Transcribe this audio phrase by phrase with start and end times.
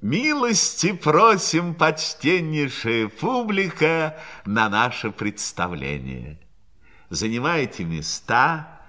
[0.00, 6.38] Милости просим, почтеннейшая публика, на наше представление.
[7.10, 8.80] Занимайте места,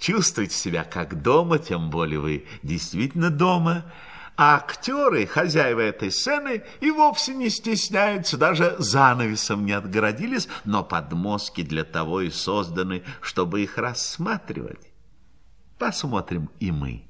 [0.00, 3.84] чувствуйте себя как дома, тем более вы действительно дома.
[4.36, 11.62] А актеры, хозяева этой сцены, и вовсе не стесняются, даже занавесом не отгородились, но подмостки
[11.62, 14.90] для того и созданы, чтобы их рассматривать.
[15.78, 17.04] Посмотрим и мы.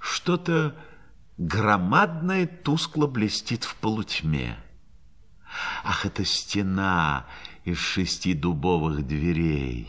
[0.00, 0.74] Что-то
[1.46, 4.56] громадное тускло блестит в полутьме.
[5.84, 7.26] Ах, это стена
[7.64, 9.88] из шести дубовых дверей.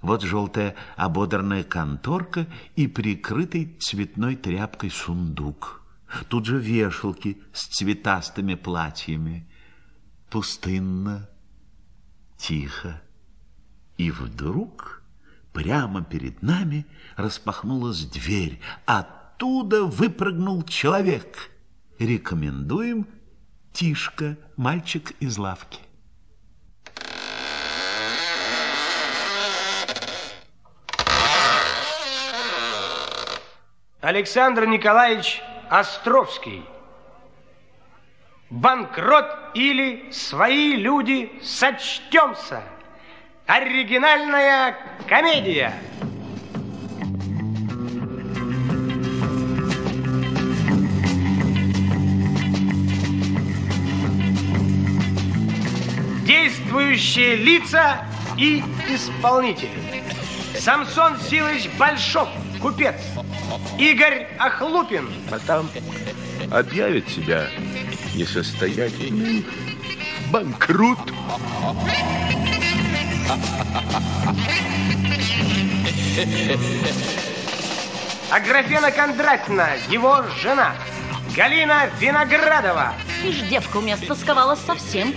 [0.00, 5.82] Вот желтая ободранная конторка и прикрытый цветной тряпкой сундук.
[6.28, 9.48] Тут же вешалки с цветастыми платьями.
[10.30, 11.28] Пустынно,
[12.36, 13.02] тихо.
[13.96, 15.02] И вдруг
[15.52, 16.86] прямо перед нами
[17.16, 21.50] распахнулась дверь, а оттуда выпрыгнул человек.
[21.98, 23.08] Рекомендуем
[23.72, 25.80] Тишка, мальчик из лавки.
[34.00, 36.64] Александр Николаевич Островский.
[38.48, 42.62] Банкрот или свои люди сочтемся.
[43.46, 44.76] Оригинальная
[45.08, 45.74] комедия.
[56.72, 57.98] Действующие лица
[58.38, 59.70] и исполнители.
[60.58, 62.28] Самсон Силыч Большов,
[62.60, 62.96] купец.
[63.78, 65.10] Игорь Охлупин.
[65.30, 65.68] А там
[66.50, 67.46] объявят себя
[68.14, 69.44] несостоятельным
[70.30, 70.98] банкрут.
[78.30, 80.74] Аграфена Кондратьевна, его жена.
[81.36, 82.94] Галина Виноградова.
[83.24, 85.14] Ишь, девка у меня стосковалась совсем.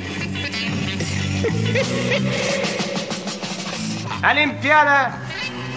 [4.21, 5.13] Олимпиада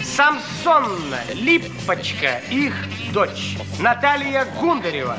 [0.03, 2.73] Самсонна, Липочка, их
[3.13, 5.17] дочь, Наталья Гундарева.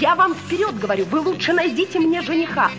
[0.00, 2.70] Я вам вперед говорю, вы лучше найдите мне жениха.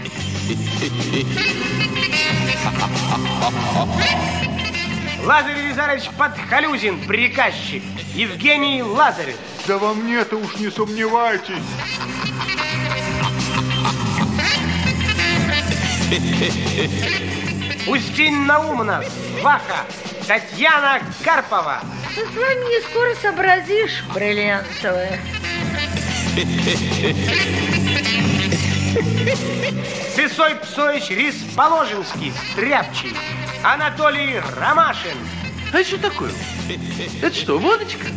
[5.25, 7.83] Лазарь Елизарович Подхалюзин, приказчик.
[8.13, 9.35] Евгений Лазарев.
[9.67, 11.55] Да во мне-то уж не сомневайтесь.
[17.87, 19.03] Устинь Наумна,
[19.43, 19.85] Ваха,
[20.27, 21.81] Татьяна Карпова.
[22.15, 25.19] Ты с вами не скоро сообразишь, бриллиантовая.
[30.15, 33.15] Сысой Псоич Рис Положинский, Стряпчий.
[33.63, 35.17] Анатолий Ромашин.
[35.71, 36.31] А это что такое?
[37.21, 38.07] Это что, водочка?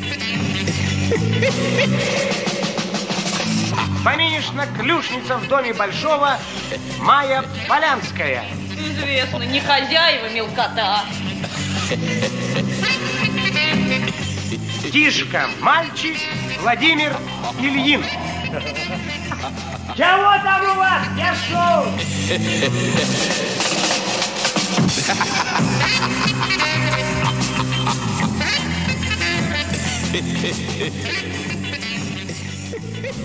[4.02, 6.36] Фоминишна Клюшница в доме Большого,
[6.98, 8.44] Майя Полянская.
[8.76, 11.04] Известно, не хозяева мелкота.
[14.92, 16.16] Тишка, мальчик,
[16.60, 17.16] Владимир
[17.60, 18.04] Ильин.
[19.96, 21.06] Чего там у вас?
[21.16, 21.86] Я шел.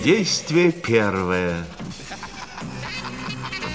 [0.02, 1.66] Действие первое.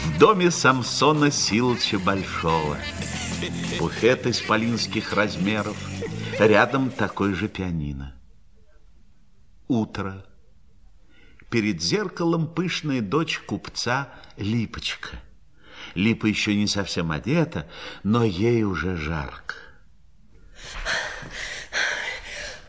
[0.06, 2.78] В доме Самсона Силыча Большого.
[3.78, 5.75] Буфет исполинских размеров.
[6.39, 8.16] Рядом такой же пианино.
[9.67, 10.25] Утро.
[11.50, 14.07] Перед зеркалом пышная дочь купца
[14.38, 15.17] Липочка.
[15.94, 17.69] Липа еще не совсем одета,
[18.03, 19.55] но ей уже жарко.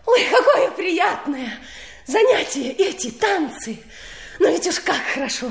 [0.06, 1.56] Ой, какое приятное
[2.06, 3.78] занятие эти танцы.
[4.38, 5.50] Но ведь уж как хорошо.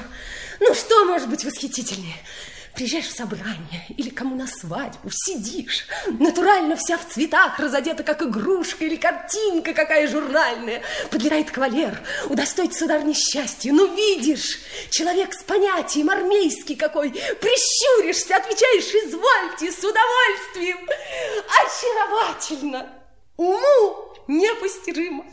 [0.59, 2.15] Ну что может быть восхитительнее?
[2.73, 8.85] Приезжаешь в собрание или кому на свадьбу, сидишь, натурально вся в цветах, разодета как игрушка
[8.85, 10.81] или картинка какая журнальная.
[11.11, 13.75] Подбирает кавалер, удостоить сударь несчастью.
[13.75, 14.59] Ну, видишь,
[14.89, 17.11] человек с понятием, армейский какой.
[17.11, 20.89] Прищуришься, отвечаешь, извольте, с удовольствием.
[21.63, 22.89] Очаровательно,
[23.37, 25.25] уму непостижимо.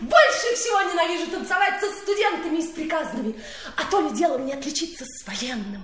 [0.00, 3.34] Больше всего ненавижу танцевать со студентами и с приказными.
[3.76, 5.82] А то ли дело мне отличиться с военным.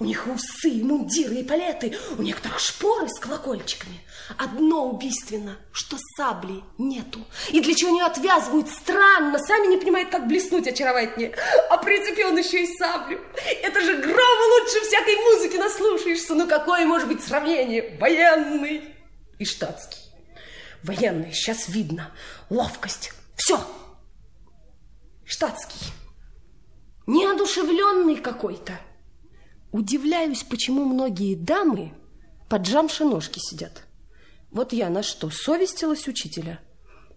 [0.00, 4.00] У них усы, мундиры и палеты, у некоторых шпоры с колокольчиками.
[4.36, 7.24] Одно убийственно, что сабли нету.
[7.48, 11.34] И для чего они отвязывают странно, сами не понимают, как блеснуть очаровательнее.
[11.70, 13.20] А прицепил он еще и саблю.
[13.62, 16.34] Это же гром лучше всякой музыки наслушаешься.
[16.34, 17.96] Ну какое может быть сравнение?
[17.98, 18.94] Военный
[19.38, 19.98] и штатский.
[20.84, 22.12] Военный, сейчас видно.
[22.50, 23.60] Ловкость, все.
[25.24, 25.92] штатский,
[27.06, 28.78] неодушевленный какой-то.
[29.70, 31.92] Удивляюсь, почему многие дамы
[32.48, 33.84] поджамши ножки сидят.
[34.50, 36.60] Вот я на что, совестилась учителя?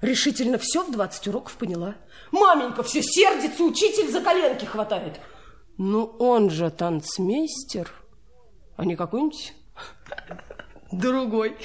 [0.01, 1.95] Решительно все в 20 уроков поняла.
[2.31, 5.19] Маменька все сердится, учитель за коленки хватает.
[5.77, 7.91] Ну, он же танцмейстер,
[8.75, 9.53] а не какой-нибудь
[10.91, 11.57] другой.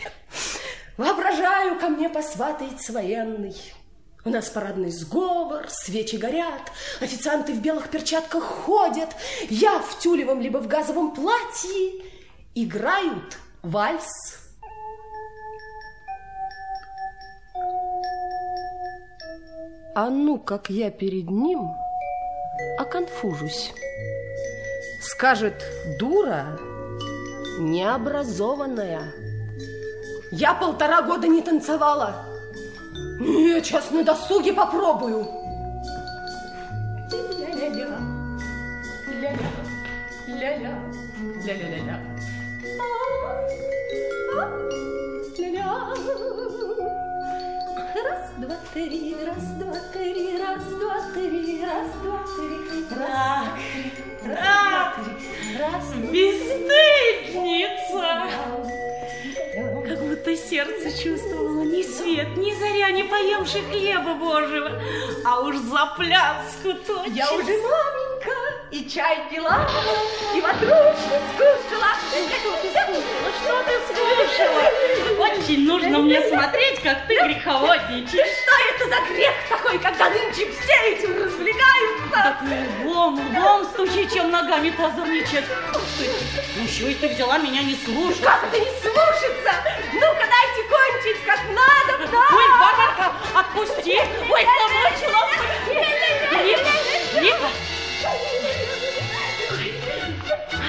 [0.97, 3.55] Воображаю, ко мне посватается военный.
[4.27, 9.11] У нас парадный сговор, свечи горят, официанты в белых перчатках ходят,
[9.51, 12.03] я в тюлевом либо в газовом платье.
[12.57, 14.05] Играют вальс.
[19.95, 21.71] А ну, как я перед ним
[22.81, 23.73] оконфужусь.
[25.03, 25.65] Скажет,
[26.01, 26.59] дура
[27.61, 29.03] необразованная.
[30.33, 32.26] Я полтора года не танцевала.
[33.19, 35.27] Я сейчас на досуге попробую.
[37.11, 37.99] Ля-ля-ля,
[39.09, 39.51] ля-ля,
[40.27, 40.75] ля-ля,
[41.45, 41.97] ля-ля-ля-ля.
[45.39, 45.69] Ля-ля.
[48.05, 52.59] Раз, два, три, раз, два, три, раз, два, три, раз, два, три,
[52.99, 53.49] раз,
[54.23, 54.95] Так,
[55.59, 56.87] раз, бесстыдница!
[59.87, 64.81] Как будто сердце чувствовало ни свет, ни заря, не поемши хлеба Божьего,
[65.25, 67.13] а уж за пляску точно.
[67.13, 68.33] Я уже маменька,
[68.71, 69.69] и чай пила,
[70.35, 71.93] и ватрушку скушала.
[72.13, 74.63] Ну что ты скушала?
[75.19, 78.13] Очень нужно мне смотреть, как ты греховодничаешь.
[78.13, 82.07] Что это за грех такой, когда нынче все этим развлекаются?
[82.13, 82.43] Так
[82.85, 85.45] лбом, лбом стучи, чем ногами позорничать.
[85.99, 86.11] Ты,
[86.57, 88.23] ну еще и ты взяла меня не слушать.
[88.23, 88.71] Как это не
[89.27, 89.53] слушаться?
[89.93, 92.27] Ну-ка дайте кончить, как надо, да?
[92.33, 93.99] Ой, Варварка, отпусти!
[94.31, 95.77] Ой, замучила, отпусти!
[96.45, 96.71] Липа,
[97.21, 97.49] Липа!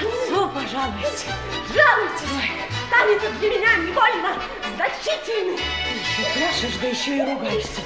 [0.00, 1.32] Отцу пожалуйста.
[1.74, 2.28] Жалуйтесь,
[2.88, 4.34] станет это для меня не больно
[4.74, 5.58] значительный.
[5.58, 7.80] Еще пляшешь, да еще и ругаешься.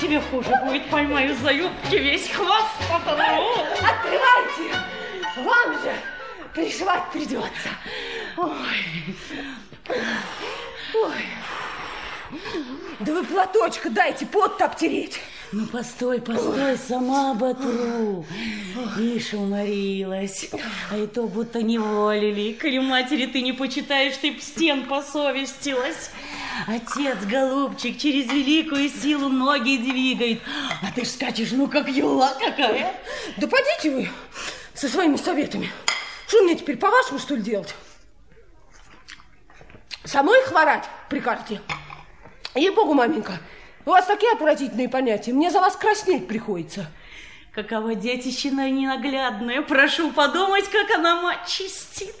[0.00, 3.66] Тебе хуже будет, поймаю за юбки весь хвост оторву.
[3.82, 4.74] Открывайте,
[5.36, 5.92] вам же
[6.54, 7.68] пришивать придется.
[8.36, 8.50] Ой,
[10.94, 11.24] ой.
[13.00, 15.20] Да вы платочка дайте, пот обтереть.
[15.52, 18.24] Ну, постой, постой, сама оботру.
[18.96, 20.48] Ишь, уморилась.
[20.92, 22.52] А и то будто не волили.
[22.52, 26.12] Коли матери ты не почитаешь, ты б стен посовестилась.
[26.68, 30.40] Отец, голубчик, через великую силу ноги двигает.
[30.82, 32.94] А ты ж скачешь, ну, как юла какая.
[33.36, 34.08] Да подите вы
[34.74, 35.68] со своими советами.
[36.28, 37.74] Что мне теперь, по-вашему, что ли, делать?
[40.10, 41.62] Самой хворать прикажете?
[42.56, 43.38] Ей-богу, маменька,
[43.86, 45.32] у вас такие отвратительные понятия.
[45.32, 46.90] Мне за вас краснеть приходится.
[47.52, 49.62] Какова детищина ненаглядная.
[49.62, 52.12] Прошу подумать, как она мать чистит.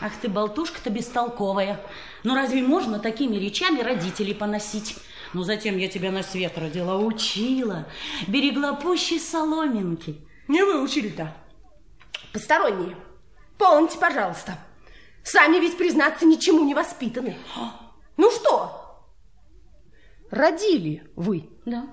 [0.00, 1.78] Ах ты, болтушка-то бестолковая.
[2.24, 4.96] Ну разве можно такими речами родителей поносить?
[5.34, 7.84] Ну затем я тебя на свет родила, учила,
[8.26, 10.16] берегла пуще соломинки.
[10.48, 11.36] Не вы учили-то.
[12.32, 12.96] Посторонние.
[13.58, 14.56] Помните, пожалуйста.
[15.22, 17.36] Сами ведь, признаться, ничему не воспитаны.
[18.16, 19.06] Ну что?
[20.30, 21.50] Родили вы.
[21.64, 21.86] Да.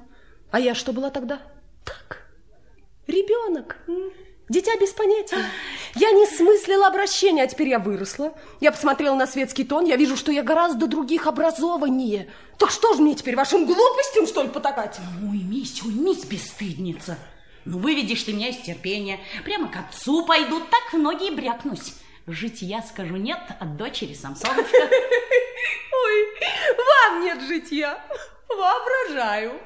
[0.52, 1.42] А я что была тогда?
[1.84, 2.28] Так.
[3.08, 3.78] Ребенок.
[4.48, 5.44] Дитя без понятия.
[5.96, 8.34] Я не смыслила обращения, а теперь я выросла.
[8.60, 12.32] Я посмотрела на светский тон, я вижу, что я гораздо других образованнее.
[12.60, 15.00] Так что же мне теперь, вашим глупостям, что ли, потакать?
[15.22, 17.18] Уймись, уймись, бесстыдница.
[17.66, 19.20] Ну, выведешь ты меня из терпения.
[19.44, 21.96] Прямо к отцу пойду, так в ноги и брякнусь.
[22.28, 24.78] Житья, скажу, нет от дочери Самсоночка.
[26.06, 26.28] Ой,
[26.78, 28.04] вам нет житья.
[28.50, 29.60] Воображаю.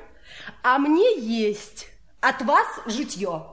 [0.62, 1.88] А мне есть
[2.20, 3.46] от вас житье.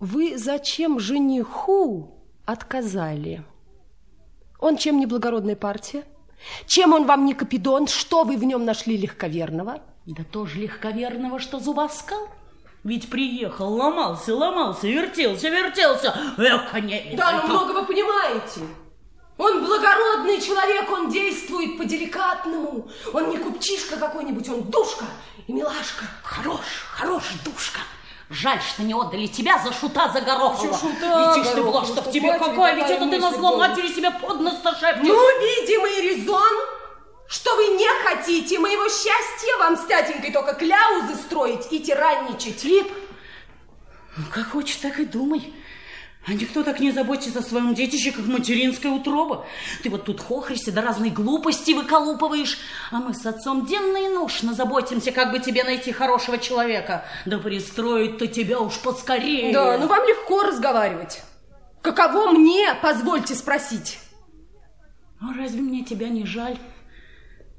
[0.00, 3.44] Вы зачем жениху отказали?
[4.58, 6.04] Он чем не благородная партия?
[6.66, 7.86] Чем он вам не Капидон?
[7.86, 9.82] Что вы в нем нашли легковерного?
[10.06, 12.28] Да тоже легковерного, что зубоскал.
[12.84, 16.14] Ведь приехал, ломался, ломался, вертелся, вертелся.
[16.36, 17.14] Эка не...
[17.16, 18.60] Да, ну много вы понимаете.
[19.38, 22.86] Он благородный человек, он действует по-деликатному.
[23.12, 25.06] Он не купчишка какой-нибудь, он душка
[25.46, 26.04] и милашка.
[26.22, 26.60] Хорош,
[26.92, 27.80] хорош, душка.
[28.30, 30.76] Жаль, что не отдали тебя за шута за Горохова.
[30.76, 34.10] Шута, Ведь ты была, что в тебе какое, ведь это ты на зло матери себе
[34.10, 34.54] под нос.
[34.62, 36.52] Ну, видимый резон,
[37.28, 42.64] что вы не хотите моего счастья, вам с тятенькой только кляузы строить и тиранничать.
[42.64, 42.90] Лип,
[44.16, 45.52] ну как хочешь, так и думай.
[46.26, 49.46] А никто так не заботится о своем детище, как материнская утроба.
[49.82, 52.58] Ты вот тут хохришься, да разные глупости выколупываешь.
[52.90, 57.04] А мы с отцом денно и ношно заботимся, как бы тебе найти хорошего человека.
[57.26, 59.52] Да пристроить-то тебя уж поскорее.
[59.52, 61.22] Да, ну вам легко разговаривать.
[61.82, 63.98] Каково мне, позвольте спросить?
[65.20, 66.58] Ну разве мне тебя не жаль?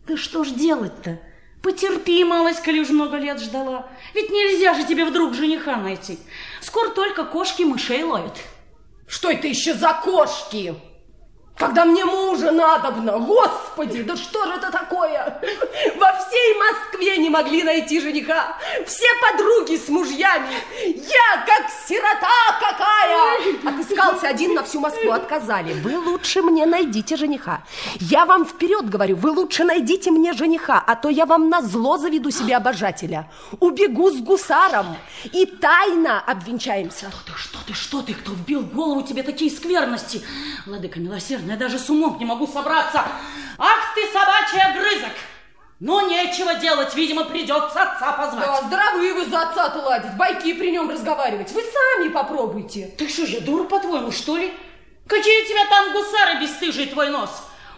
[0.07, 1.19] Да что ж делать-то?
[1.63, 3.89] Потерпи, малость, коли уж много лет ждала.
[4.13, 6.19] Ведь нельзя же тебе вдруг жениха найти.
[6.61, 8.37] Скоро только кошки мышей ловят.
[9.07, 10.75] Что это еще за кошки?
[11.57, 15.41] Когда мне мужа надобно, господи, да что же это такое?
[15.95, 18.57] Во всей Москве не могли найти жениха.
[18.85, 20.53] Все подруги с мужьями.
[20.85, 22.27] Я как сирота
[22.59, 23.73] какая.
[23.73, 25.73] Отыскался один на всю Москву, отказали.
[25.73, 27.63] Вы лучше мне найдите жениха.
[28.01, 31.97] Я вам вперед говорю, вы лучше найдите мне жениха, а то я вам на зло
[31.97, 33.31] заведу себе обожателя.
[33.61, 34.97] Убегу с гусаром
[35.31, 37.11] и тайно обвенчаемся.
[37.11, 40.21] Что ты, что ты, что ты, кто вбил в голову тебе такие скверности?
[40.65, 40.99] Владыка
[41.45, 43.03] милосердный, я даже с умом не могу собраться.
[43.57, 45.13] Ах ты, собачий огрызок!
[45.79, 48.45] Ну, нечего делать, видимо, придется отца позвать.
[48.45, 51.51] Да, здоровы вы за отца-то ладить, байки при нем разговаривать.
[51.51, 52.93] Вы сами попробуйте.
[52.97, 54.53] Ты что, я дура, по-твоему, что ли?
[55.05, 57.29] Какие у тебя там гусары бесстыжий твой нос?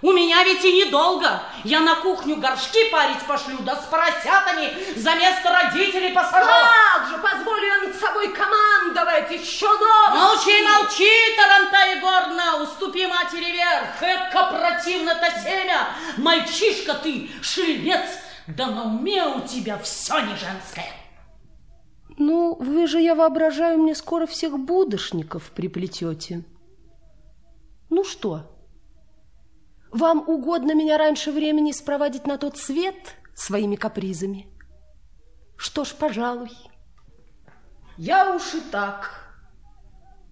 [0.02, 1.42] У меня ведь и недолго.
[1.64, 6.46] Я на кухню горшки парить пошлю, да с поросятами за место родителей посажу.
[6.46, 10.16] Как же, позволю я над собой командовать еще новость.
[10.16, 14.02] Молчи, молчи, Таранта Егорна, уступи матери верх.
[14.02, 15.88] Эка противно-то семя.
[16.18, 18.06] Мальчишка ты, шельмец,
[18.48, 20.94] да на уме у тебя все не женское.
[22.20, 26.44] Ну, вы же, я воображаю, мне скоро всех будошников приплетете.
[27.90, 28.57] Ну что,
[29.92, 34.48] вам угодно меня раньше времени спровадить на тот свет своими капризами?
[35.58, 36.52] Что ж, пожалуй.
[37.98, 39.34] Я уж и так,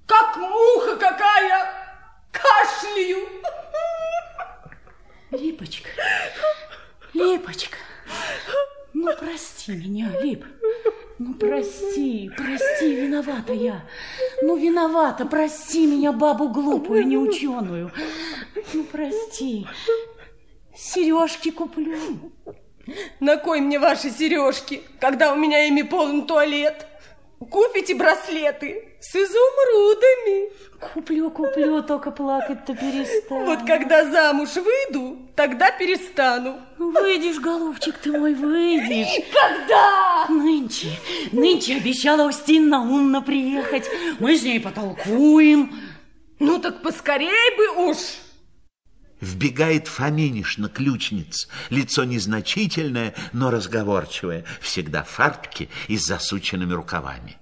[0.06, 1.68] как муха какая,
[2.32, 3.18] кашляю.
[5.32, 5.90] Липочка,
[7.14, 7.78] Липочка,
[8.94, 10.46] ну прости меня, Лип.
[11.18, 13.86] Ну, прости, прости, виновата я.
[14.42, 17.90] Ну, виновата, прости меня, бабу глупую, неученую.
[18.76, 19.66] Ну, прости.
[20.76, 21.98] Сережки куплю.
[23.22, 26.86] На кой мне ваши сережки, когда у меня ими полон туалет?
[27.40, 30.50] Купите браслеты с изумрудами.
[30.94, 33.46] Куплю, куплю, только плакать-то перестану.
[33.46, 36.60] Вот когда замуж выйду, тогда перестану.
[36.78, 39.24] Ну, выйдешь, голубчик ты мой, выйдешь.
[39.32, 40.26] Когда?
[40.28, 40.90] Нынче,
[41.32, 43.90] нынче обещала Устинна умно приехать.
[44.20, 45.74] Мы с ней потолкуем.
[46.40, 47.98] Ну так поскорей бы уж.
[49.26, 51.48] Вбегает Фоминишна, ключниц.
[51.72, 54.46] Лицо незначительное, но разговорчивое.
[54.62, 57.38] Всегда в фартуке и с засученными рукавами.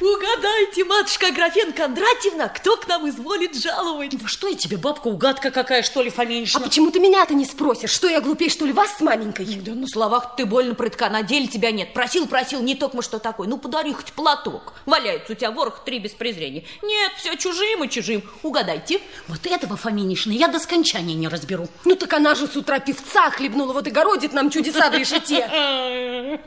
[0.00, 4.18] Угадайте, матушка Аграфен Кондратьевна, кто к нам изволит жаловать?
[4.18, 6.58] Да что я тебе, бабка, угадка какая, что ли, Фоминишна?
[6.58, 7.90] А почему ты меня-то не спросишь?
[7.90, 9.44] Что я глупей, что ли, вас с маменькой?
[9.44, 11.92] Да на словах ты больно прытка, на деле тебя нет.
[11.92, 13.46] Просил, просил, не только что такой.
[13.46, 14.72] Ну, подари хоть платок.
[14.86, 16.64] Валяется у тебя ворох три без презрения.
[16.82, 18.22] Нет, все чужим и чужим.
[18.42, 19.02] Угадайте.
[19.28, 21.68] Вот этого, Фоминишна, я до скончания не разберу.
[21.84, 25.46] Ну так она же с утра певца хлебнула, вот и городит нам чудеса в решете.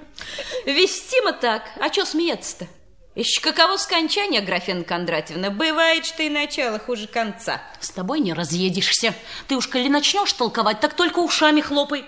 [0.66, 1.70] Вестимо так.
[1.80, 2.68] А что смеяться-то?
[3.16, 5.52] Еще каково скончание, Аграфена Кондратьевна?
[5.52, 7.62] Бывает, что и начало хуже конца.
[7.80, 9.14] С тобой не разъедешься.
[9.48, 12.06] Ты уж коли начнешь толковать, так только ушами хлопай.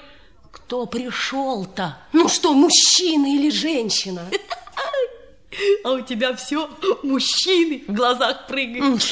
[0.51, 1.99] Кто пришел-то?
[2.11, 4.25] Ну что, мужчина или женщина?
[5.83, 6.69] А у тебя все
[7.03, 9.03] мужчины в глазах прыгают.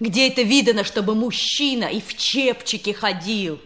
[0.00, 3.60] Где это видано, чтобы мужчина и в чепчике ходил?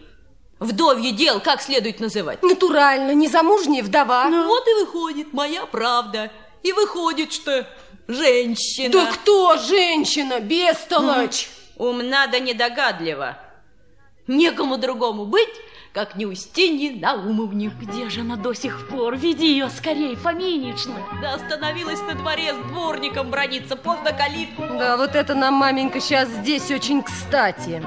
[0.59, 2.41] Вдовье дел как следует называть?
[2.43, 4.29] Натурально, незамужняя вдова.
[4.29, 6.31] Ну, вот и выходит моя правда.
[6.63, 7.67] И выходит, что
[8.07, 8.91] женщина.
[8.91, 11.49] Да кто женщина, бестолочь?
[11.75, 13.37] Умна да недогадлива.
[14.27, 15.49] Некому другому быть,
[15.93, 17.71] как не Устинье Наумовне.
[17.81, 19.17] Где же она до сих пор?
[19.17, 20.95] Веди ее скорей, Фоминична.
[21.21, 24.63] Да остановилась на дворе с дворником брониться, поздно калитку.
[24.79, 27.83] Да, вот это нам, маменька, сейчас здесь очень кстати.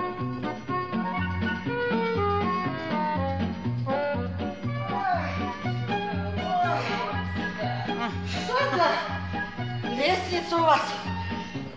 [9.96, 10.82] Лестница у вас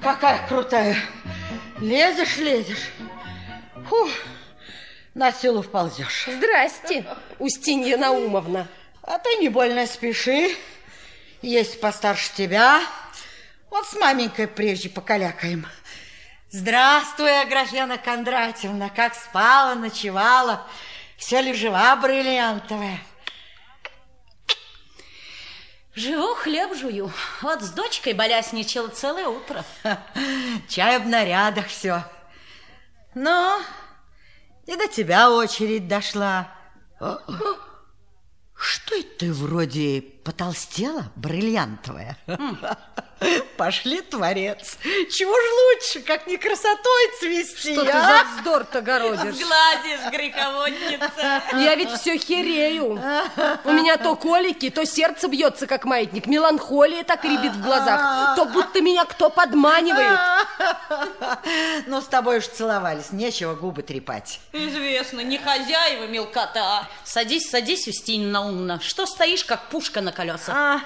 [0.01, 0.97] какая крутая.
[1.79, 2.91] Лезешь, лезешь.
[3.87, 4.09] Фу,
[5.13, 6.27] на силу вползешь.
[6.27, 7.05] Здрасте,
[7.39, 8.67] Устинья Наумовна.
[9.03, 10.55] А ты не больно спеши.
[11.41, 12.81] Есть постарше тебя.
[13.69, 15.65] Вот с маменькой прежде покалякаем.
[16.51, 18.89] Здравствуй, Аграфена Кондратьевна.
[18.89, 20.67] Как спала, ночевала.
[21.17, 22.99] Все ли жива бриллиантовая?
[25.99, 27.11] Живу, хлеб жую.
[27.41, 29.65] Вот с дочкой болясничала целое утро.
[30.69, 32.05] Чай в нарядах все.
[33.15, 33.59] Но
[34.65, 36.55] и до тебя очередь дошла.
[36.99, 39.99] Что это ты вроде
[40.29, 42.15] потолстела, бриллиантовая?
[43.57, 44.77] Пошли, творец.
[45.11, 48.01] Чего ж лучше, как не красотой цвести, Что ты а?
[48.01, 49.35] за вздор-то городишь?
[49.35, 51.43] Гладишь, греховодница.
[51.59, 52.93] Я ведь все херею.
[53.65, 56.27] У меня то колики, то сердце бьется, как маятник.
[56.27, 58.37] Меланхолия так рябит в глазах.
[58.37, 60.19] То будто меня кто подманивает.
[61.87, 64.39] Ну, с тобой уж целовались, нечего губы трепать.
[64.53, 66.87] Известно, не хозяева мелкота.
[67.03, 68.79] Садись, садись, Устинья Наумна.
[68.79, 70.55] Что стоишь, как пушка на колесах?
[70.55, 70.81] А,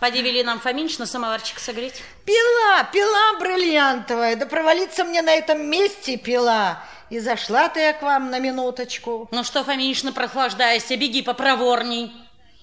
[0.00, 2.02] Поди вели нам Фоминч на самоварчик согреть.
[2.26, 6.82] пила, пила бриллиантовая, да провалиться мне на этом месте пила.
[7.10, 9.28] И зашла ты я к вам на минуточку.
[9.30, 12.12] Ну что, Фоминична, прохлаждайся, беги попроворней.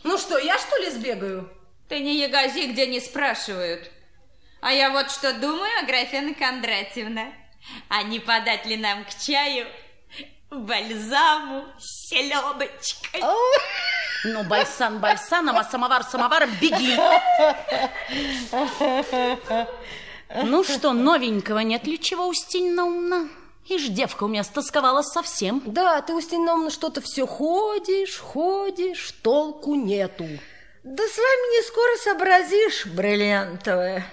[0.03, 1.49] Ну что, я что ли сбегаю?
[1.89, 3.89] Ты не ягози, где не спрашивают.
[4.61, 7.25] А я вот что думаю, Аграфена Кондратьевна.
[7.89, 9.67] А не подать ли нам к чаю
[10.51, 13.21] бальзаму с селедочкой?
[14.23, 16.95] Ну, бальсан бальсаном, а самовар самоваром беги.
[20.43, 23.27] Ну что, новенького нет ли чего, Устинья Наумна?
[23.67, 25.61] Ишь, девка у меня стосковалась совсем.
[25.65, 30.25] Да, ты, Устинья Наумовна, что-то все ходишь, ходишь, толку нету.
[30.83, 34.05] Да с вами не скоро сообразишь, бриллиантовая.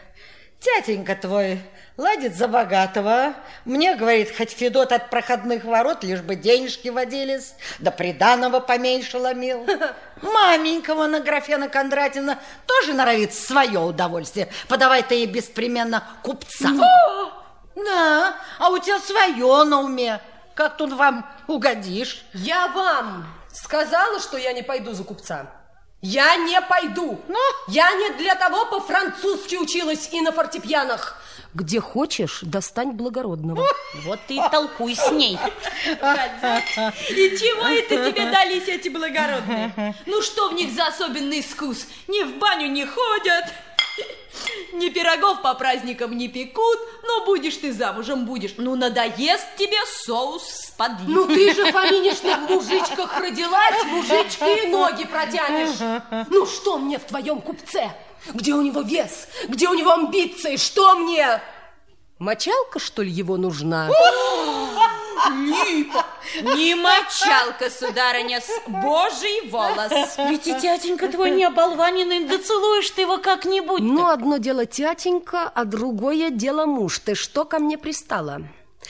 [0.61, 1.61] Тятенька твой
[1.99, 3.35] ладит за богатого.
[3.67, 9.67] Мне, говорит, хоть Федот от проходных ворот, лишь бы денежки водились, да приданого поменьше ломил.
[10.23, 14.49] Маменька вон, Аграфена Кондратьевна, тоже норовит свое удовольствие.
[14.69, 16.71] Подавай ты ей беспременно купца.
[17.75, 20.21] Да, а у тебя свое на уме.
[20.55, 22.25] Как тут вам угодишь?
[22.33, 25.51] Я вам сказала, что я не пойду за купца.
[26.01, 27.21] Я не пойду.
[27.27, 27.39] Ну?
[27.67, 31.21] Я не для того по-французски училась и на фортепианах.
[31.55, 33.65] Где хочешь, достань благородного.
[34.05, 35.39] Вот ты и толкуй с ней.
[35.87, 39.95] И чего это тебе дались эти благородные?
[40.05, 41.87] Ну что в них за особенный искус?
[42.07, 43.47] Ни в баню не ходят,
[44.73, 48.55] ни пирогов по праздникам не пекут, но будешь ты замужем, будешь.
[48.59, 51.15] Ну, надоест тебе соус с подливкой.
[51.15, 56.07] Ну ты же, Фоминишна, в мужичках родилась, мужички и ноги протянешь.
[56.29, 57.91] Ну что мне в твоем купце?
[58.35, 59.29] Где у него вес?
[59.49, 60.57] Где у него амбиции?
[60.57, 61.41] Что мне?
[62.19, 63.89] Мочалка, что ли, его нужна?
[66.43, 70.17] Не мочалка, сударыня, с божий волос.
[70.29, 73.81] Ведь и тятенька твой не оболваненный, да целуешь ты его как-нибудь.
[73.81, 76.99] Ну, одно дело тятенька, а другое дело муж.
[76.99, 78.43] Ты что ко мне пристала?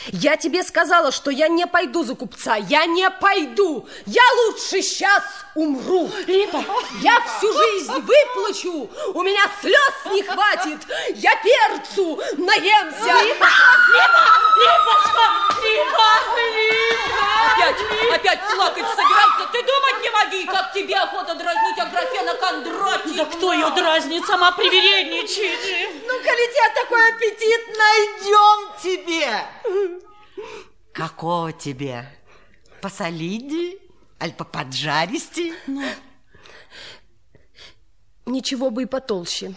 [0.07, 2.57] Я тебе сказала, что я не пойду за купца.
[2.57, 3.89] Я не пойду.
[4.07, 5.23] Я лучше сейчас
[5.55, 6.11] умру.
[6.27, 6.65] Липа,
[7.01, 8.91] Я всю жизнь выплачу.
[9.15, 10.79] У меня слез не хватит.
[11.17, 13.15] Я перцу наемся.
[17.53, 17.81] Опять,
[18.15, 19.49] опять плакать собираться.
[19.53, 23.25] Ты думать не моги, как тебе охота дразнить Аграфена Кондратьевна.
[23.25, 25.59] да кто ее дразнит, сама привередничает.
[26.07, 29.88] Ну, коли тебя такой аппетит, найдем тебе.
[30.93, 32.09] Какого тебе?
[32.83, 33.79] Посолиди?
[34.21, 35.53] Аль поподжаристи?
[38.27, 39.55] Ничего бы и потолще.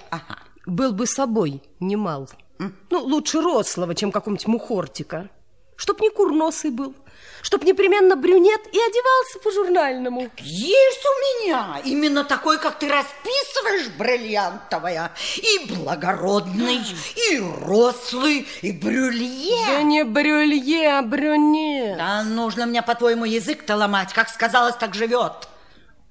[0.66, 2.30] Был бы собой немал.
[2.60, 5.30] Ну, лучше рослого, чем какого-нибудь мухортика.
[5.76, 6.94] Чтоб не курносый был,
[7.42, 10.30] чтоб непременно брюнет и одевался по-журнальному.
[10.38, 15.12] Есть у меня именно такой, как ты расписываешь, бриллиантовая.
[15.38, 16.82] И благородный,
[17.30, 19.66] и рослый, и брюлье.
[19.68, 21.98] Да не брюлье, а брюнет.
[21.98, 24.14] Да нужно мне, по-твоему, язык-то ломать.
[24.14, 25.48] Как сказалось, так живет.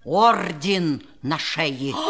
[0.05, 1.95] Орден на шее.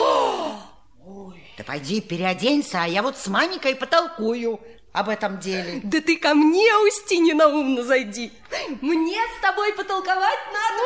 [1.57, 4.61] Ты пойди переоденься, а я вот с маменькой потолкую
[4.93, 5.81] об этом деле.
[5.85, 8.33] Да ты ко мне, Устинья, на умно зайди.
[8.81, 10.83] Мне с тобой потолковать надо.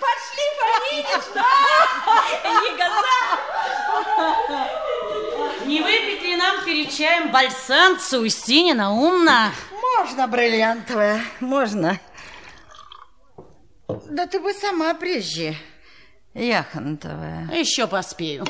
[0.00, 1.24] Пошли, Фоминич,
[5.66, 9.52] Не выпить ли нам перед чаем бальсанцу, Устинья Наумна?
[9.98, 12.00] Можно, бриллиантовая, можно.
[13.88, 15.56] Да ты бы сама прежде,
[16.34, 17.50] яхонтовая.
[17.52, 18.44] Еще поспею.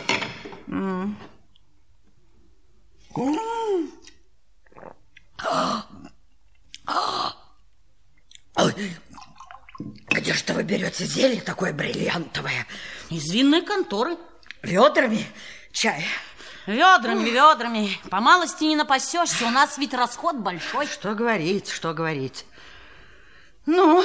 [10.11, 12.67] Где же вы берете зелье такое бриллиантовое?
[13.11, 14.17] Из винной конторы.
[14.63, 15.25] Ведрами
[15.73, 16.05] чай?
[16.67, 17.99] Ведрами, ведрами.
[18.11, 20.87] По малости не напасешься, у нас ведь расход большой.
[20.87, 22.45] Что говорить, что говорить.
[23.65, 24.05] Ну,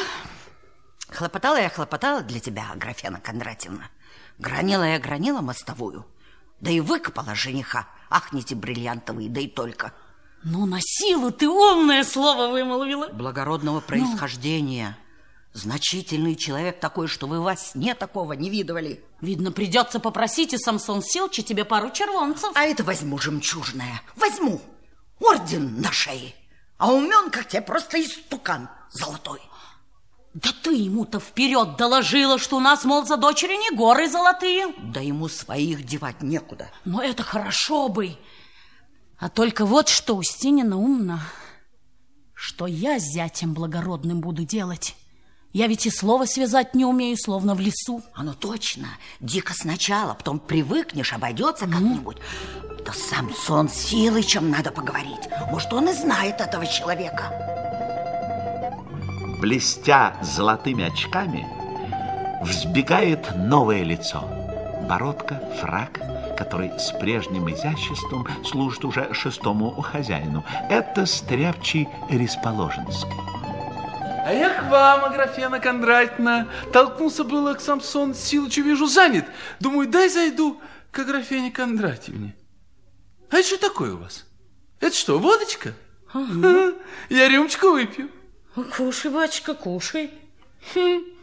[1.10, 3.90] хлопотала я, хлопотала для тебя, Аграфена Кондратьевна.
[4.38, 6.06] Гранила я гранила мостовую.
[6.60, 7.88] Да и выкопала жениха.
[8.10, 9.92] Ахните бриллиантовые, да и только.
[10.44, 13.08] Ну, на силу ты умное слово вымолвила.
[13.10, 14.98] Благородного происхождения.
[15.54, 19.04] Значительный человек такой, что вы во сне такого не видывали.
[19.22, 22.52] Видно, придется попросить и Самсон Силчи тебе пару червонцев.
[22.56, 24.02] А это возьму жемчужное.
[24.16, 24.60] Возьму.
[25.20, 26.34] Орден на шее.
[26.78, 29.40] А умен, как тебе, просто истукан золотой.
[30.34, 34.74] Да ты ему-то вперед доложила, что у нас, мол, за дочери не горы золотые.
[34.80, 36.72] Да ему своих девать некуда.
[36.84, 38.18] Но это хорошо бы.
[39.24, 41.22] А только вот что Устинина умна,
[42.34, 44.98] что я с зятем благородным буду делать.
[45.54, 48.02] Я ведь и слова связать не умею, словно в лесу.
[48.14, 48.90] Оно точно.
[49.22, 52.18] Дико сначала, потом привыкнешь, обойдется как-нибудь.
[52.86, 55.30] Да сам сон силы, чем надо поговорить.
[55.50, 57.32] Может, он и знает этого человека.
[59.40, 61.48] Блестя золотыми очками,
[62.44, 64.22] взбегает новое лицо.
[64.90, 66.02] Бородка, фрак,
[66.44, 70.44] который с прежним изяществом служит уже шестому хозяину.
[70.70, 73.14] Это стряпчий Ресположенский.
[74.26, 76.50] А я к вам, Аграфена Кондратьевна.
[76.74, 79.26] Толкнулся было к Самсон Силычу, вижу, занят.
[79.62, 80.60] Думаю, дай зайду
[80.92, 82.36] к Аграфене Кондратьевне.
[83.30, 84.26] А это что такое у вас?
[84.82, 85.74] Это что, водочка?
[86.14, 86.74] Ага.
[87.10, 88.10] Я рюмочку выпью.
[88.76, 90.12] Кушай, батюшка, кушай.
[90.74, 91.04] Хм.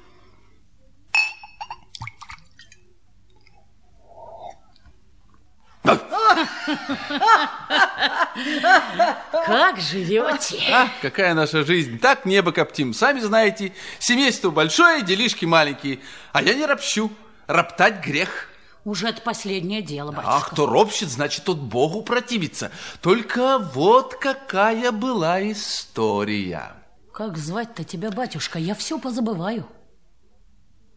[9.47, 10.63] Как живете?
[10.73, 11.99] А, какая наша жизнь.
[11.99, 12.93] Так небо коптим.
[12.95, 16.01] Сами знаете, семейство большое, делишки маленькие.
[16.33, 17.11] А я не ропщу.
[17.47, 18.49] Роптать грех.
[18.85, 20.37] Уже это последнее дело, батюшка.
[20.37, 22.71] А кто ропщет, значит, тот Богу противится.
[23.03, 26.73] Только вот какая была история.
[27.13, 28.59] Как звать-то тебя, батюшка?
[28.59, 29.67] Я все позабываю.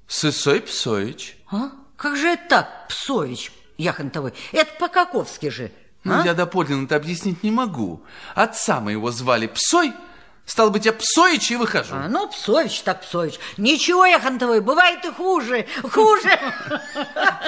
[0.08, 1.38] Сысой Псоич.
[1.52, 1.72] А?
[1.98, 3.52] Как же это так, Псович?
[3.78, 4.34] Яхонтовой.
[4.52, 5.72] Это по-каковски же.
[6.04, 6.26] Ну, а?
[6.26, 8.04] я доподлинно-то объяснить не могу.
[8.36, 9.94] Отца моего звали Псой,
[10.46, 11.96] стал быть, я Псоич и выхожу.
[11.96, 13.40] А, ну, Псович так Псович.
[13.58, 16.30] Ничего, Яхонтовой, бывает и хуже, хуже.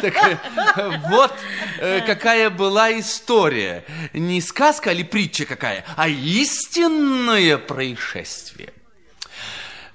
[0.02, 0.38] Так э,
[1.10, 1.34] вот
[1.80, 3.84] э, какая была история.
[4.14, 8.72] Не сказка или притча какая, а истинное происшествие.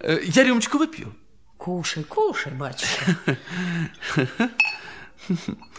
[0.00, 1.14] Э, Я рюмочку выпью.
[1.56, 3.16] Кушай, кушай, батюшка.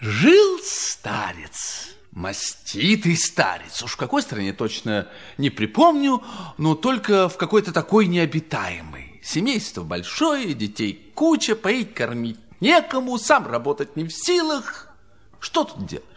[0.00, 3.82] Жил старец, маститый старец.
[3.82, 6.22] Уж в какой стране точно не припомню,
[6.56, 9.20] но только в какой-то такой необитаемой.
[9.22, 14.88] Семейство большое, детей куча, поить, кормить некому, сам работать не в силах.
[15.38, 16.09] Что тут делаешь?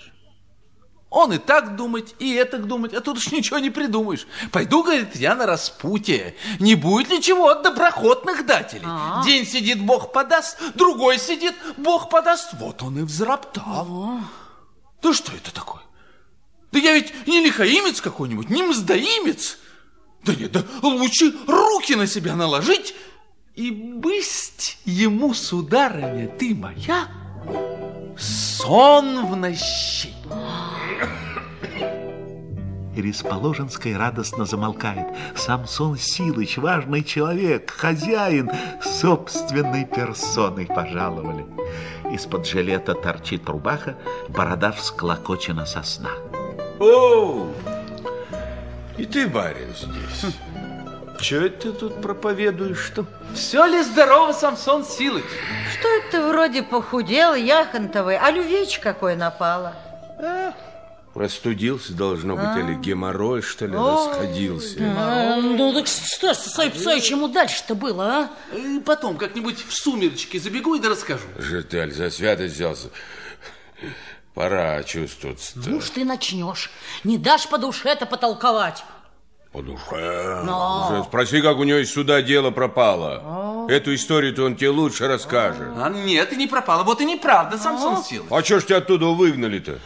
[1.13, 4.25] Он и так думать, и это думать, а тут уж ничего не придумаешь.
[4.51, 6.35] Пойду, говорит, я на распутье.
[6.59, 8.81] Не будет ли чего от доброходных дателей?
[8.83, 9.23] А.
[9.23, 12.53] День сидит, Бог подаст, другой сидит, Бог подаст.
[12.53, 14.21] Вот он и взроптал.
[15.03, 15.83] Да что это такое?
[16.71, 19.59] Да я ведь не лихаимец какой-нибудь, не мздоимец.
[20.23, 22.95] Да нет, да лучше руки на себя наложить
[23.53, 27.07] и бысть ему, сударыня, ты моя,
[28.17, 30.13] сон в нощи.
[32.95, 35.07] Ресположенская радостно замолкает.
[35.35, 41.45] Самсон Силыч, важный человек, хозяин, собственной персоной пожаловали.
[42.13, 43.97] Из-под жилета торчит рубаха,
[44.29, 46.11] борода всклокочена со сна.
[46.79, 47.47] О,
[48.97, 50.33] и ты, барин, здесь.
[51.23, 53.05] Че это ты тут проповедуешь-то?
[53.33, 55.23] Все ли здорово, Самсон Силыч?
[55.71, 59.73] Что это вроде похудел, Яхонтовой, а лювечь какой напала?
[61.13, 64.79] Простудился, должно быть, или геморрой, что ли, расходился.
[64.97, 68.29] А, ну так что, Сосой Псой, чему дальше-то было, а?
[68.51, 71.23] Э, Потом как-нибудь в сумеречке забегу и да расскажу.
[71.37, 72.89] Житель за святость взялся.
[74.33, 76.71] Пора чувствоваться Ну уж ты начнешь.
[77.03, 78.83] Не дашь по душе-то потолковать.
[79.53, 80.41] По душе.
[80.41, 83.67] Уже Спроси, как у него из суда дело пропало.
[83.69, 85.69] Эту историю-то он тебе лучше расскажет.
[85.77, 86.83] А нет, и не пропало.
[86.83, 88.27] Вот и неправда, Самсон Силыч.
[88.31, 89.79] А что ж тебя оттуда выгнали-то?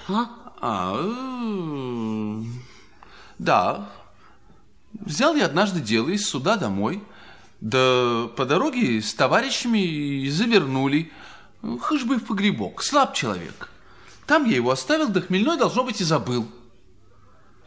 [0.62, 2.43] А, э,
[3.38, 3.89] да.
[4.93, 7.03] Взял я однажды дело из суда домой.
[7.60, 11.12] Да по дороге с товарищами и завернули.
[11.82, 12.82] Хыж бы в погребок.
[12.82, 13.69] Слаб человек.
[14.25, 16.47] Там я его оставил, да хмельной, должно быть, и забыл.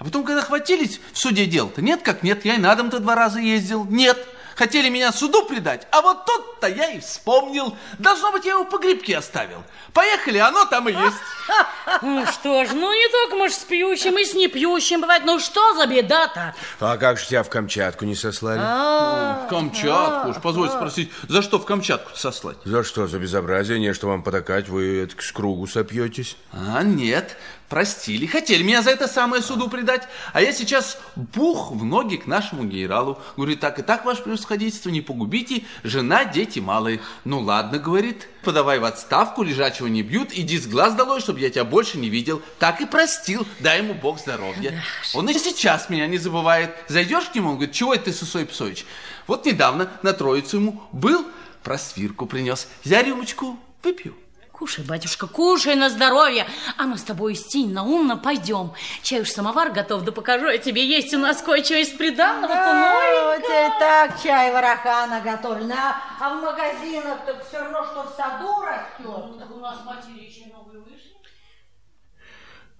[0.01, 3.15] А потом, когда хватились в суде дел-то, нет как нет, я и на дом-то два
[3.15, 3.85] раза ездил.
[3.85, 4.19] Нет,
[4.57, 7.75] хотели меня суду предать, а вот тут Вот-то я и вспомнил.
[7.99, 9.63] Должно быть, я его по грибке оставил.
[9.95, 11.17] Поехали, оно там и есть.
[12.03, 15.25] Ну что ж, ну не только мы ж с пьющим, и с непьющим бывает.
[15.25, 16.55] Ну что за беда-то?
[16.79, 18.61] А как же тебя в Камчатку не сослали?
[18.61, 22.59] В Камчатку уж, позвольте спросить, за что в Камчатку сослать?
[22.65, 23.09] За что?
[23.09, 23.81] За безобразие?
[23.81, 26.37] Не, что вам потакать, вы это, с кругу сопьетесь?
[26.53, 27.37] А, нет,
[27.71, 28.27] простили.
[28.27, 30.07] Хотели меня за это самое суду предать.
[30.35, 33.19] А я сейчас бух в ноги к нашему генералу.
[33.37, 35.63] Говорю, так и так, ваше превосходительство, не погубите.
[35.85, 37.01] Жена, дети малые.
[37.25, 41.49] Ну ладно, говорит, подавай в отставку, лежачего не бьют, иди с глаз долой, чтобы я
[41.49, 42.43] тебя больше не видел.
[42.59, 44.83] Так и простил, дай ему бог здоровья.
[45.15, 46.75] Он и сейчас меня не забывает.
[46.89, 48.85] Зайдешь к нему, он говорит, чего это ты, Сусой Псович?
[49.29, 51.25] Вот недавно на Троицу ему был,
[51.63, 52.67] просвирку принес.
[52.83, 54.17] Я рюмочку выпью.
[54.61, 56.47] Кушай, батюшка, кушай на здоровье.
[56.77, 58.75] А мы с тобой стинь на умно пойдем.
[59.03, 60.87] Чай уж самовар готов, да покажу я тебе.
[60.87, 65.97] Есть у нас кое-что из приданного-то Да, у тебя и так чай вороха наготовлен, а,
[66.21, 69.39] а в магазинах так все равно, что в саду растет.
[69.39, 71.17] Так у нас матери еще новые вышли.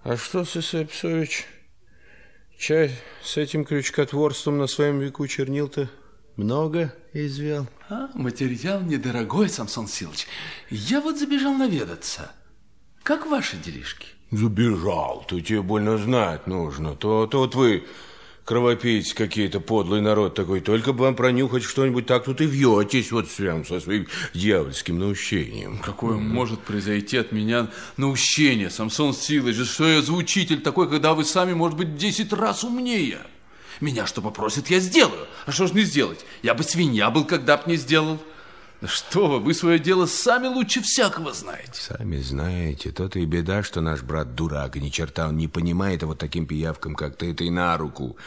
[0.03, 1.47] А что, Сысой Псович,
[2.59, 2.91] чай
[3.23, 5.89] с этим крючкотворством на своем веку чернил-то
[6.37, 7.67] много извел?
[7.89, 10.27] А, материал недорогой, Самсон Силыч.
[10.69, 12.31] Я вот забежал наведаться.
[13.03, 14.07] Как ваши делишки?
[14.31, 16.95] Забежал, то тебе больно знать нужно.
[16.95, 17.83] То, то вот вы,
[18.45, 23.27] кровопийцы какие-то, подлый народ такой, только бы вам пронюхать что-нибудь, так тут и вьетесь вот
[23.29, 25.79] прям со своим дьявольским наущением.
[25.79, 29.57] Какое может произойти от меня наущение, Самсон Силыч?
[29.67, 33.19] Что я за учитель такой, когда вы сами, может быть, 10 раз умнее?
[33.81, 35.27] Меня что попросят, я сделаю.
[35.45, 36.23] А что ж не сделать?
[36.43, 38.19] Я бы свинья был, когда б не сделал.
[38.79, 41.73] Да что вы, вы свое дело сами лучше всякого знаете.
[41.73, 46.03] Сами знаете, то-то и беда, что наш брат дурак, и ни черта он не понимает,
[46.03, 48.17] а вот таким пиявкам, как ты, это и на руку.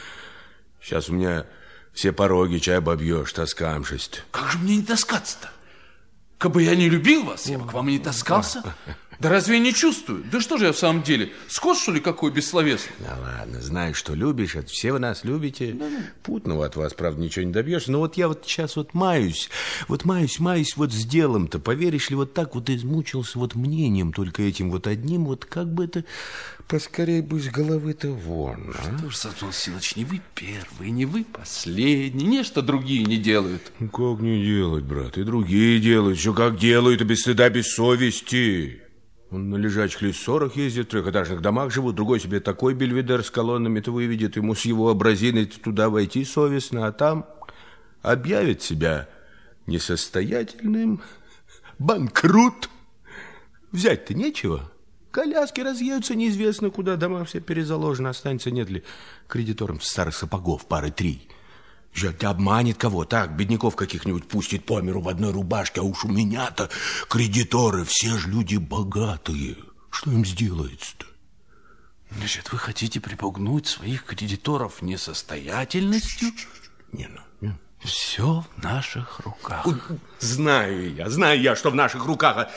[0.81, 1.47] Сейчас у меня
[1.93, 4.25] все пороги чай обобьешь, таскамшесть.
[4.33, 5.51] Как же мне не таскаться-то?
[6.39, 8.63] Кабы я не любил вас, я бы к вам и не таскался.
[9.21, 10.25] Да разве я не чувствую?
[10.31, 11.33] Да что же я в самом деле?
[11.49, 12.93] Скот, что ли, какой бессловесный?
[13.01, 15.77] Да ладно, знаю, что любишь, это все вы нас любите.
[16.23, 17.93] Путного от вас, правда, ничего не добьешься.
[17.93, 19.49] Но вот я вот сейчас вот маюсь,
[19.89, 21.59] вот маюсь, маюсь вот с делом-то.
[21.59, 25.85] Поверишь ли, вот так вот измучился вот мнением только этим вот одним, вот как бы
[25.85, 26.05] это
[26.69, 28.99] поскорее бы с головы-то вон, а?
[28.99, 33.73] Что ж, Самсон Силыч, не вы первый, не вы последний, не что другие не делают.
[33.79, 35.19] Как не делать, брат?
[35.19, 36.19] И другие делают.
[36.19, 38.84] Еще как делают, и без стыда, без совести.
[39.35, 43.91] Он на лежачих лесорах ездит, в трехэтажных домах живут, другой себе такой бельведер с колоннами-то
[43.91, 47.27] выведет, ему с его образиной туда войти совестно, а там
[48.01, 49.09] объявит себя
[49.67, 51.03] несостоятельным,
[51.81, 52.71] банкрут.
[53.73, 54.71] Взять-то нечего.
[55.11, 58.85] Коляски разъедутся неизвестно куда, дома все перезаложены, останется нет ли
[59.27, 61.29] кредиторам старых сапогов пары три.
[61.95, 66.09] Же обманет кого, так, бедняков каких-нибудь пустит по миру в одной рубашке, а уж у
[66.09, 66.69] меня-то
[67.09, 69.57] кредиторы, все же люди богатые.
[69.91, 71.07] Что им сделается-то?
[72.11, 76.33] Значит, вы хотите припугнуть своих кредиторов несостоятельностью?
[76.93, 77.21] Не, ну.
[77.79, 79.67] Все в наших руках.
[80.19, 82.37] Знаю я, знаю я, что в наших руках.
[82.39, 82.51] а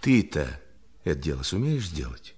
[0.00, 0.60] Ты-то
[1.02, 2.34] это дело сумеешь сделать?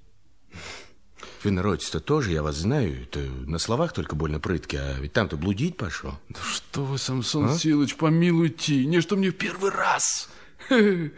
[1.42, 5.38] В инородец-то тоже, я вас знаю, это на словах только больно прытки, а ведь там-то
[5.38, 6.18] блудить пошел.
[6.29, 10.29] Да что вы, Самсон Силыч, помилуйте, не что мне в первый раз.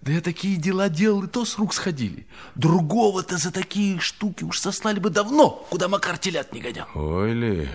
[0.00, 2.28] Да я такие дела делал, и то с рук сходили.
[2.54, 6.86] Другого-то за такие штуки уж сослали бы давно, куда Макар телят не гонял.
[6.94, 7.68] Ой ли.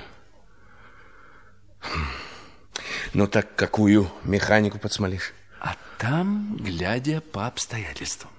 [3.13, 5.33] Ну так какую механику подсмолишь?
[5.59, 8.31] А там, глядя по обстоятельствам.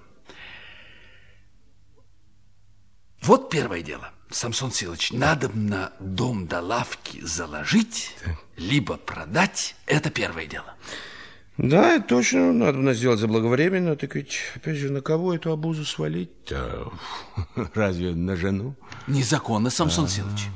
[3.25, 4.11] Вот первое дело.
[4.29, 8.15] Самсон Силыч, надо на дом до лавки заложить,
[8.55, 9.75] либо продать.
[9.87, 10.75] Это первое дело.
[11.57, 13.95] Да, это точно, надо бы сделать заблаговременно.
[13.95, 16.91] Так ведь, опять же, на кого эту обузу свалить-то?
[17.73, 18.75] Разве на жену?
[19.07, 20.47] Незаконно, Самсон Силыч.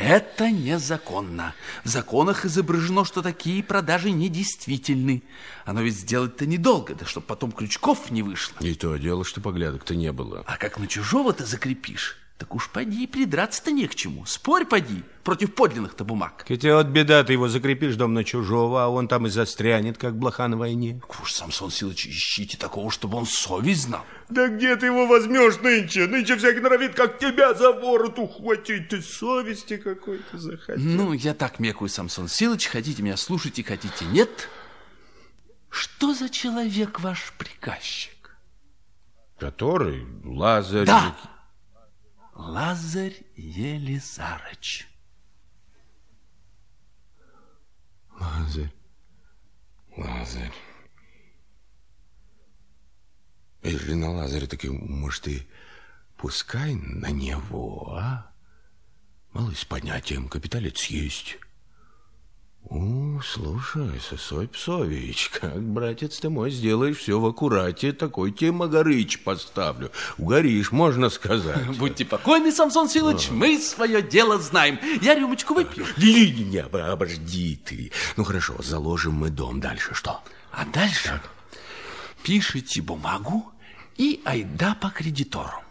[0.00, 1.54] Это незаконно.
[1.84, 5.22] В законах изображено, что такие продажи недействительны.
[5.66, 8.56] Оно ведь сделать-то недолго, да чтоб потом крючков не вышло.
[8.60, 10.42] И то дело, что поглядок-то не было.
[10.46, 14.24] А как на чужого-то закрепишь, так уж поди, придраться-то не к чему.
[14.24, 16.46] Спорь поди против подлинных-то бумаг.
[16.48, 20.16] Хотя вот беда, ты его закрепишь дом на чужого, а он там и застрянет, как
[20.16, 21.02] блоха на войне.
[21.22, 24.06] Уж, Самсон Силыч, ищите такого, чтобы он совесть знал.
[24.30, 26.06] Да где ты его возьмешь нынче?
[26.06, 28.88] Нынче всякий норовит, как тебя за ворот ухватить.
[28.88, 30.82] Ты совести какой-то захотел.
[30.82, 34.48] Ну, я так мекую, Самсон Силыч, хотите меня слушать и хотите нет.
[35.68, 38.38] Что за человек ваш приказчик?
[39.38, 40.06] Который?
[40.24, 40.86] Лазарь.
[40.86, 41.14] Да.
[42.40, 44.88] Лазарь Елизарыч.
[48.18, 48.72] Лазарь,
[49.96, 50.52] Лазарь.
[53.62, 55.46] Если на Лазаре таки, может, и
[56.16, 58.32] пускай на него, а?
[59.32, 61.38] Малый с понятием, капиталец есть.
[62.68, 69.20] О, слушай, Сосой Псович, как, братец ты мой, сделаешь все в аккурате, такой тебе Магарыч
[69.24, 69.90] поставлю.
[70.18, 71.66] Угоришь, можно сказать.
[71.78, 74.78] Будьте покойны, Самсон Силыч, мы свое дело знаем.
[75.00, 75.86] Я рюмочку выпью.
[75.96, 77.90] Не-не-не, обожди ты.
[78.16, 79.60] Ну, хорошо, заложим мы дом.
[79.60, 80.20] Дальше что?
[80.52, 81.20] А дальше
[82.22, 83.52] пишите бумагу
[83.96, 85.62] и айда по кредитору,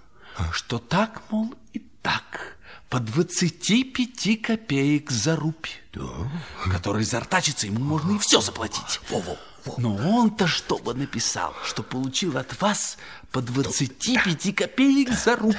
[0.52, 2.58] что так, мол, и так,
[2.90, 5.36] по 25 копеек за
[5.94, 6.28] рубь,
[6.72, 9.00] который зартачится, ему можно и все заплатить.
[9.10, 9.38] Во-во.
[9.78, 12.98] Но он-то что бы написал, что получил от вас
[13.32, 15.56] по 25 копеек за рубь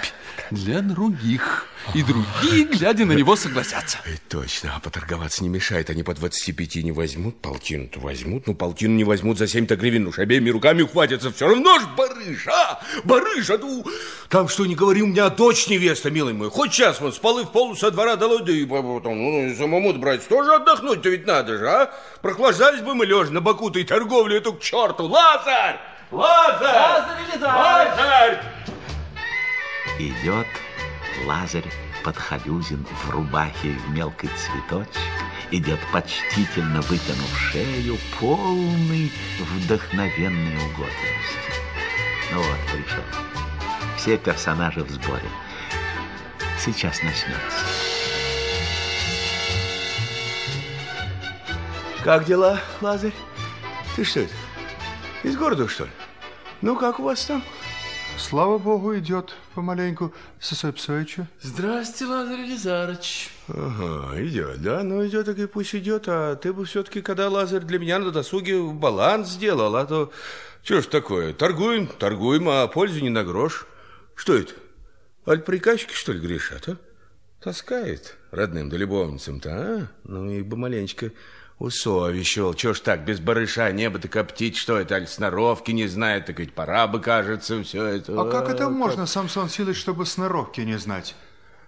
[0.51, 1.67] для других.
[1.95, 3.99] И другие, глядя на него, согласятся.
[4.07, 5.89] И точно, а поторговаться не мешает.
[5.89, 8.47] Они по 25 не возьмут, полтину-то возьмут.
[8.47, 10.09] Ну, полтину не возьмут за 7-то гривен.
[10.09, 11.31] Уж обеими руками ухватятся.
[11.31, 12.81] Все равно ж барыш, а?
[13.05, 13.85] Барыш, а ну...
[14.29, 16.51] Там что, не говори, у меня дочь невеста, милый мой.
[16.51, 20.27] Хоть час вот спалы в полу со двора долой, да и потом, ну, самому брать
[20.29, 21.95] тоже отдохнуть-то ведь надо же, а?
[22.21, 25.07] Прохлаждались бы мы лежа на боку-то и торговлю эту к черту.
[25.07, 25.90] Лазарь!
[26.11, 27.05] Лазарь!
[27.41, 28.43] Лазарь!
[29.99, 30.47] Идет
[31.25, 31.71] Лазарь
[32.03, 34.97] Подхалюзин в рубахе в мелкий цветочек,
[35.53, 41.61] идет почтительно вытянув шею, полный вдохновенной угодливости.
[42.33, 43.05] Ну вот, пришел.
[43.97, 45.29] Все персонажи в сборе.
[46.59, 47.67] Сейчас начнется.
[52.03, 53.13] Как дела, Лазарь?
[53.95, 54.33] Ты что это?
[55.23, 55.91] Из города, что ли?
[56.63, 57.45] Ну, как у вас там?
[58.17, 61.27] Слава богу, идет помаленьку Сосой Псовичу.
[61.43, 63.31] Здрасте, Лазарь Елизарыч.
[63.49, 64.83] Ага, идет, да?
[64.83, 66.05] Ну, идет, так и пусть идет.
[66.07, 70.11] А ты бы все-таки, когда Лазарь для меня на досуге баланс сделал, а то...
[70.63, 71.35] Что ж такое?
[71.35, 73.67] Торгуем, торгуем, а пользу не на грош.
[74.15, 74.55] Что это?
[75.27, 76.77] Аль приказчики, что ли, грешат, а?
[77.43, 79.89] Таскает родным да любовницам-то, а?
[80.05, 81.13] Ну, и бы маленечко
[81.61, 82.55] усовещивал.
[82.55, 86.55] Чего ж так, без барыша небо-то коптить, что это, аль сноровки не знает, так ведь
[86.55, 88.21] пора бы, кажется, все это.
[88.21, 91.15] А как это можно, Самсон Силыч, чтобы сноровки не знать?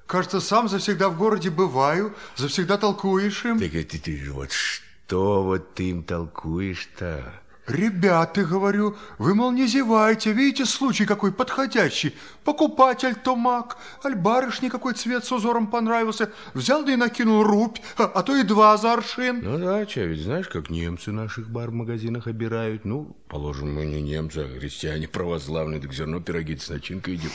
[0.06, 3.60] Кажется, сам завсегда в городе бываю, завсегда толкуешь им.
[3.60, 7.41] Так это ты вот что вот ты им толкуешь-то?
[7.68, 12.12] Ребята, говорю, вы, мол, не зевайте, видите, случай какой подходящий.
[12.42, 18.04] Покупатель томак, аль барышне какой цвет с узором понравился, взял да и накинул рубь, а,
[18.04, 19.42] а то и два за аршин.
[19.42, 22.84] Ну да, че, ведь знаешь, как немцы наших бар в магазинах обирают.
[22.84, 27.30] Ну, положим, мы не немцы, а христиане православные, так все равно пироги с начинкой едим.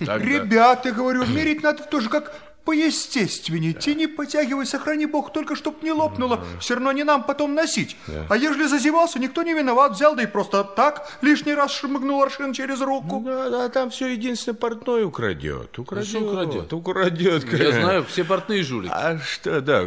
[0.00, 2.34] Ребята, говорю, мерить надо тоже как
[2.68, 3.80] поестественнее, да.
[3.80, 6.60] тяни, потягивай, сохрани Бог, только чтоб не лопнуло, да.
[6.60, 7.96] все равно не нам потом носить.
[8.06, 8.26] Да.
[8.28, 12.52] А ежели зазевался, никто не виноват, взял, да и просто так лишний раз шмыгнул аршин
[12.52, 13.20] через руку.
[13.20, 15.78] Ну, да, да, там все единственное портной украдет.
[15.78, 16.72] Украдет, а украдет?
[16.74, 17.52] Украдет.
[17.58, 18.92] Я знаю, все портные жулики.
[18.94, 19.86] А что, да,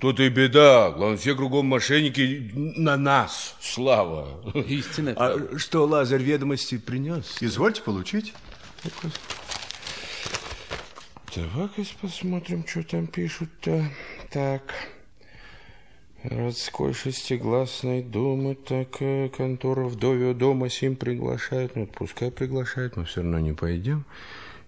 [0.00, 4.26] тут и беда, главное, все кругом мошенники на нас, слава.
[4.54, 5.12] Истинно.
[5.16, 7.36] А что, Лазарь ведомости принес?
[7.42, 8.32] Извольте получить.
[11.36, 13.84] Давай-ка посмотрим, что там пишут-то.
[14.30, 14.72] Так.
[16.22, 18.92] Родской шестигласный дом, так
[19.36, 21.76] контора вдовьего дома сим приглашает.
[21.76, 24.06] Ну, пускай приглашает, мы все равно не пойдем.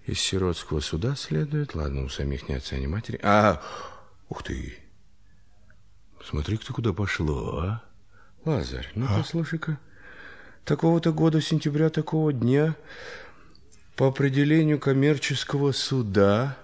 [0.05, 1.73] Из сиротского суда следует.
[1.73, 3.19] Ладно, у самих ни отца, ни матери.
[3.23, 3.63] А,
[4.29, 4.77] ух ты!
[6.23, 7.83] Смотри, кто куда пошло, а?
[8.45, 9.17] Лазарь, ну а?
[9.17, 9.79] послушай-ка.
[10.65, 12.75] Такого-то года, сентября, такого дня
[13.99, 16.57] по определению коммерческого суда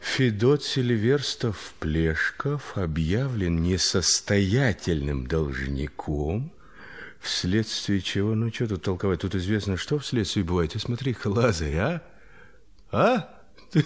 [0.00, 6.50] Федот Сильверстов-Плешков объявлен несостоятельным должником,
[7.20, 10.74] вследствие чего, ну что тут толковать, тут известно, что вследствие бывает.
[10.74, 12.02] И смотри-ка, Лазарь, а?
[12.90, 13.40] А?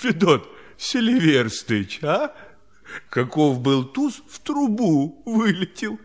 [0.00, 2.34] Федот Селиверстыч, а?
[3.10, 5.98] Каков был туз, в трубу вылетел.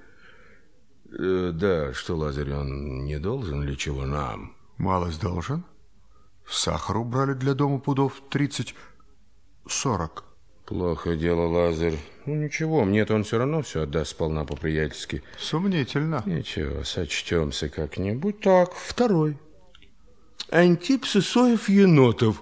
[1.18, 4.58] Э, да, что, Лазарь, он не должен ли чего нам?
[4.78, 5.64] Малость должен.
[6.48, 8.76] Сахар убрали для дома пудов тридцать,
[9.68, 10.26] сорок.
[10.66, 11.98] Плохо дело, Лазарь.
[12.26, 15.22] Ну, ничего, мне-то он все равно все отдаст сполна по-приятельски.
[15.38, 16.24] Сомнительно.
[16.26, 18.40] Ничего, сочтемся как-нибудь.
[18.40, 19.38] Так, второй.
[20.50, 22.42] Антип Сысоев Енотов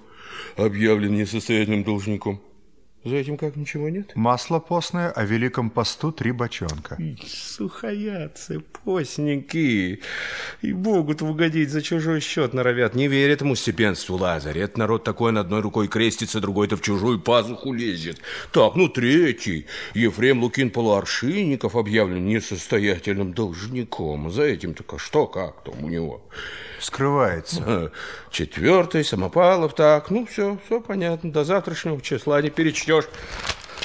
[0.55, 2.41] объявлен несостоятельным должником.
[3.03, 4.11] За этим как ничего нет?
[4.15, 6.99] Масло постное, о великом посту три бочонка.
[7.25, 10.01] Сухоядцы, постники.
[10.61, 12.93] И могут угодить за чужой счет норовят.
[12.93, 14.59] Не верят ему степенству Лазарь.
[14.59, 18.19] Это народ такой, на одной рукой крестится, другой-то в чужую пазуху лезет.
[18.51, 19.65] Так, ну третий.
[19.95, 24.29] Ефрем Лукин Полуаршинников объявлен несостоятельным должником.
[24.29, 26.21] За этим только что, как там у него?
[26.79, 27.91] Скрывается.
[28.31, 30.09] Четвертый, Самопалов, так.
[30.09, 31.31] Ну, все, все понятно.
[31.31, 32.49] До завтрашнего числа не
[32.91, 33.09] перечтешь.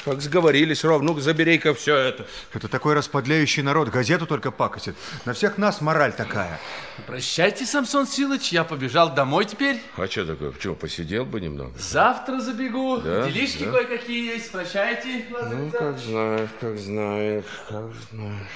[0.05, 2.25] Как сговорились, ровно, ну забери-ка все это.
[2.53, 4.95] Это такой расподляющий народ, газету только пакостит.
[5.25, 6.61] На всех нас мораль такая.
[7.07, 9.81] Прощайте, Самсон Силыч, я побежал домой теперь.
[9.97, 10.51] А что такое?
[10.51, 11.77] Почему, посидел бы немного?
[11.77, 13.01] Завтра забегу.
[13.01, 13.71] Да, Делишки да.
[13.71, 14.49] кое-какие есть.
[14.49, 18.47] Прощайте, Лазарь Ну, как знаешь, как знаешь, как знаешь.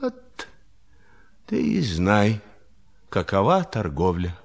[0.00, 0.48] Вот
[1.46, 2.40] ты и знай,
[3.08, 4.36] какова торговля.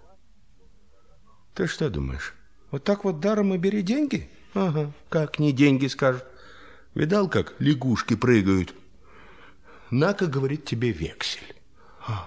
[1.56, 2.36] Ты что думаешь?
[2.72, 4.30] Вот так вот даром и бери деньги?
[4.54, 6.24] Ага, как не деньги скажут.
[6.96, 8.74] Видал, как лягушки прыгают?
[9.92, 11.56] На-ка, говорит тебе вексель.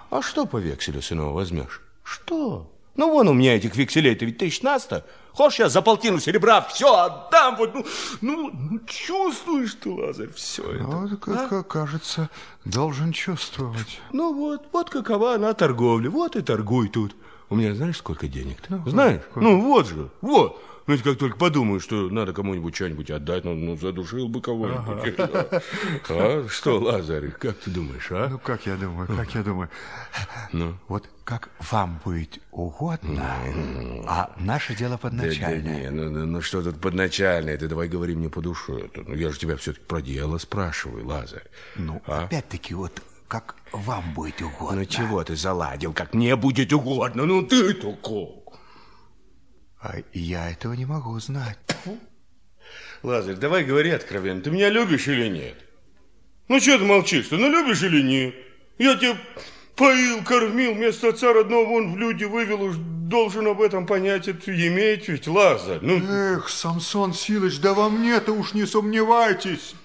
[0.09, 1.81] А что по векселю, сынок, возьмешь?
[2.03, 2.69] Что?
[2.95, 5.03] Ну, вон у меня этих векселей-то ведь тысяч на-сто.
[5.31, 7.55] Хочешь, я за полтину серебра все отдам?
[7.57, 7.85] Вот, ну,
[8.21, 10.83] ну, ну, чувствуешь ты, Лазарь, все это.
[10.83, 12.29] Вот, как, как кажется,
[12.65, 13.99] должен чувствовать.
[14.11, 16.09] Ну вот, вот какова она торговля.
[16.09, 17.15] Вот и торгуй тут.
[17.49, 18.81] У меня знаешь, сколько денег-то?
[18.85, 19.21] Знаешь?
[19.35, 20.61] Ну вот же, вот.
[20.85, 25.15] Ну, как только подумаю, что надо кому-нибудь что-нибудь отдать, ну, ну задушил бы кого-нибудь.
[26.09, 26.45] А?
[26.49, 28.27] Что, Лазарь, как ты думаешь, а?
[28.29, 29.69] Ну, как я думаю, как я думаю.
[30.51, 30.75] Ну?
[30.89, 33.33] Вот как вам будет угодно,
[34.05, 35.83] а наше дело Да, да подначальное.
[35.83, 38.89] не, ну, ну, ну что тут подначальное, ты давай говори мне по душе.
[38.95, 41.47] Ну, я же тебя все-таки про дело спрашиваю, Лазарь.
[41.75, 42.25] Ну, А?
[42.25, 44.77] опять-таки, вот как вам будет угодно.
[44.77, 48.43] Ну чего ты заладил, как мне будет угодно, ну ты только.
[49.81, 51.57] А я этого не могу знать.
[53.01, 55.57] Лазарь, давай говори откровенно, ты меня любишь или нет?
[56.47, 57.27] Ну, что ты молчишь?
[57.27, 58.35] Ты ну любишь или нет?
[58.77, 59.17] Я тебя
[59.75, 64.51] поил, кормил, вместо отца родного вон в люди вывел, уж должен об этом понять, это
[64.51, 65.79] иметь ведь, Лазарь.
[65.81, 69.75] Ну, Эх, Самсон Силыч, да во мне-то уж не сомневайтесь.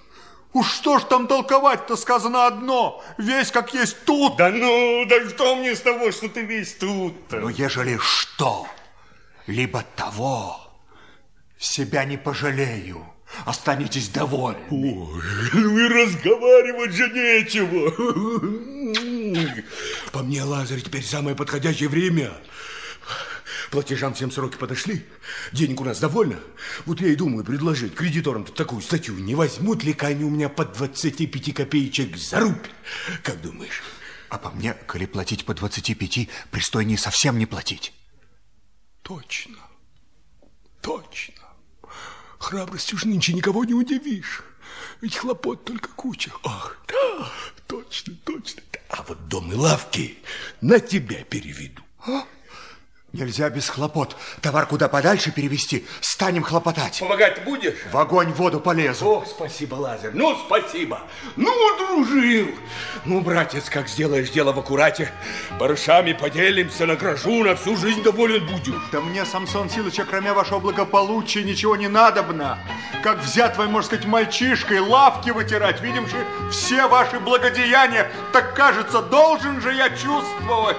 [0.52, 4.36] Уж что ж там толковать-то сказано одно, весь как есть тут.
[4.36, 8.66] да ну, да что мне с того, что ты весь тут Но ежели что,
[9.46, 10.58] либо того,
[11.58, 13.04] себя не пожалею,
[13.44, 14.58] останетесь довольны.
[14.70, 15.22] Ой,
[15.52, 17.92] ну и разговаривать же нечего.
[20.12, 22.32] По мне, Лазарь, теперь самое подходящее время.
[23.70, 25.04] Платежам всем сроки подошли,
[25.52, 26.40] денег у нас довольно.
[26.86, 29.14] Вот я и думаю предложить кредиторам такую статью.
[29.18, 32.70] Не возьмут ли они у меня по 25 копеечек за рубль?
[33.22, 33.82] Как думаешь?
[34.30, 37.92] А по мне, коли платить по 25, пристойнее совсем не платить.
[39.02, 39.58] Точно,
[40.80, 41.44] точно.
[42.38, 44.42] Храбростью уж нынче никого не удивишь.
[45.00, 46.30] Ведь хлопот только куча.
[46.44, 47.30] Ах, да,
[47.66, 48.62] точно, точно.
[48.88, 50.18] А вот дом и лавки
[50.60, 51.82] на тебя переведу.
[53.14, 54.16] Нельзя без хлопот.
[54.42, 57.00] Товар куда подальше перевести, станем хлопотать.
[57.00, 57.78] Помогать будешь?
[57.90, 59.06] В огонь воду полезу.
[59.06, 60.10] Ох, спасибо, Лазарь.
[60.12, 61.00] Ну, спасибо.
[61.34, 62.48] Ну, дружил.
[63.06, 65.10] Ну, братец, как сделаешь дело в аккурате,
[65.58, 68.82] барышами поделимся, награжу, на всю жизнь доволен будешь.
[68.92, 72.58] Да мне, Самсон Силыча, кроме вашего благополучия, ничего не надобно.
[73.02, 75.80] Как взять твой, можно сказать, мальчишкой, лапки вытирать.
[75.80, 78.12] Видим же все ваши благодеяния.
[78.34, 80.76] Так, кажется, должен же я чувствовать.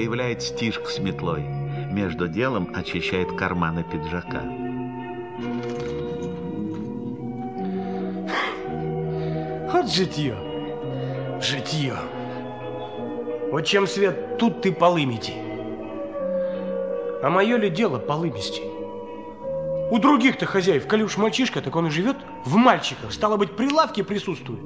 [0.00, 1.42] Появляется Тишка с метлой.
[1.42, 4.40] Между делом очищает карманы пиджака.
[9.70, 10.38] Вот житье.
[11.42, 11.96] Житье.
[13.52, 15.06] Вот чем свет, тут ты полы.
[17.22, 18.62] А мое ли дело полы мести?
[19.90, 23.12] У других-то хозяев, коли уж мальчишка, так он и живет в мальчиках.
[23.12, 24.62] Стало быть, при лавке присутствует.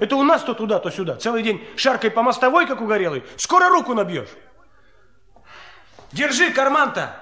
[0.00, 1.16] Это у нас то туда, то сюда.
[1.16, 3.24] Целый день шаркой по мостовой, как угорелый.
[3.36, 4.28] Скоро руку набьешь.
[6.12, 7.20] Держи карман-то.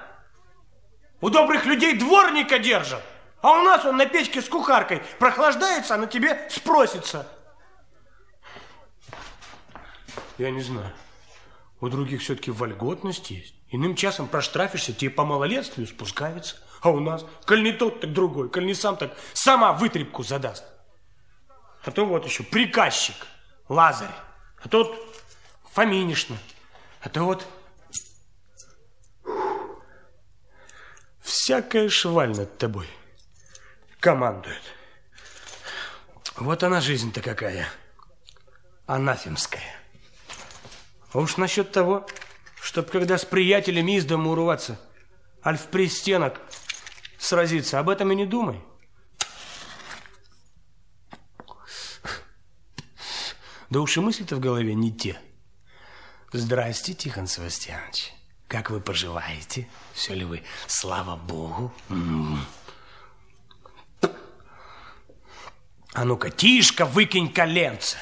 [1.20, 3.02] У добрых людей дворника держат.
[3.42, 7.26] А у нас он на печке с кухаркой прохлаждается, а на тебе спросится.
[10.38, 10.92] Я не знаю.
[11.80, 13.54] У других все-таки вольготность есть.
[13.70, 16.56] Иным часом проштрафишься, тебе по малолетствию спускается.
[16.80, 20.64] А у нас, коль не тот, так другой, коль не сам, так сама вытребку задаст.
[21.86, 23.14] А то вот еще приказчик.
[23.68, 24.10] Лазарь.
[24.60, 24.92] А тут
[25.72, 26.36] Фоминишна.
[27.00, 27.46] А то вот
[31.20, 32.88] всякая шваль над тобой
[34.00, 34.62] командует.
[36.34, 37.68] Вот она жизнь-то какая.
[38.86, 39.76] Анафемская.
[41.12, 42.04] А уж насчет того,
[42.60, 44.80] чтоб когда с приятелями из дома урваться,
[45.44, 46.40] аль в пристенок
[47.16, 48.60] сразиться, об этом и не думай.
[53.70, 55.18] Да уж и мысли-то в голове не те.
[56.32, 58.12] Здрасте, Тихон Севастьянович.
[58.48, 59.68] Как вы поживаете?
[59.92, 61.72] Все ли вы, слава богу?
[65.94, 67.96] А ну-ка, Тишка, выкинь коленца.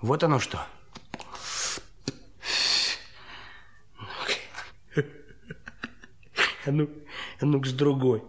[0.00, 0.64] Вот оно что.
[6.64, 6.88] А ну,
[7.40, 8.22] а ну с другой.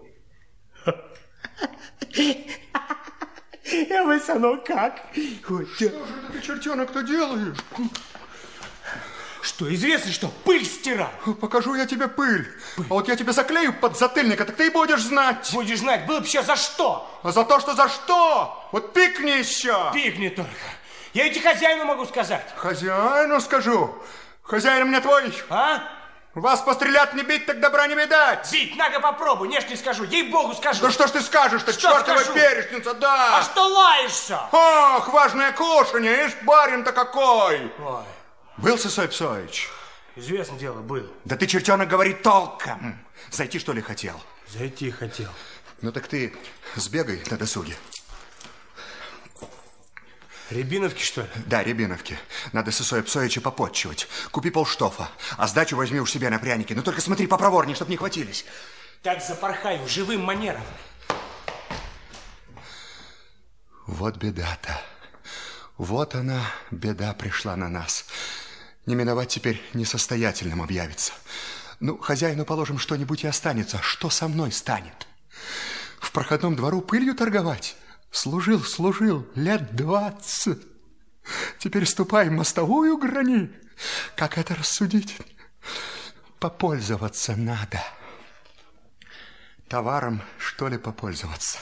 [3.92, 5.02] А вы, сынок, как?
[5.50, 7.58] Ой, Что же это ты, чертенок-то, делаешь?
[9.42, 11.10] Что, известно, что пыль стирал?
[11.40, 12.48] Покажу я тебе пыль.
[12.78, 15.50] А вот я тебе заклею под затыльника, так ты и будешь знать.
[15.54, 17.10] Будешь знать, было бы еще за что?
[17.24, 18.68] А за то, что за что?
[18.72, 19.92] Вот пикни еще.
[19.94, 20.52] Пикни только.
[21.14, 22.46] Я эти хозяину могу сказать.
[22.58, 23.96] Хозяину скажу.
[24.44, 25.34] Хозяин мне твой.
[25.50, 25.84] А?
[26.36, 28.52] Вас пострелят не бить, так добра не видать.
[28.52, 30.82] Бить, на-ка попробуй, не ж не скажу, ей-богу скажу.
[30.82, 32.34] Да что ж ты скажешь-то, чертова скажу?
[32.34, 33.40] перечница, да.
[33.40, 34.40] А что лаешься?
[34.52, 37.72] Ох, важное кушанье, ишь, барин-то какой.
[37.80, 38.04] Ой,
[38.58, 39.70] Был Сысой Псоич?
[40.16, 41.10] известное дело, был.
[41.26, 43.00] Да ты, чертенок, говори толком.
[43.32, 44.20] Зайти, что ли, хотел?
[44.48, 45.30] Зайти хотел.
[45.82, 46.36] Ну так ты
[46.76, 47.76] сбегай на досуге.
[50.50, 51.28] Рябиновки, что ли?
[51.46, 52.18] Да, Рябиновки.
[52.54, 54.08] Надо Сысоя Псоича попотчевать.
[54.32, 56.74] Купи полштофа, а сдачу возьми уж себе на пряники.
[56.74, 58.46] Но только смотри попроворнее, чтоб не хватились.
[59.04, 60.64] Так запорхаю, живым манером.
[63.86, 64.82] Вот беда-то.
[65.78, 66.42] Вот она,
[66.72, 68.06] беда пришла на нас.
[68.86, 71.14] Не миновать теперь несостоятельным объявится.
[71.80, 73.80] Ну, хозяину, положим, что-нибудь и останется.
[73.82, 75.08] Что со мной станет?
[76.00, 77.78] В проходном двору пылью торговать?
[78.12, 80.62] Служил, служил лет двадцать.
[81.60, 83.52] Теперь ступай мостовую грани.
[84.16, 85.18] Как это рассудить?
[86.40, 87.82] Попользоваться надо.
[89.68, 91.60] Товаром, что ли, попользоваться?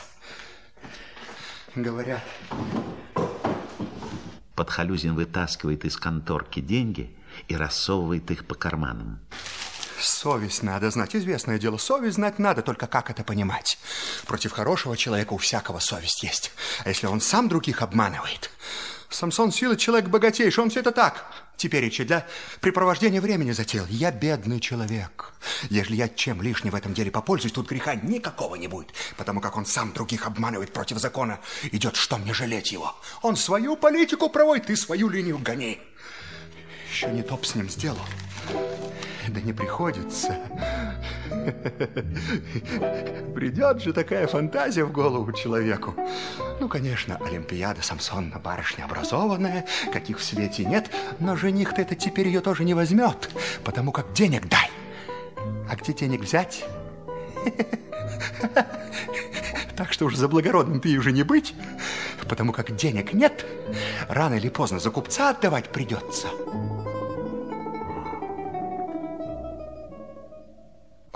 [1.75, 2.23] Говорят,
[4.57, 7.15] Подхалюзин вытаскивает из конторки деньги
[7.47, 9.19] и рассовывает их по карманам.
[9.99, 11.15] Совесть надо знать.
[11.15, 13.79] Известное дело, совесть знать надо, только как это понимать?
[14.25, 16.51] Против хорошего человека у всякого совесть есть.
[16.83, 18.51] А если он сам других обманывает?
[19.09, 21.25] Самсон Силыч человек богатейший, он все это так.
[21.55, 22.27] Теперь и для
[22.61, 23.87] препровождения времени затеял.
[23.87, 25.33] Я бедный человек.
[25.69, 28.93] Если я чем лишним в этом деле попользуюсь, тут греха никакого не будет.
[29.15, 31.39] Потому как он сам других обманывает против закона.
[31.71, 32.95] Идет, что мне жалеть его?
[33.23, 35.79] Он свою политику проводит, ты свою линию гони.
[36.91, 38.05] Еще не топ с ним сделал.
[39.28, 40.38] Да не приходится.
[43.36, 45.93] Придет же такая фантазия в голову человеку.
[46.59, 52.41] Ну, конечно, Олимпиада Самсонна барышня образованная, каких в свете нет, но жених-то это теперь ее
[52.41, 53.30] тоже не возьмет,
[53.63, 54.69] потому как денег дай.
[55.69, 56.65] А где денег взять?
[59.75, 61.53] Так что уж за благородным ты уже не быть,
[62.28, 63.45] потому как денег нет,
[64.09, 66.30] рано или поздно за купца отдавать придется.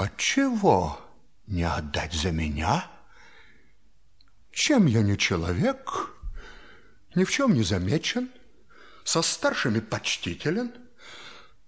[0.02, 1.00] Отчего
[1.46, 2.90] не отдать за меня?
[4.52, 6.10] Чем я не человек,
[7.14, 8.32] ни в чем не замечен,
[9.04, 10.74] со старшими почтителен?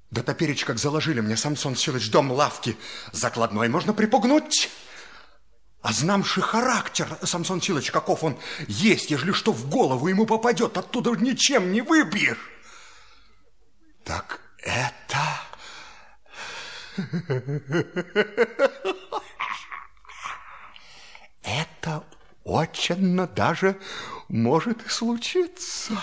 [0.09, 2.75] Да топеречь, как заложили мне Самсон Силыч дом лавки,
[3.11, 4.67] закладной можно припугнуть.
[5.83, 11.11] А знамши характер, Самсон Силыч, каков он есть, ежели что в голову ему попадет, оттуда
[11.11, 12.49] ничем не выбьешь.
[14.03, 15.52] Так это...
[21.43, 22.03] Это
[22.43, 23.77] очень даже
[24.29, 25.93] может и случиться.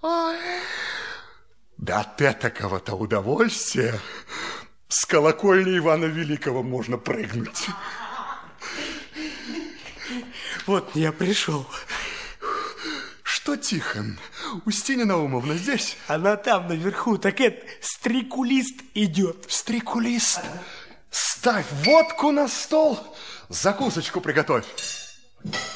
[0.00, 3.98] Да от этакого-то удовольствия
[4.88, 7.68] с колокольни Ивана Великого можно прыгнуть.
[10.66, 11.66] Вот я пришел.
[13.22, 14.18] Что, Тихон,
[14.64, 15.96] Устинья Наумовна здесь?
[16.08, 19.46] Она там наверху, так это стрекулист идет.
[19.48, 20.40] Стрекулист,
[21.10, 22.98] ставь водку на стол,
[23.48, 24.64] закусочку приготовь.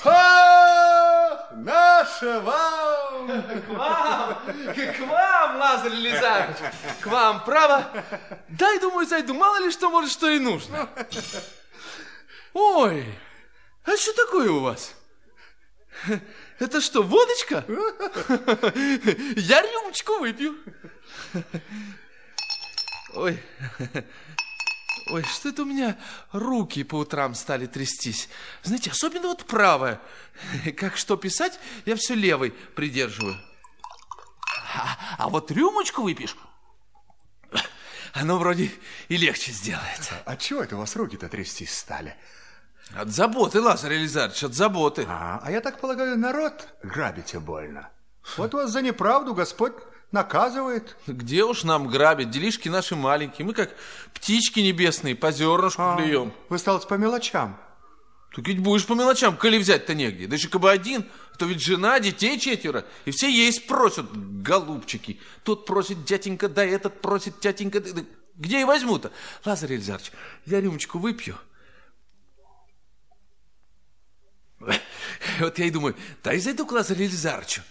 [0.02, 1.48] Ха!
[1.56, 3.06] Наша вам!
[3.26, 6.56] К вам, к вам, Лазарь Лизарович,
[7.00, 7.84] к вам, право.
[8.48, 10.88] Дай, думаю, зайду, мало ли что, может, что и нужно.
[12.52, 13.06] Ой,
[13.84, 14.94] а что такое у вас?
[16.58, 17.64] Это что, водочка?
[19.36, 20.56] Я рюмочку выпью.
[23.14, 23.42] Ой,
[25.10, 25.96] ой, что это у меня
[26.32, 28.28] руки по утрам стали трястись.
[28.62, 30.02] Знаете, особенно вот правая.
[30.76, 33.40] Как что писать, я все левой придерживаю.
[34.74, 36.36] А, а вот рюмочку выпьешь,
[38.12, 38.70] оно вроде
[39.08, 40.12] и легче сделает.
[40.26, 42.14] А чего это у вас руки-то трястись стали?
[42.94, 45.06] От заботы, Лазарь Елизарович, от заботы.
[45.08, 47.90] А, а я так полагаю, народ грабите больно.
[48.36, 49.74] Вот вас за неправду Господь
[50.12, 50.96] наказывает.
[51.06, 52.30] Где уж нам грабить?
[52.30, 53.46] Делишки наши маленькие.
[53.46, 53.70] Мы как
[54.14, 56.32] птички небесные, по зернышку а, клюем.
[56.48, 57.58] Вы стал по мелочам.
[58.34, 60.26] Так ведь будешь по мелочам, коли взять-то негде.
[60.26, 61.06] Да еще как бы один,
[61.38, 62.84] то ведь жена, детей четверо.
[63.04, 64.06] И все есть просят,
[64.42, 65.20] голубчики.
[65.42, 67.80] Тот просит дяденька, да этот просит тятенька.
[67.80, 68.02] Да,
[68.36, 69.10] где и возьму-то?
[69.44, 70.12] Лазарь Эльзарович,
[70.44, 71.38] я рюмочку выпью.
[75.40, 77.62] Вот я и думаю, дай зайду к Лазарю Эльзарчу.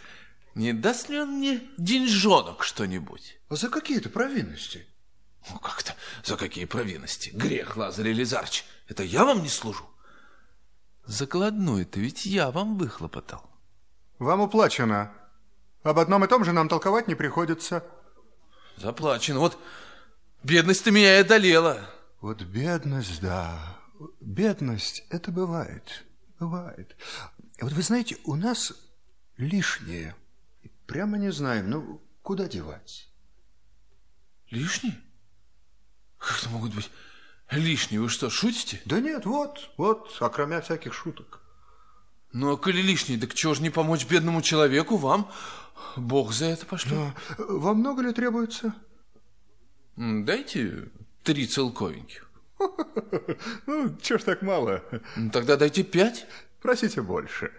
[0.55, 3.37] Не даст ли он мне деньжонок что-нибудь?
[3.49, 4.87] А за какие-то провинности?
[5.49, 7.29] Ну, как-то за какие провинности?
[7.29, 8.63] Грех, Лазарь Элизарч.
[8.87, 9.85] Это я вам не служу?
[11.05, 13.49] Закладную-то ведь я вам выхлопотал.
[14.17, 15.13] Вам уплачено.
[15.83, 17.83] Об одном и том же нам толковать не приходится.
[18.77, 19.39] Заплачено.
[19.39, 19.59] Вот
[20.43, 21.89] бедность-то меня и одолела.
[22.21, 23.77] Вот бедность, да.
[24.19, 26.05] Бедность, это бывает.
[26.39, 26.95] Бывает.
[27.61, 28.73] Вот вы знаете, у нас
[29.37, 30.15] лишнее.
[30.85, 33.09] Прямо не знаем, ну, куда девать?
[34.49, 34.99] Лишнее?
[36.17, 36.89] Как это могут быть
[37.51, 38.01] лишние?
[38.01, 38.81] Вы что, шутите?
[38.85, 41.41] Да нет, вот, вот, окромя всяких шуток.
[42.31, 45.31] Ну, а коли лишние, так чего ж не помочь бедному человеку, вам?
[45.95, 47.13] Бог за это пошлет.
[47.37, 47.45] Да.
[47.47, 48.73] Вам много ли требуется?
[49.95, 50.89] Дайте
[51.23, 52.24] три целковеньких.
[53.67, 54.83] Ну, чего ж так мало?
[55.15, 56.25] Ну, тогда дайте пять.
[56.61, 57.51] Просите больше.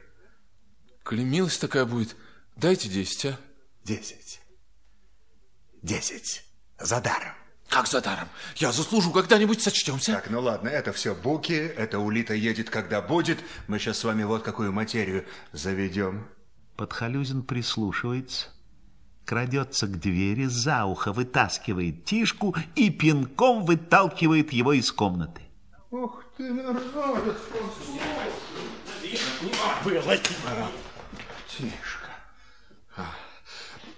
[1.03, 2.17] Коли милость такая будет,
[2.57, 3.39] дайте десять, а?
[3.85, 4.41] Десять.
[5.83, 6.45] Десять.
[6.81, 7.33] За даром.
[7.69, 8.29] Как за даром?
[8.57, 10.13] Я заслужу, когда-нибудь сочтемся.
[10.13, 13.39] Так, ну ладно, это все буки, это улита едет, когда будет.
[13.67, 16.29] Мы сейчас с вами вот какую материю заведем.
[16.77, 18.49] Подхалюзин прислушивается,
[19.27, 25.43] крадется к двери, за ухо вытаскивает Тишку и пинком выталкивает его из комнаты.
[25.91, 27.37] Ух ты, народец,
[29.85, 30.19] Было.
[31.49, 32.11] Тишка.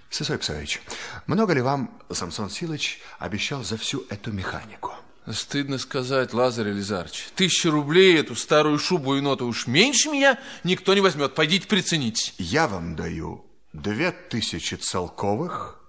[0.09, 0.81] Сысой Псович,
[1.27, 4.93] много ли вам Самсон Силыч обещал за всю эту механику?
[5.31, 7.29] Стыдно сказать, Лазарь Элизарыч.
[7.35, 11.35] Тысяча рублей эту старую шубу и ноту уж меньше меня никто не возьмет.
[11.35, 12.33] Пойдите приценить.
[12.39, 15.79] Я вам даю две тысячи целковых.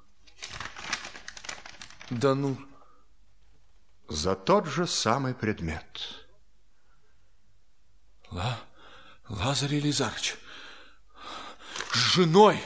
[2.10, 2.56] Да ну...
[4.08, 6.26] За тот же самый предмет.
[8.30, 8.58] Ла...
[9.28, 10.36] Лазарь Елизарыч,
[11.92, 12.60] с женой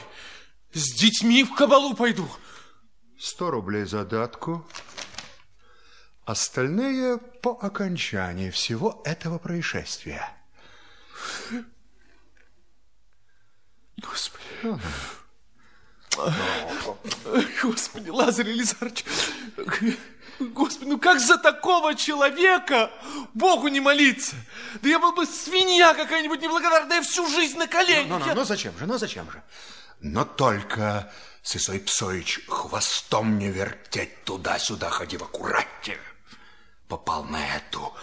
[0.73, 2.27] с детьми в кабалу пойду.
[3.19, 4.67] Сто рублей задатку.
[6.25, 10.27] Остальные по окончании всего этого происшествия.
[13.97, 14.79] Господи.
[17.61, 19.05] Господи, Лазарь Елизарович.
[20.39, 22.91] Господи, ну как за такого человека
[23.33, 24.35] Богу не молиться?
[24.81, 28.07] Да я был бы свинья какая-нибудь неблагодарная всю жизнь на коленях.
[28.07, 29.41] Ну, ну, ну, ну зачем же, ну зачем же?
[30.01, 35.97] Но только, Сысой Псоич, хвостом не вертеть туда-сюда, ходи в аккуратте.
[36.89, 37.95] Попал на эту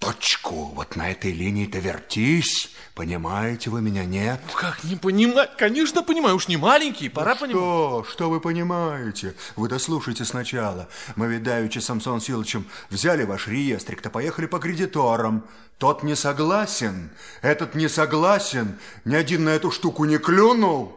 [0.00, 2.72] точку, вот на этой линии-то вертись.
[2.94, 4.40] Понимаете вы меня, нет?
[4.54, 5.56] Как не понимать?
[5.56, 7.62] Конечно, понимаю, уж не маленький, пора ну понимать.
[7.62, 8.06] Что?
[8.10, 9.34] Что вы понимаете?
[9.56, 10.88] Вы дослушайте сначала.
[11.16, 15.44] Мы, ведь давеча Самсон Силычем взяли ваш реестрик-то поехали по кредиторам.
[15.78, 17.10] Тот не согласен,
[17.42, 20.96] этот не согласен, ни один на эту штуку не клюнул.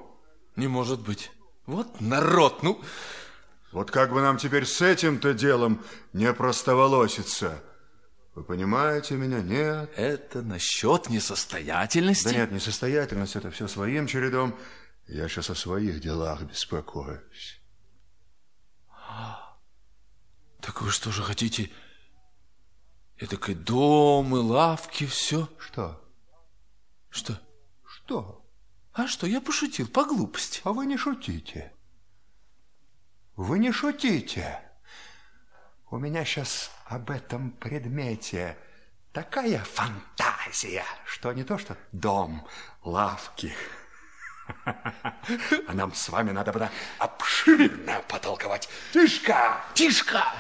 [0.55, 1.31] Не может быть.
[1.65, 2.81] Вот народ, ну...
[3.71, 5.81] Вот как бы нам теперь с этим-то делом
[6.13, 7.63] не простоволоситься?
[8.36, 9.41] Вы понимаете меня?
[9.41, 9.93] Нет?
[9.95, 12.25] Это насчет несостоятельности?
[12.25, 14.57] Да нет, несостоятельность, это все своим чередом.
[15.07, 17.61] Я сейчас о своих делах беспокоюсь.
[20.61, 21.69] Так вы что же хотите?
[23.17, 25.47] Этакой дом и лавки, все?
[25.59, 26.01] Что?
[27.09, 27.39] Что?
[27.86, 28.49] Что?
[28.93, 30.61] А что, я пошутил, по глупости.
[30.63, 31.73] А вы не шутите.
[33.36, 34.61] Вы не шутите.
[35.93, 38.57] У меня сейчас об этом предмете
[39.11, 42.47] такая фантазия, что не то что дом,
[42.83, 43.53] лавки.
[45.67, 46.67] А нам с вами надо бы
[46.97, 48.67] обширно потолковать.
[48.91, 49.61] Тишка!
[49.75, 50.33] Тишка!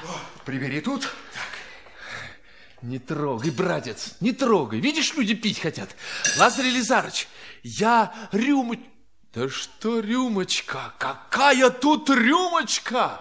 [0.43, 1.03] Прибери тут.
[1.03, 2.81] Так.
[2.81, 4.79] Не трогай, братец, не трогай.
[4.79, 5.95] Видишь, люди пить хотят.
[6.39, 7.27] Лазарь Елизарыч,
[7.61, 8.87] Я рюмочку...
[9.33, 10.93] Да что рюмочка?
[10.99, 13.19] Какая тут рюмочка?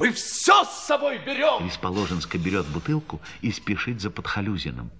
[0.00, 1.66] Мы все с собой берем.
[1.66, 4.90] Из Положенска берет бутылку и спешит за Подхалюзиным.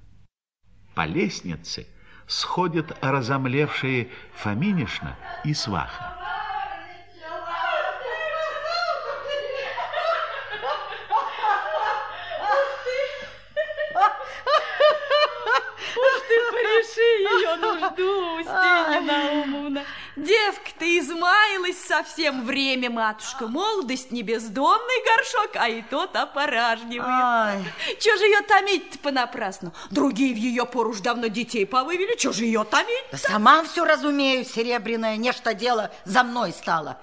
[0.95, 1.87] По лестнице
[2.27, 6.19] сходят разомлевшие Фоминишна и Сваха.
[15.97, 19.01] Уж ты пореши ее нужду, Устинья
[20.21, 20.27] Наумовна.
[20.27, 23.47] Девка-то измаялась совсем время, матушка.
[23.47, 27.09] Молодость не бездонный горшок, а и тот опоражнивает.
[27.09, 27.65] Ай.
[27.99, 29.73] Чего же ее томить-то понапрасну?
[29.91, 32.17] Другие в ее пору уж давно детей повывели.
[32.17, 33.05] Чего же ее томить?
[33.11, 37.01] Да сама все разумею, серебряное, нечто дело за мной стало.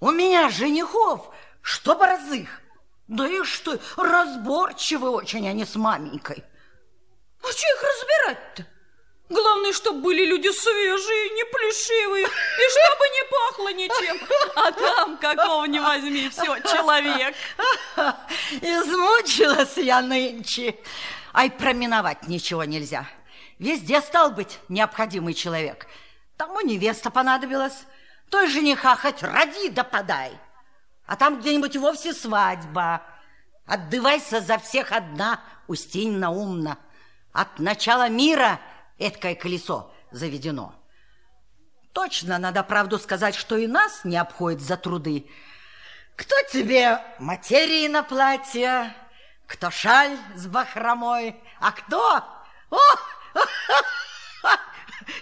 [0.00, 2.60] У меня женихов, что разых.
[3.08, 6.44] Да и что, разборчивы очень они с маменькой.
[7.42, 8.66] А что их разбирать-то?
[9.28, 14.28] Главное, чтобы были люди свежие, не плешивые, и чтобы не пахло ничем.
[14.56, 17.34] А там, какого не возьми, все, человек.
[18.60, 20.76] Измучилась я нынче.
[21.32, 23.06] Ай, проминовать ничего нельзя.
[23.58, 25.86] Везде стал быть необходимый человек.
[26.36, 27.84] Тому невеста понадобилась,
[28.28, 30.32] той жениха хоть роди да подай.
[31.06, 33.02] А там где-нибудь вовсе свадьба.
[33.66, 36.78] Отдывайся за всех одна, Устинь Наумна.
[37.32, 38.60] От начала мира
[38.98, 40.74] эткое колесо заведено.
[41.92, 45.26] Точно надо правду сказать, что и нас не обходит за труды.
[46.16, 48.94] Кто тебе материи на платье,
[49.46, 52.24] кто шаль с бахромой, а кто...
[52.70, 52.78] О!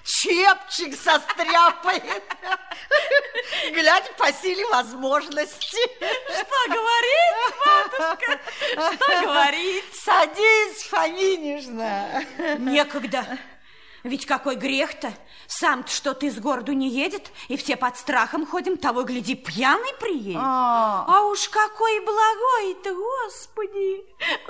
[0.04, 2.22] Чепчик состряпает.
[3.72, 5.80] Глядь по силе возможности.
[5.98, 8.40] Что говорить, матушка?
[8.94, 9.94] Что говорить?
[9.94, 12.24] Садись, Фоминишна.
[12.58, 13.38] Некогда.
[14.02, 15.12] Ведь какой грех-то?
[15.50, 20.40] Сам-то что-то из города не едет, и все под страхом ходим, того, гляди, пьяный приедет.
[20.40, 21.04] А.
[21.08, 24.04] А уж какой благой-то, господи!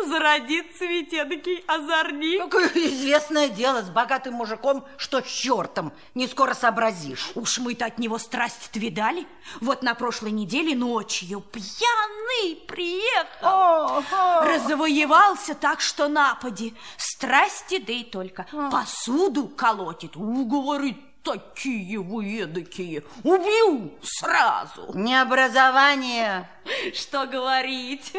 [0.07, 2.43] Зародится ведь эдакий озорник.
[2.43, 7.31] Какое известное дело с богатым мужиком, что с чертом, не скоро сообразишь.
[7.35, 9.27] Уж мы-то от него страсть видали.
[9.63, 14.05] Вот на прошлой неделе ночью пьяный приехал.
[14.45, 16.75] Развоевался так, что напади.
[16.99, 18.47] Страсти, да и только.
[18.71, 20.15] Посуду колотит.
[20.17, 20.90] У, говорит,
[21.23, 23.03] такие вы эдакие.
[23.23, 24.91] Убью сразу.
[24.95, 26.49] Необразование.
[26.95, 28.13] Что говорить?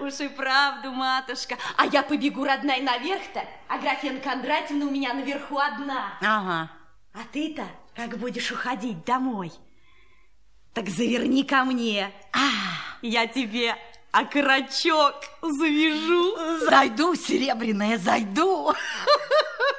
[0.00, 1.56] Уж и правду, матушка.
[1.76, 3.44] А я побегу, родная, наверх-то.
[3.68, 6.18] А Графена Кондратьевна у меня наверху одна.
[6.20, 6.70] Ага.
[7.14, 9.52] А ты-то, как будешь уходить домой,
[10.74, 12.12] так заверни ко мне.
[13.02, 13.76] Я тебе
[14.12, 16.66] окорочок завяжу.
[16.66, 18.72] Зайду, серебряная, зайду.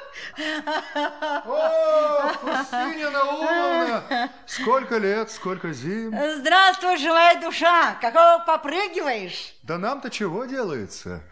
[1.44, 6.14] О, Устинья Наумовна, сколько лет, сколько зим.
[6.36, 7.94] Здравствуй, живая душа.
[8.00, 9.54] Какого попрыгиваешь?
[9.62, 11.22] Да нам-то чего делается?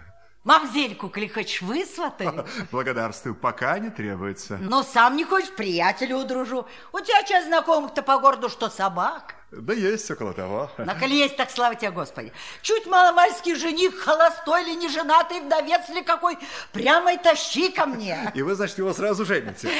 [0.44, 2.28] Мамзельку, коли хочешь, высватай.
[2.72, 4.56] Благодарствую, пока не требуется.
[4.60, 6.66] Ну, сам не хочешь, приятеля удружу.
[6.92, 9.34] У тебя что, знакомых-то по городу, что собак?
[9.50, 10.70] Да есть около того.
[10.76, 12.32] На коли есть, так слава тебе, Господи.
[12.60, 16.38] Чуть маломальский жених, холостой ли, не женатый, вдовец ли какой,
[16.72, 18.30] прямо и тащи ко мне.
[18.34, 19.70] И вы, значит, его сразу жените.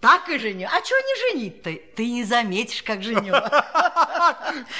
[0.00, 0.68] Так и женю.
[0.70, 1.72] А чего не женить-то?
[1.94, 3.32] Ты не заметишь, как женю.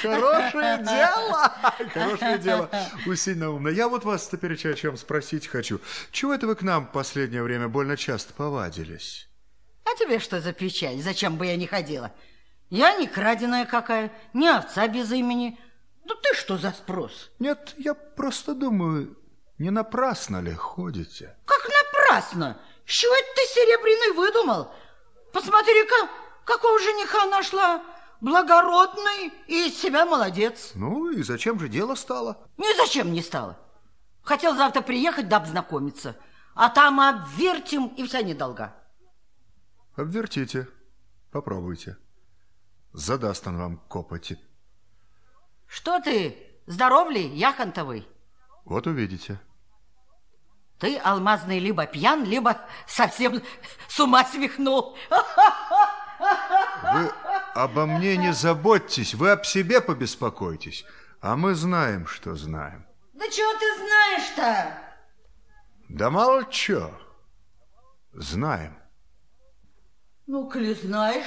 [0.02, 1.52] Хорошее дело.
[1.94, 2.70] Хорошее дело.
[3.06, 3.70] Устинья умна.
[3.70, 5.80] Я вот вас теперь о чем спросить хочу.
[6.10, 9.28] Чего это вы к нам в последнее время больно часто повадились?
[9.84, 10.98] А тебе что за печаль?
[10.98, 12.12] Зачем бы я не ходила?
[12.70, 15.58] Я не краденая какая, не овца без имени.
[16.04, 17.30] Да ты что за спрос?
[17.38, 19.16] Нет, я просто думаю,
[19.58, 21.36] не напрасно ли ходите?
[21.44, 22.60] Как напрасно?
[22.86, 24.72] С чего это ты серебряный выдумал?
[25.32, 26.08] Посмотри-ка,
[26.44, 27.82] какого жениха нашла.
[28.20, 30.72] Благородный и из себя молодец.
[30.74, 32.48] Ну и зачем же дело стало?
[32.56, 33.58] Ни зачем не стало.
[34.22, 36.16] Хотел завтра приехать да обзнакомиться.
[36.54, 38.74] А там обвертим и вся недолга.
[39.96, 40.68] Обвертите,
[41.30, 41.98] попробуйте.
[42.96, 44.38] Задаст он вам копоти.
[45.66, 46.34] Что ты,
[46.66, 48.08] здоров ли, яхонтовый?
[48.64, 49.38] Вот увидите.
[50.78, 53.42] Ты, алмазный, либо пьян, либо совсем
[53.86, 54.96] с ума свихнул.
[55.10, 57.12] Вы
[57.54, 60.86] обо мне не заботьтесь, вы об себе побеспокойтесь.
[61.20, 62.86] А мы знаем, что знаем.
[63.12, 64.78] Да чего ты знаешь-то?
[65.90, 66.98] Да мало чё.
[68.14, 68.74] Знаем.
[70.26, 71.26] Ну, коли знаешь,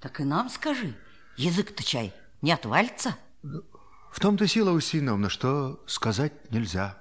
[0.00, 0.94] так и нам скажи.
[1.36, 3.16] Язык-то чай не отвалится?
[3.42, 6.98] В том-то сила, Устиновна, что сказать нельзя.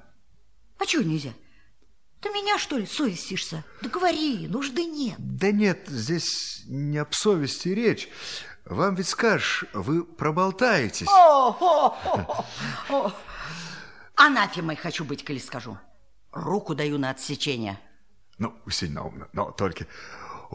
[0.77, 1.33] А чего нельзя?
[2.19, 3.63] Ты меня, что ли, совестишься?
[3.81, 5.15] Да говори, нужды нет.
[5.19, 8.09] Да нет, здесь не об совести речь.
[8.65, 11.07] Вам ведь скажешь, вы проболтаетесь.
[11.07, 12.45] О, о, о,
[12.89, 13.13] о.
[14.15, 15.77] Анафемой хочу быть, коли скажу.
[16.31, 17.79] Руку даю на отсечение.
[18.37, 19.87] Ну, Устинья Наумовна, но только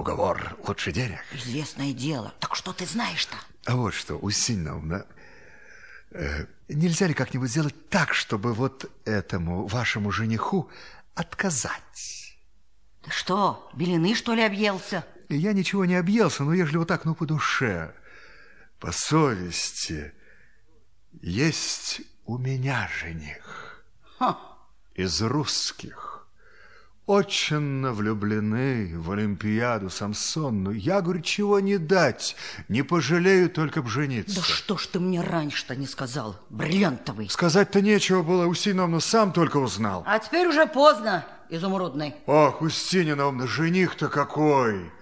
[0.01, 1.21] уговор лучше денег.
[1.33, 2.33] Известное дело.
[2.41, 3.37] Так что ты знаешь-то?
[3.67, 5.07] А вот что, Устинья Наумовна,
[6.11, 10.69] э, нельзя ли как-нибудь сделать так, чтобы вот этому вашему жениху
[11.15, 12.37] отказать?
[13.03, 15.05] Ты что, белины, что ли, объелся?
[15.29, 17.95] Я ничего не объелся, но ежели вот так, ну, по душе,
[18.79, 20.13] по совести,
[21.23, 23.85] есть у меня жених
[24.19, 24.39] Ха.
[24.95, 26.10] из русских.
[27.11, 30.71] Очень влюблены в Олимпиаду Самсонну.
[30.71, 32.37] Я, говорю, чего не дать,
[32.69, 34.37] не пожалею только б жениться.
[34.37, 37.29] Да что ж ты мне раньше-то не сказал, бриллиантовый?
[37.29, 40.05] Сказать-то нечего было, Устиновна сам только узнал.
[40.07, 42.15] А теперь уже поздно, изумрудный.
[42.27, 44.93] Ох, Устиновна, жених-то какой!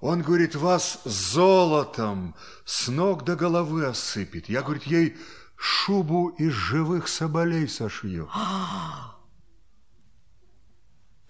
[0.00, 4.48] Он, говорит, вас золотом с ног до головы осыпет.
[4.48, 5.16] Я, говорит, ей
[5.56, 8.28] шубу из живых соболей сошью.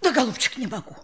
[0.09, 0.97] Да, голубчик, не могу.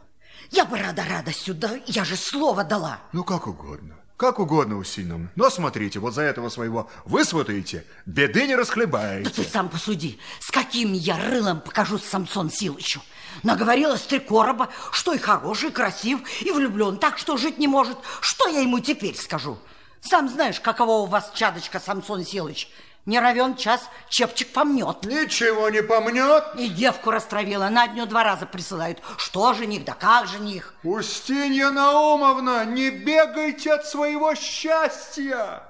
[0.51, 3.01] Я бы рада-рада сюда, я же слово дала.
[3.13, 3.97] Ну, как угодно.
[4.17, 5.31] Как угодно, Устиновна.
[5.35, 9.29] Но смотрите, вот за этого своего высватаете, беды не Да расхлебаете.
[9.29, 13.03] ты сам посуди, с каким я рылом покажу Самсон Силычу.
[13.43, 17.69] Наговорила с три короба, что и хороший, и красив, и влюблен, так что жить не
[17.69, 17.99] может.
[18.23, 19.59] Что я ему теперь скажу?
[20.01, 22.71] Сам знаешь, каково у вас чадочка, Самсон Силыч.
[23.07, 25.05] Не равен час чепчик помнет.
[25.05, 26.45] Ничего не помнет.
[26.57, 29.03] И девку растравила, на дню два раза присылают.
[29.19, 30.75] Что жених, да как жених?
[30.83, 35.63] Устинья Наумовна, не бегайте от своего счастья.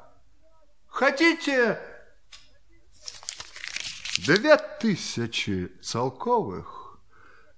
[0.86, 1.80] Хотите
[4.24, 7.00] две тысячи целковых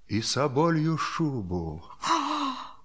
[0.08, 1.84] и соболью шубу?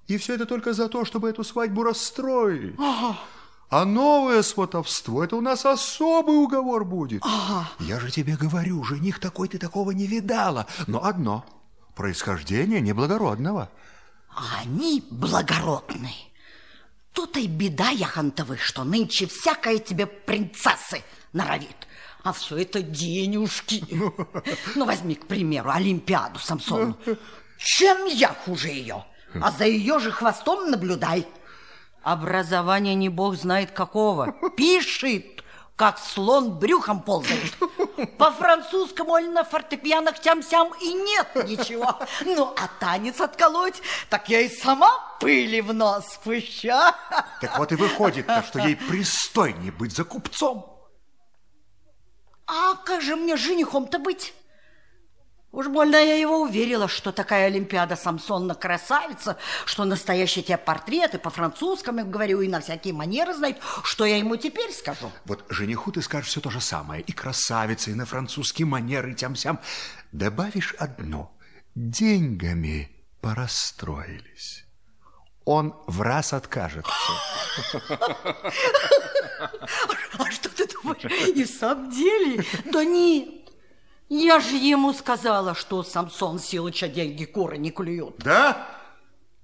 [0.08, 2.76] И все это только за то, чтобы эту свадьбу расстроить.
[3.72, 7.24] А новое сватовство, это у нас особый уговор будет.
[7.80, 10.68] Я же тебе говорю, жених такой ты такого не видала.
[10.88, 11.46] Но одно,
[11.96, 13.72] происхождение неблагородного.
[14.30, 16.14] А они благородные.
[17.14, 21.02] Тут и беда, Яхонтовы, что нынче всякая тебе принцессы
[21.32, 21.88] норовит.
[22.24, 23.86] А все это денежки.
[24.76, 26.98] Ну, возьми, к примеру, Олимпиаду Самсону.
[27.58, 29.06] Чем я хуже ее?
[29.42, 31.26] А за ее же хвостом наблюдай.
[32.04, 34.34] Образование не бог знает какого.
[34.58, 35.44] Пишет,
[35.76, 37.54] как слон брюхом ползает.
[38.18, 42.00] По-французскому или на фортепианах тям-сям и нет ничего.
[42.26, 46.70] Ну, а танец отколоть, так я и сама пыли в нос пущу.
[47.40, 50.68] Так вот и выходит, что ей пристойнее быть за купцом.
[52.48, 54.34] А как же мне женихом-то быть?
[55.52, 62.06] Уж больно я его уверила, что такая Олимпиада Самсонна красавица, что настоящие те портреты по-французскому
[62.06, 65.12] говорю и на всякие манеры знает, что я ему теперь скажу.
[65.26, 67.02] Вот жениху ты скажешь все то же самое.
[67.02, 69.60] И красавица, и на французские манеры, тям-сям.
[70.14, 71.36] Добавишь одно.
[71.76, 72.90] Деньгами
[73.20, 74.64] порастроились.
[75.44, 76.92] Он в раз откажется.
[80.20, 81.04] А что ты думаешь,
[81.36, 82.46] и в самом деле?
[82.66, 83.41] Да нет,
[84.14, 88.18] я же ему сказала, что Самсон Силыча деньги куры не клюют.
[88.18, 88.68] Да?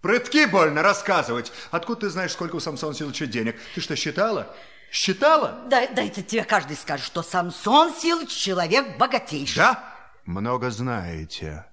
[0.02, 1.54] Прытки больно рассказывать.
[1.72, 3.56] Откуда ты знаешь, сколько у Самсона Силыча денег?
[3.76, 4.54] Ты что, считала?
[4.92, 5.64] Считала?
[5.70, 9.56] Да, да это тебе каждый скажет, что Самсон Силыч человек богатейший.
[9.56, 9.96] Да?
[10.26, 11.66] Много знаете.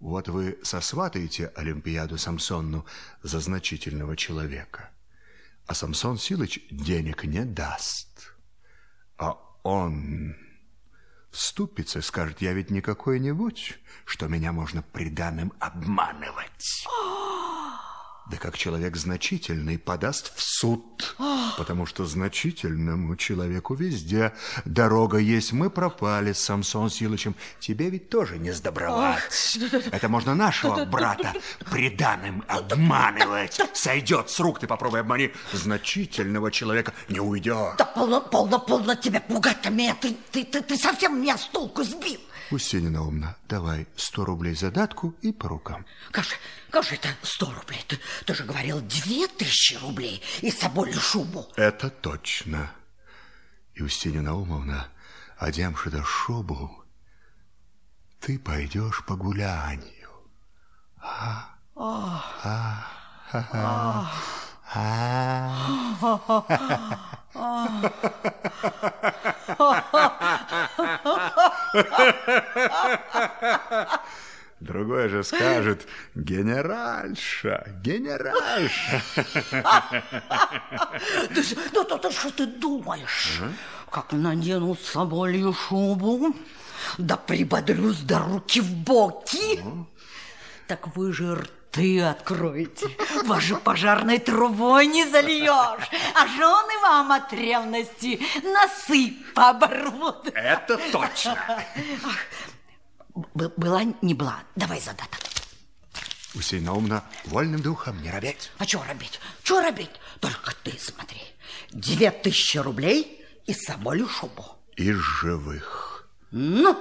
[0.00, 2.84] Вот вы сосватаете Олимпиаду Самсонну
[3.22, 4.90] за значительного человека,
[5.66, 8.34] а Самсон Силыч денег не даст.
[9.16, 10.36] А он
[11.34, 16.86] вступится скажет, я ведь не какой-нибудь, что меня можно приданым обманывать.
[18.30, 21.14] Да как человек значительный подаст в суд,
[21.58, 24.32] потому что значительному человеку везде
[24.64, 25.52] дорога есть.
[25.52, 27.34] Мы пропали с Самсон Силычем.
[27.60, 29.58] Тебе ведь тоже не сдобровать.
[29.92, 31.34] Это можно нашего брата
[31.70, 33.60] приданым обманывать.
[33.74, 35.30] Сойдет с рук, ты попробуй обмани.
[35.52, 37.74] Значительного человека не уйдет.
[37.76, 39.94] Да полно, полно, полно тебя пугать-то меня.
[40.00, 42.20] Ты, ты, ты, ты совсем меня с толку сбил.
[42.50, 45.86] Устинина умна, давай сто рублей задатку и по рукам.
[46.10, 46.34] Как же,
[46.70, 47.84] как же это сто рублей?
[47.88, 51.46] Ты, ты же говорил две тысячи рублей и соболью шубу.
[51.56, 52.70] Это точно.
[53.74, 54.88] И Устинина Умовна,
[55.38, 56.84] одемши до шубу,
[58.20, 60.10] ты пойдешь по гулянию.
[60.98, 61.50] А?
[61.76, 62.86] А?
[63.32, 64.12] А?
[74.60, 79.02] Другой же скажет, генеральша, генеральша.
[81.72, 83.42] Да, да, что ты думаешь?
[83.90, 86.34] Как надену соболью шубу,
[86.98, 89.60] да прибодрюсь до руки в боки,
[90.66, 91.12] так вы
[91.74, 92.86] рты откроете,
[93.24, 100.28] вас же пожарной трубой не зальешь, а жены вам от ревности носы поборвут.
[100.34, 101.36] Это точно.
[103.34, 105.20] Б- была, не была, давай задаток.
[106.34, 108.50] Усей Наумна, вольным духом не робеть.
[108.58, 109.20] А что робить?
[109.44, 109.90] Что робить?
[110.20, 111.22] Только ты смотри.
[111.70, 114.44] Две тысячи рублей и соболю шубу.
[114.76, 116.08] Из живых.
[116.32, 116.76] Ну,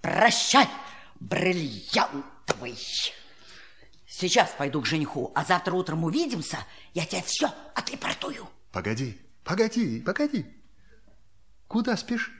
[0.00, 0.66] прощай,
[1.20, 2.78] бриллиантовый.
[4.14, 6.58] Сейчас пойду к жениху, а завтра утром увидимся,
[6.92, 8.46] я тебе все отрепортую.
[8.70, 10.44] Погоди, погоди, погоди.
[11.66, 12.30] Куда спешишь?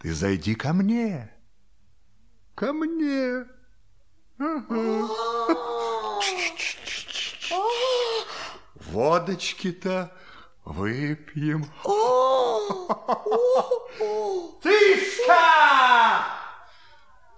[0.00, 1.32] Ты зайди ко мне.
[2.56, 3.44] Ко мне.
[4.40, 5.08] Ага.
[8.74, 10.12] Водочки-то
[10.64, 11.64] выпьем.
[14.60, 16.24] Тышка!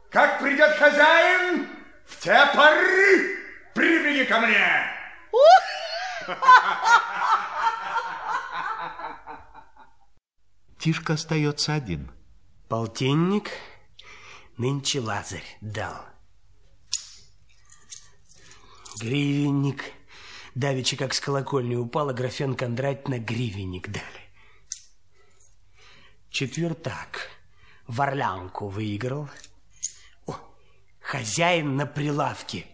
[0.09, 1.68] Как придет хозяин,
[2.21, 3.39] те поры
[3.75, 4.95] прибеги ко мне.
[10.79, 12.11] Тишка остается один.
[12.69, 13.51] Полтинник
[14.57, 16.05] нынче Лазарь дал.
[19.01, 19.83] Гривенник.
[20.55, 24.05] Давеча, как с колокольни упала, графен Кондратьевна гривенник дали.
[26.31, 27.31] Четвертак.
[27.89, 29.29] В орлянку выиграл.
[31.05, 32.66] Хозяин на прилавке.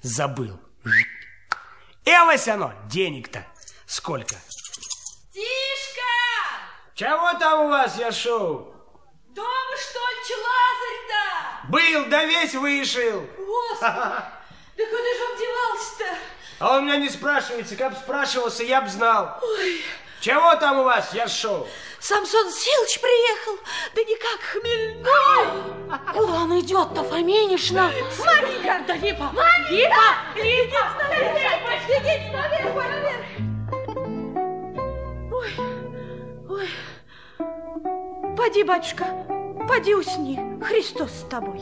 [0.00, 0.60] Забыл.
[2.04, 3.44] Элось оно, денег-то
[3.84, 4.36] сколько.
[5.32, 6.02] Тишка!
[6.94, 8.74] Чего там у вас, я шоу?
[9.30, 11.68] Дома, что ли, Лазарь-то?
[11.68, 13.26] Был, да весь вышел.
[13.36, 13.92] Господи,
[14.76, 16.18] да куда же он девался-то?
[16.60, 17.76] А он меня не спрашивается.
[17.76, 19.40] Как бы спрашивался, я бы знал.
[20.20, 21.66] Чего там у вас, я шоу?
[22.00, 23.58] Самсон Силыч приехал,
[23.94, 25.04] да никак хмельной.
[26.12, 27.90] Куда он идет-то, Фоминишна?
[28.24, 28.84] Мария!
[28.86, 29.32] Да Липа!
[29.68, 30.16] Липа!
[30.34, 30.92] Липа!
[31.88, 33.26] Бегите наверх, наверх!
[35.32, 35.52] Ой,
[36.48, 36.68] ой.
[38.36, 39.04] Поди, батюшка,
[39.68, 40.38] поди усни.
[40.64, 41.60] Христос с тобой.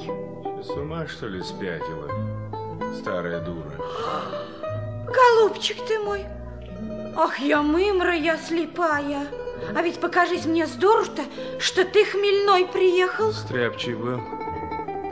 [0.62, 2.10] С ума, что ли, спятила?
[3.00, 3.70] Старая дура.
[5.06, 6.24] Голубчик ты мой.
[7.16, 9.26] Ах, я мымра, я слепая.
[9.74, 11.22] А ведь покажись мне здорово-то,
[11.58, 13.32] что ты хмельной приехал.
[13.32, 14.20] Стряпчий был.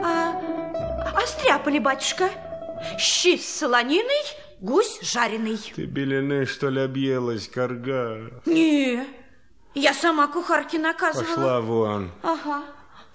[0.03, 0.39] А,
[1.15, 2.29] а стряпали, батюшка?
[2.99, 4.23] Щи с солониной,
[4.59, 5.57] гусь жареный.
[5.75, 8.31] Ты белины, что ли, объелась, корга?
[8.45, 9.03] Не,
[9.73, 11.35] я сама кухарке наказывала.
[11.35, 12.11] Пошла вон.
[12.21, 12.63] Ага.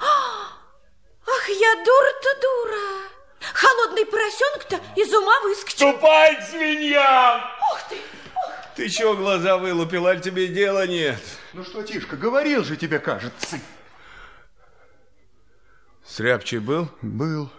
[0.01, 3.11] Ах, я дура-то дура.
[3.55, 5.91] Холодный поросенок-то из ума выскочил.
[5.91, 7.41] Ступай, свинья!
[7.73, 7.97] Ух ты!
[8.77, 11.21] Ты чего глаза вылупил, аль тебе дела нет?
[11.53, 13.59] Ну что, Тишка, говорил же тебе, кажется.
[16.05, 16.89] Стряпчий был?
[17.03, 17.51] Был.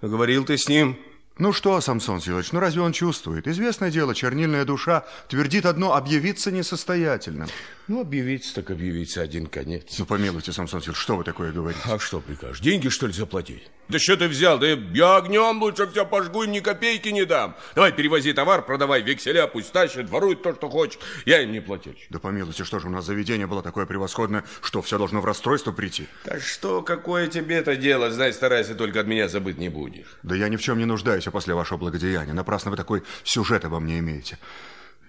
[0.00, 0.98] Говорил ты с ним?
[1.38, 3.48] Ну что, Самсон Силыч, ну разве он чувствует?
[3.48, 7.48] Известное дело, чернильная душа твердит одно объявиться несостоятельным.
[7.92, 9.98] Ну, объявиться так объявиться один конец.
[9.98, 11.82] Ну, помилуйте, Самсон Силыч, что вы такое говорите?
[11.84, 12.60] А что прикажешь?
[12.60, 13.70] Деньги, что ли, заплатить?
[13.90, 14.58] Да что ты взял?
[14.58, 17.54] Да я огнем лучше тебя пожгу и ни копейки не дам.
[17.74, 21.02] Давай перевози товар, продавай векселя, пусть тащит, ворует то, что хочет.
[21.26, 22.06] Я им не плательщик.
[22.08, 25.72] Да помилуйте, что же у нас заведение было такое превосходное, что все должно в расстройство
[25.72, 26.06] прийти?
[26.24, 28.10] Да что, какое тебе это дело?
[28.10, 30.16] Знай, старайся, только от меня забыть не будешь.
[30.22, 32.32] Да я ни в чем не нуждаюсь, а после вашего благодеяния.
[32.32, 34.38] Напрасно вы такой сюжет обо мне имеете.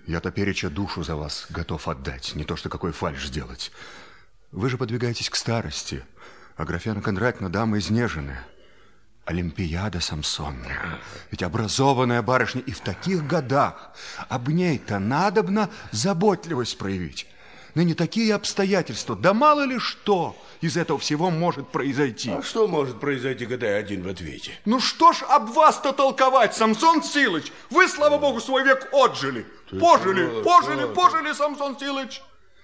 [0.05, 3.71] Я-то переча душу за вас готов отдать, не то что какой фальш сделать.
[4.51, 6.03] Вы же подвигаетесь к старости,
[6.55, 8.45] а Графьяна Кондратьевна дама изнеженная.
[9.25, 10.99] Олимпиада Самсонна.
[11.31, 13.93] Ведь образованная барышня и в таких годах
[14.27, 17.27] об ней-то надобно заботливость проявить.
[17.75, 22.29] Ныне такие обстоятельства, да мало ли что из этого всего может произойти.
[22.29, 24.51] А что может произойти, когда я один в ответе?
[24.65, 27.51] Ну что ж об вас-то толковать, Самсон Силыч?
[27.71, 29.45] Вы, слава богу, свой век отжили.
[29.79, 32.21] пожили, что, пожили, что пожили, Самсон Силыч.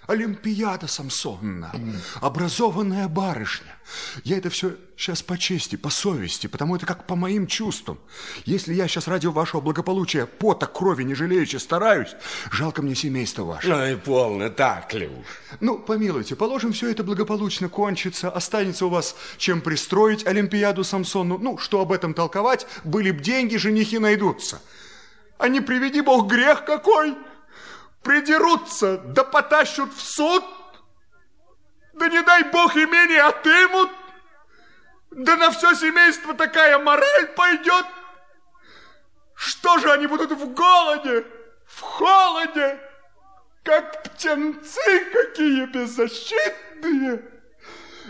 [0.09, 1.71] Олимпиада Самсонна,
[2.19, 3.75] образованная барышня.
[4.23, 7.99] Я это все сейчас по чести, по совести, потому это как по моим чувствам.
[8.45, 12.15] Если я сейчас ради вашего благополучия пота, крови не жалеючи стараюсь,
[12.51, 13.71] жалко мне семейство ваше.
[13.71, 15.59] Ай, полно, так ли уж?
[15.59, 21.37] Ну, помилуйте, положим, все это благополучно кончится, останется у вас чем пристроить Олимпиаду Самсону.
[21.37, 24.59] Ну, что об этом толковать, были б деньги, женихи найдутся.
[25.37, 27.15] А не приведи бог грех какой!
[28.03, 30.43] Придерутся, да потащут в суд,
[31.93, 33.91] да не дай бог имение отымут,
[35.11, 37.85] Да на все семейство такая мораль пойдет.
[39.35, 41.25] Что же они будут в голоде,
[41.65, 42.79] в холоде,
[43.63, 47.38] как птенцы какие беззащитные?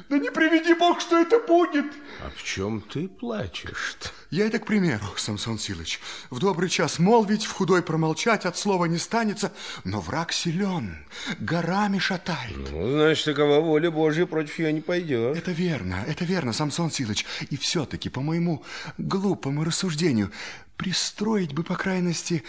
[0.10, 1.86] Да не приведи Бог, что это будет.
[2.26, 4.10] А в чем ты плачешь-то?
[4.32, 6.00] Я это к примеру, Самсон Силыч.
[6.32, 9.52] В добрый час молвить, в худой промолчать, от слова не станется,
[9.84, 11.06] но враг силен,
[11.40, 12.58] горами шатает.
[12.72, 15.38] Ну, значит, такова воля Божья против ее не пойдет.
[15.38, 17.28] Это верно, это верно, Самсон Силыч.
[17.52, 18.64] И все-таки, по моему
[18.98, 20.32] глупому рассуждению,
[20.80, 22.42] пристроить бы, по крайности,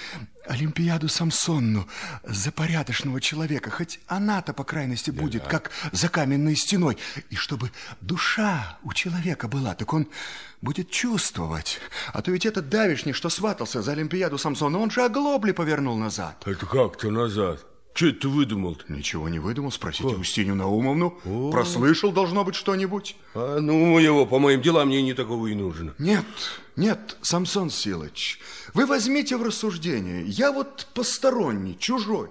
[0.47, 1.89] Олимпиаду Самсонну
[2.23, 6.97] за порядочного человека, хоть она-то, по крайности, будет, как за каменной стеной.
[7.29, 10.07] И чтобы душа у человека была, так он
[10.63, 11.81] будет чувствовать.
[12.13, 16.41] А то ведь этот давишний, что сватался за Олимпиаду Самсона, он же оглобли повернул назад.
[16.47, 17.67] Это как-то назад?
[17.95, 18.85] Че ты выдумал -то?
[18.89, 21.11] Ничего не выдумал, спросите Устинью Наумовну.
[21.51, 23.17] Прослышал, должно быть, что-нибудь.
[23.35, 25.95] А ну его, по моим делам, мне не такого и нужно.
[25.99, 26.25] Нет,
[26.77, 28.39] нет, Самсон Силыч,
[28.75, 30.25] вы возьмите в рассуждение.
[30.27, 32.31] Я вот посторонний, чужой.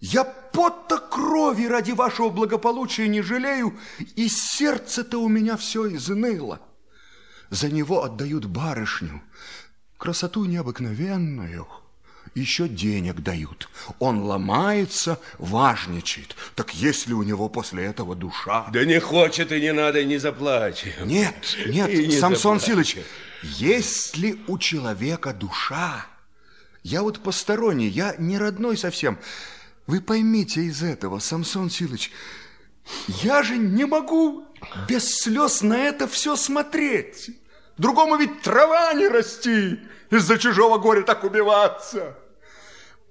[0.00, 3.78] Я пота крови ради вашего благополучия не жалею,
[4.16, 6.60] и сердце-то у меня все изныло.
[7.50, 9.22] За него отдают барышню,
[9.98, 11.66] красоту необыкновенную,
[12.34, 13.68] еще денег дают.
[13.98, 16.36] Он ломается, важничает.
[16.54, 18.68] Так есть ли у него после этого душа?
[18.72, 20.84] Да не хочет и не надо, и не заплачь.
[21.04, 22.60] Нет, нет, И не Самсон.
[22.60, 22.98] Силыч,
[23.42, 26.06] есть ли у человека душа?
[26.82, 29.18] Я вот посторонний, я не родной совсем.
[29.86, 32.10] Вы поймите из этого, Самсон Силыч,
[33.06, 34.46] я же не могу
[34.88, 37.30] без слез на это все смотреть.
[37.76, 42.16] Другому ведь трава не расти, из-за чужого горя так убиваться.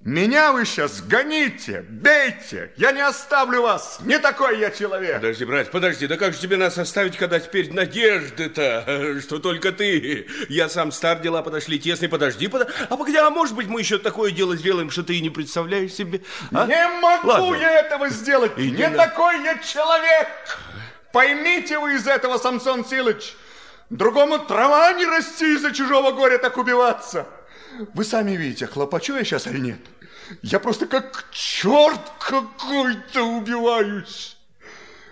[0.05, 5.15] Меня вы сейчас гоните, бейте, я не оставлю вас, не такой я человек.
[5.15, 10.25] Подожди, брат, подожди, да как же тебе нас оставить, когда теперь надежды-то, что только ты?
[10.47, 12.71] Я сам стар, дела подошли тесные, подожди, под...
[12.89, 15.91] а погоди, а может быть мы еще такое дело сделаем, что ты и не представляешь
[15.91, 16.21] себе?
[16.53, 16.65] а?
[16.65, 17.55] Не могу Ладно.
[17.55, 20.29] я этого сделать, Иди не на- такой я человек.
[21.11, 23.35] Поймите вы из этого, Самсон Силыч,
[23.89, 27.27] другому трава не расти из-за чужого горя так убиваться.
[27.93, 29.79] Вы сами видите, хлопочу я сейчас или нет?
[30.41, 34.37] Я просто как черт какой-то убиваюсь.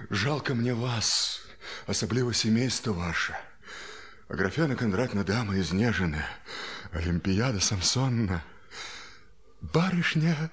[0.10, 1.42] Жалко мне вас,
[1.86, 3.36] особливо семейство ваше.
[4.28, 6.28] Аграфена Кондратьевна дама изнеженная,
[6.92, 8.44] Олимпиада Самсонна.
[9.62, 10.52] Барышня,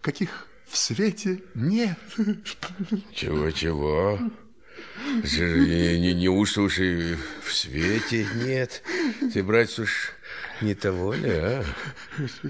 [0.00, 1.98] каких в свете нет.
[3.14, 4.18] Чего-чего?
[5.04, 8.82] Не, не, неужто уж и в свете нет?
[9.32, 10.12] Ты, братец, уж
[10.62, 11.64] не того ли, а?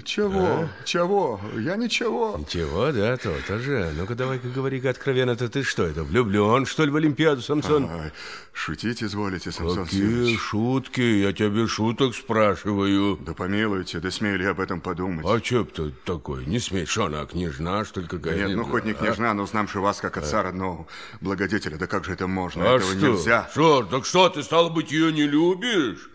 [0.03, 0.67] Чего?
[0.85, 1.39] Чего?
[1.57, 2.43] Я ничего.
[2.49, 3.91] Чего, да, то-то же.
[3.97, 7.87] Ну-ка, давай-ка говори-ка откровенно-то ты что это, влюблен, что ли, в Олимпиаду, Самсон?
[7.89, 8.11] Ай,
[8.53, 10.39] шутить изволите, Самсон Какие Силыч.
[10.39, 13.17] шутки, я тебя без шуток спрашиваю.
[13.17, 15.25] Да помилуйте, да смею ли об этом подумать?
[15.27, 16.45] А чё б ты такой?
[16.45, 18.93] Не смей, что она, княжна, что ли, какая Нет, ну хоть не А?
[18.95, 20.85] княжна, но знамши вас, как отца родного
[21.21, 21.77] благодетеля.
[21.77, 22.63] Да как же это можно?
[22.71, 23.07] А Этого что?
[23.07, 23.49] нельзя.
[23.51, 23.83] Что?
[23.83, 26.09] Так что, ты, стало быть, ее не любишь?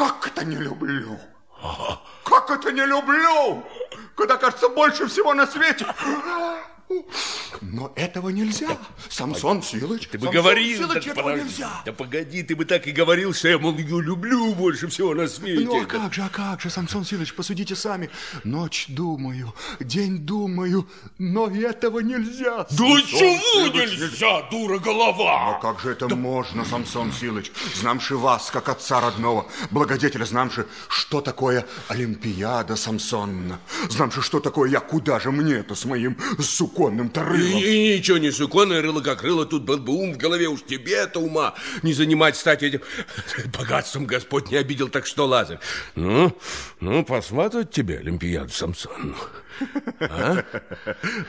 [0.00, 1.20] Как это не люблю?
[2.24, 3.62] Как это не люблю?
[4.16, 5.84] Когда, кажется, больше всего на свете.
[7.60, 8.78] Но этого нельзя.
[9.08, 10.08] Самсон Силыч.
[10.08, 11.82] Ты бы Самсон говорил, Силыч, да, этого подожди, нельзя.
[11.84, 15.28] да погоди, ты бы так и говорил, что я, мол, ее люблю больше всего на
[15.28, 15.64] свете.
[15.66, 18.10] Ну, а Да как же, а как же, Самсон Силыч, посудите сами.
[18.44, 20.88] Ночь думаю, день думаю,
[21.18, 22.58] но этого нельзя.
[22.58, 23.38] Да Самсон чего
[23.70, 25.58] Силыч, нельзя, дура А голова?
[25.60, 27.52] как же это можно, Самсон Силыч?
[27.74, 33.60] Знамши вас, как отца родного, благодетеля, знамши, что такое Олимпиада Самсонна.
[33.88, 36.16] Знамши, что такое я, куда же мне-то с моим
[36.80, 37.62] суконным-то И, рылом?
[37.62, 41.20] и ничего не суконное рыло, как рыло, тут был бы ум в голове, уж тебе-то
[41.20, 42.80] ума не занимать, стать этим.
[43.58, 45.58] Богатством Господь не обидел, так что, Лазарь,
[45.94, 46.36] ну,
[46.80, 48.52] ну, посматривать тебе Олимпиаду
[49.60, 50.42] Самсонну.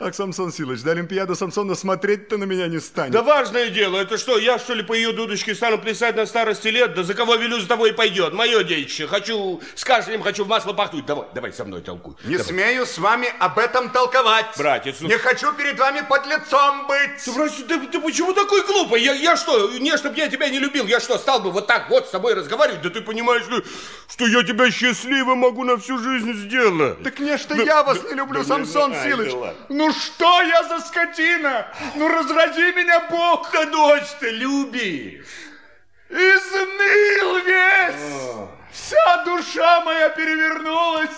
[0.00, 3.12] Ах, Самсон Силыч, да Олимпиада Самсонна смотреть-то на меня не станет.
[3.12, 6.68] Да важное дело, это что, я что ли по ее дудочке стану плясать на старости
[6.68, 6.94] лет?
[6.94, 8.32] Да за кого велю, за того и пойдет.
[8.32, 11.06] Мое детище, хочу с кашлем, хочу в масло пахнуть.
[11.06, 12.14] Давай, давай со мной толкуй.
[12.24, 12.46] Не Давай.
[12.46, 14.46] смею с вами об этом толковать.
[14.56, 17.22] Братец, ну- Не хочу перед вами под лицом быть.
[17.24, 19.02] Ты, брось, ты, ты почему такой глупый?
[19.02, 21.90] Я, я что, не чтоб я тебя не любил, я что, стал бы вот так
[21.90, 22.82] вот с тобой разговаривать?
[22.82, 23.62] Да ты понимаешь, ли,
[24.10, 27.02] что я тебя счастливым могу на всю жизнь сделать?
[27.02, 29.32] Так не, что я вас не люблю, Самсон ай, Силыч.
[29.68, 31.66] Ну что я за скотина?
[31.94, 33.50] Ну разрази меня Бог.
[33.52, 35.26] Да дочь ты любишь.
[36.08, 38.48] Изныл весь.
[38.72, 41.10] Вся душа моя перевернулась.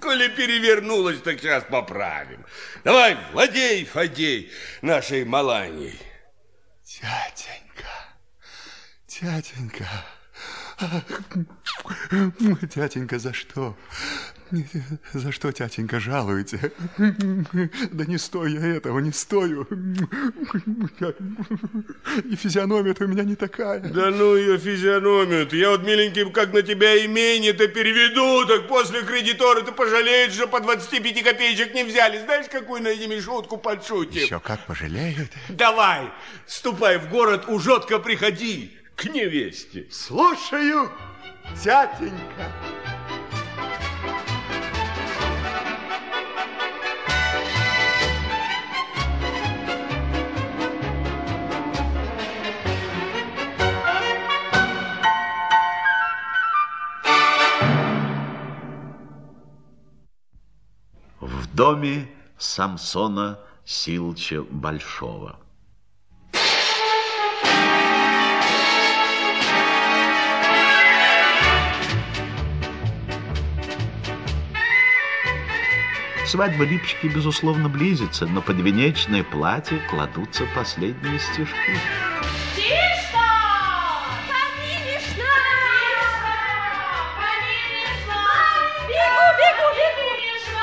[0.00, 2.44] Коли перевернулась, так сейчас поправим.
[2.84, 4.52] Давай, владей, Фадей,
[4.82, 5.98] нашей Маланьей.
[6.84, 7.88] Тятенька,
[9.06, 9.88] Тятенька,
[12.68, 13.76] тятенька, за что?
[15.12, 16.72] За что, тятенька, жалуете?
[17.92, 19.66] Да не стою я этого, не стою.
[22.24, 23.80] И физиономия-то у меня не такая.
[23.80, 25.56] Да ну ее физиономию -то.
[25.56, 30.60] Я вот, миленький, как на тебя имение-то переведу, так после кредитора ты пожалеешь, что по
[30.60, 32.18] 25 копеечек не взяли.
[32.18, 34.22] Знаешь, какую над ними шутку подшутим?
[34.22, 35.30] Еще как пожалеют.
[35.48, 36.10] Давай,
[36.46, 39.86] ступай в город, ужотко приходи к невесте.
[39.90, 40.90] Слушаю,
[41.62, 42.52] тятенька.
[61.52, 62.08] В доме
[62.38, 65.38] Самсона Силча Большого.
[76.26, 82.21] Свадьба Липчики, безусловно, близится, но под венечное платье кладутся последние стежки.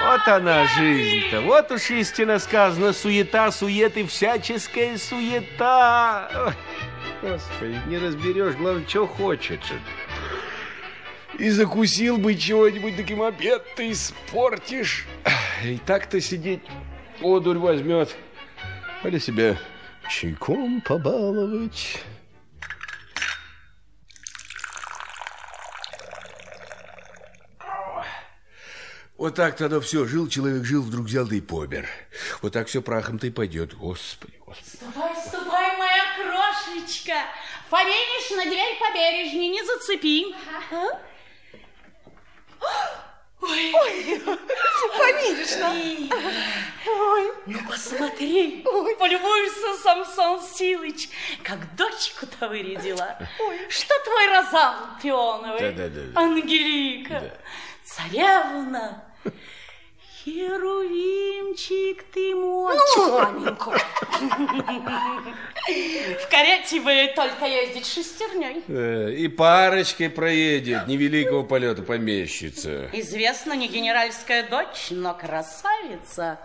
[0.01, 1.41] Вот она жизнь-то.
[1.41, 6.53] Вот уж истинно сказано, суета, сует и всяческая суета.
[7.21, 9.73] Господи, не разберешь, главное, что хочется.
[11.37, 15.05] И закусил бы чего-нибудь, таким обед ты испортишь.
[15.63, 16.61] И так-то сидеть
[17.21, 18.15] одурь возьмет.
[19.03, 19.57] Или себе
[20.09, 22.01] чайком побаловать.
[29.19, 30.05] Вот так тогда все.
[30.05, 31.89] Жил человек, жил, вдруг взял да и помер.
[32.41, 33.73] Вот так все прахом-то и пойдет.
[33.73, 34.77] Господи, господи.
[34.77, 37.15] Ступай, ступай, моя крошечка.
[37.69, 40.33] Повинишь на дверь по бережне, не зацепи.
[40.71, 40.99] А?
[43.41, 44.21] Ой, Ой,
[44.97, 45.71] Помиришна.
[46.87, 47.31] Ой.
[47.45, 48.95] Ну, посмотри, Ой.
[48.95, 51.09] полюбуешься, Самсон Силыч,
[51.43, 53.17] как дочку-то вырядила.
[53.39, 53.59] Ой.
[53.69, 55.59] Что твой Розан Пионовый?
[55.73, 56.21] Да, да, да.
[56.21, 57.33] Ангелика, Да.
[57.83, 59.08] царевна.
[60.23, 62.75] Херувимчик ты мой.
[62.97, 63.71] Ну, маменька.
[66.19, 68.63] В карете бы только ездить шестерней.
[68.67, 72.89] Э, И парочкой проедет, невеликого полета помещица.
[72.93, 76.39] Известно, не генеральская дочь, но красавица.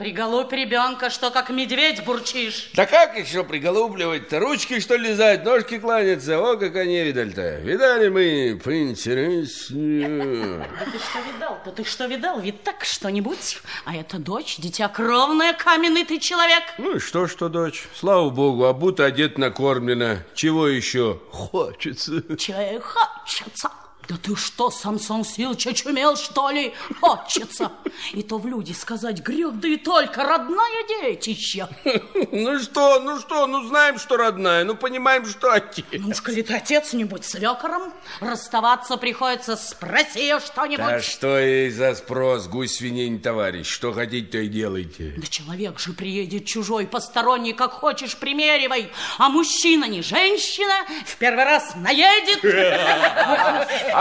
[0.00, 2.70] Приголубь ребенка, что как медведь бурчишь.
[2.72, 4.40] Да как еще приголубливать-то?
[4.40, 6.38] Ручки, что ли, лизать, ножки кланяться?
[6.38, 7.56] О, как они видали-то.
[7.56, 10.66] Видали мы поинтереснее.
[10.78, 11.72] Да ты что видал-то?
[11.72, 12.40] Ты что видал?
[12.40, 13.60] Ведь так что-нибудь?
[13.84, 16.62] А это дочь, дитя кровное, каменный ты человек.
[16.78, 17.86] Ну и что, что, дочь?
[17.94, 20.24] Слава богу, а будто одет накормлена.
[20.34, 22.22] Чего еще хочется?
[22.38, 23.70] Чего хочется?
[24.10, 26.74] Да ты что, Самсон Силыч, очумел, что ли?
[27.00, 27.70] Хочется.
[28.12, 31.68] И то в люди сказать грех, да и только родная детище.
[32.32, 35.84] Ну что, ну что, ну знаем, что родная, ну понимаем, что отец.
[35.92, 37.92] Ну уж, коли ты отец, не будь свекором.
[38.20, 40.86] Расставаться приходится, спроси ее что-нибудь.
[40.86, 45.14] Да что ей за спрос, гусь свиней не товарищ, что хотите, то и делайте.
[45.16, 48.90] Да человек же приедет чужой, посторонний, как хочешь, примеривай.
[49.18, 50.74] А мужчина не женщина,
[51.06, 52.40] в первый раз наедет.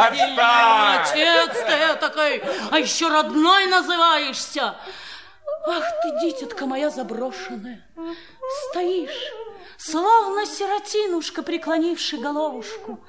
[1.01, 4.75] Отец ты такой, а еще родной называешься.
[5.67, 7.85] Ах ты, дитятка моя заброшенная,
[8.69, 9.31] стоишь,
[9.77, 12.99] словно сиротинушка, преклонивший головушку.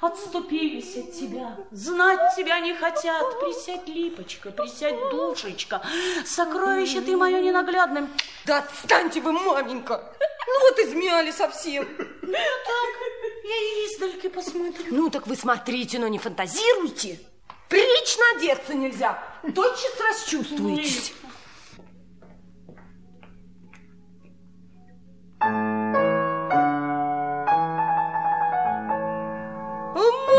[0.00, 3.40] Отступились от тебя, знать тебя не хотят.
[3.40, 5.82] Присядь, липочка, присядь, душечка.
[6.24, 8.08] Сокровище ты мое ненаглядное.
[8.46, 10.14] Да отстаньте вы, маменька.
[10.46, 11.86] Ну вот измяли совсем.
[11.98, 12.90] Ну так,
[13.44, 14.84] я и издалека посмотрю.
[14.90, 17.18] Ну так вы смотрите, но не фантазируйте.
[17.68, 19.22] Прилично одеться нельзя.
[19.54, 21.12] Тотчас расчувствуетесь.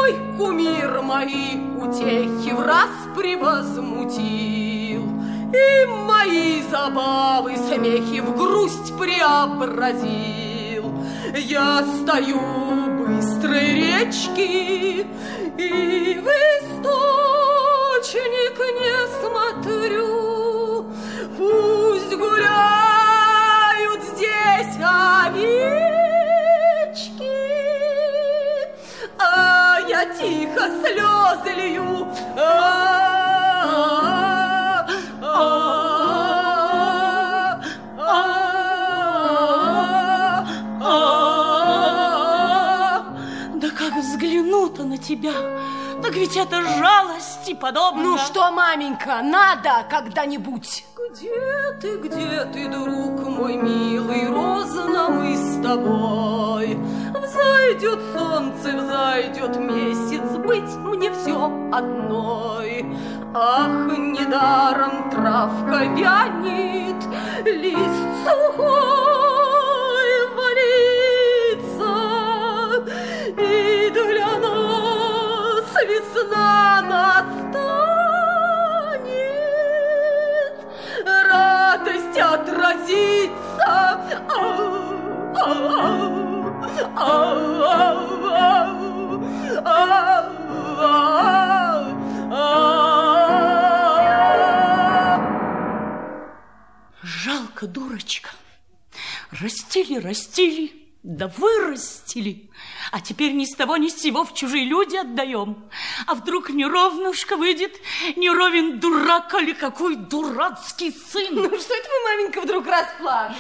[0.10, 5.04] Мой кумир мои утехи в раз превозмутил,
[5.54, 10.92] И мои забавы, смехи в грусть преобразил.
[11.36, 12.40] Я стою
[13.06, 15.06] быстрой речки
[15.58, 16.28] И в
[16.58, 17.38] источник
[18.80, 20.88] не смотрю.
[21.38, 25.89] Пусть гуляют здесь овечки,
[30.00, 32.08] я тихо слезы лью.
[32.38, 32.42] А,
[35.22, 35.36] а,
[38.02, 38.08] а,
[40.82, 41.00] а,
[44.00, 45.34] взгляну-то на тебя,
[46.02, 48.02] так ведь это жалости подобно.
[48.04, 50.86] Ну что, маменька, надо когда-нибудь.
[51.12, 56.78] Где ты, где ты, друг мой милый, роза мы с тобой?
[57.40, 62.86] Взойдет солнце, взойдет месяц, быть мне все одной.
[63.34, 67.02] Ах, недаром травка вянет,
[67.46, 71.94] лист сухой валится,
[73.38, 77.70] и для нас весна настанет,
[81.06, 83.72] радость отразится.
[84.28, 84.98] Ау,
[85.36, 86.29] ау, ау.
[97.60, 98.30] Жалко, дурочка.
[99.32, 102.52] Растили, растили, да вырастили.
[102.92, 105.70] А теперь ни с того ни с сего в чужие люди отдаем.
[106.08, 107.74] А вдруг неровнушка выйдет,
[108.18, 111.36] неровен дурак, или какой дурацкий сын.
[111.36, 113.38] Ну что это вы, маменька, вдруг расплакались?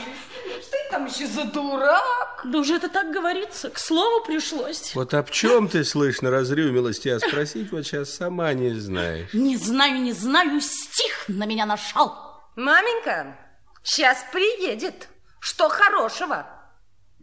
[0.61, 2.41] Что это там еще за дурак?
[2.45, 4.95] Да уже это так говорится, к слову пришлось.
[4.95, 5.83] Вот об чем ты,
[6.31, 9.33] разрыв милости, а спросить вот сейчас сама не знаешь.
[9.33, 12.15] Не знаю, не знаю, стих на меня нашел.
[12.55, 13.37] Маменька,
[13.83, 15.09] сейчас приедет.
[15.41, 16.58] Что хорошего?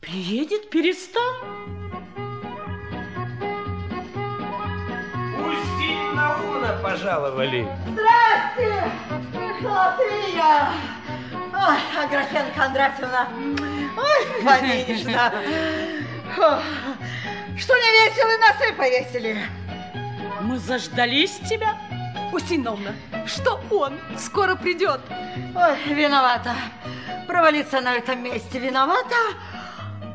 [0.01, 1.23] Приедет, перестань.
[5.41, 7.67] Устинь Науна пожаловали.
[7.89, 8.91] Здрасте!
[9.33, 10.73] Пришла ты я!
[11.33, 13.29] Ой, Аграфена Кондратьевна!
[13.97, 15.33] Ой, Ванинишна!
[16.35, 16.63] Фу.
[17.59, 19.43] Что не весело, носы повесили.
[20.43, 21.77] Мы заждались тебя.
[22.33, 22.95] Устиновна,
[23.27, 25.01] что он скоро придет?
[25.55, 26.55] Ой, виновата.
[27.27, 29.17] Провалиться на этом месте виновата.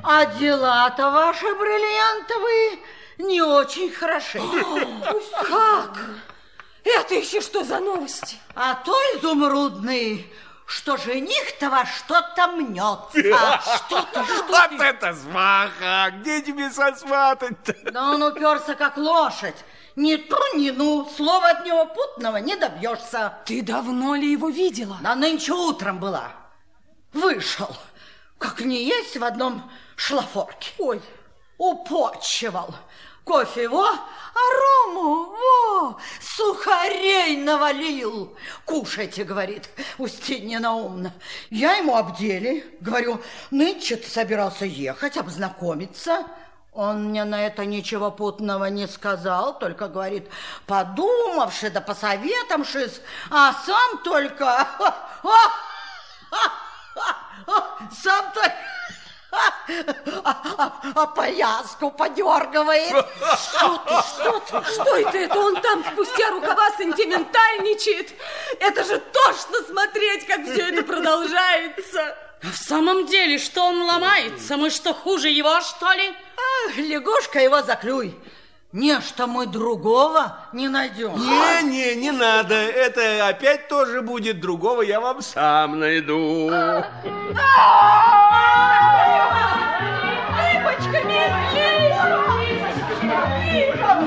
[0.04, 2.80] А дела-то ваши бриллиантовые
[3.20, 4.42] не очень хороши.
[5.48, 6.00] Как?
[6.84, 8.38] Это еще что за новости?
[8.56, 10.32] А то изумрудный,
[10.66, 13.12] что жених-то ваш что-то мнется.
[13.76, 14.84] Что ты, что Вот ты?
[14.84, 16.12] это сваха!
[16.20, 17.76] Где тебе сосватать-то?
[17.92, 19.64] Да он уперся, как лошадь.
[19.96, 23.34] Ни ту, ни ну, слова от него путного не добьешься.
[23.46, 24.98] Ты давно ли его видела?
[25.02, 26.32] Да нынче утром была.
[27.14, 27.76] Вышел,
[28.40, 29.70] как не есть в одном
[30.02, 30.72] шлафорке.
[30.80, 31.02] Ой,
[31.58, 32.74] Упочивал.
[33.24, 38.36] Кофе его, а рому, во, сухарей навалил.
[38.66, 39.70] Кушайте, говорит,
[40.00, 41.14] Устинья Наумна.
[41.52, 43.22] Я ему обдели, говорю,
[43.52, 46.26] нынче собирался ехать, обзнакомиться.
[46.72, 50.28] Он мне на это ничего путного не сказал, только говорит,
[50.66, 54.68] подумавши да посоветомшись, а сам только...
[57.92, 58.56] Сам только...
[59.32, 62.90] А, а- а пояску подергивает.
[62.90, 64.72] что ты, что ты?
[64.74, 65.18] Что это?
[65.18, 68.14] Это он там спустя рукава сентиментальничает?
[68.60, 72.18] Это же тошно смотреть, как все это продолжается.
[72.44, 74.58] А в самом деле, что он ломается?
[74.58, 76.14] Мы что, хуже его, что ли?
[76.68, 78.18] Ах, лягушка его заклюй.
[78.74, 81.12] Не, что мы другого не найдем.
[81.20, 82.56] Не, не, не надо.
[82.56, 86.50] Это опять тоже будет другого, я вам сам найду.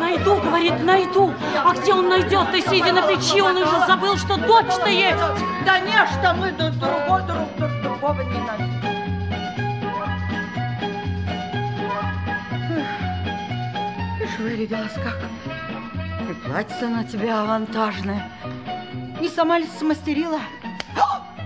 [0.01, 1.35] Найду, говорит, найду.
[1.62, 2.51] А где он найдет?
[2.51, 5.19] Ты сидя на печи, он уже забыл, что дочь-то есть.
[5.66, 8.93] Да не, что мы друг другого, друг, друг другого не найдем.
[14.35, 15.16] Ишь, вырядилась как.
[16.31, 18.31] И платье на тебя авантажное.
[19.20, 20.40] Не сама ли смастерила?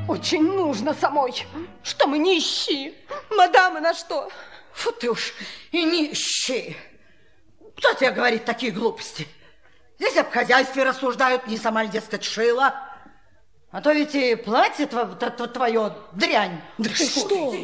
[0.09, 1.35] Очень нужно самой,
[1.83, 2.95] что мы нищие.
[3.31, 4.31] Мадамы на что?
[4.73, 5.35] Фу ты уж
[5.71, 6.77] и нищие.
[7.77, 9.29] Кто тебе говорит такие глупости?
[9.99, 12.75] Здесь об хозяйстве рассуждают, не сама ли, дескать, шила.
[13.71, 16.61] А то ведь и платье тво- твое дрянь.
[16.79, 17.55] Да ты что?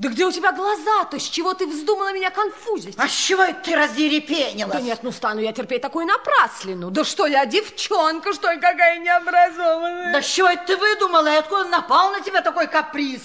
[0.00, 1.18] Да где у тебя глаза-то?
[1.20, 2.94] С чего ты вздумала меня конфузить?
[2.96, 4.72] А с чего это ты разъерепенилась?
[4.72, 6.90] Да нет, ну стану я терпеть такую напраслину.
[6.90, 10.14] Да что я, девчонка, что ли, какая необразованная?
[10.14, 11.30] Да с чего это ты выдумала?
[11.30, 13.20] И откуда напал на тебя такой каприз?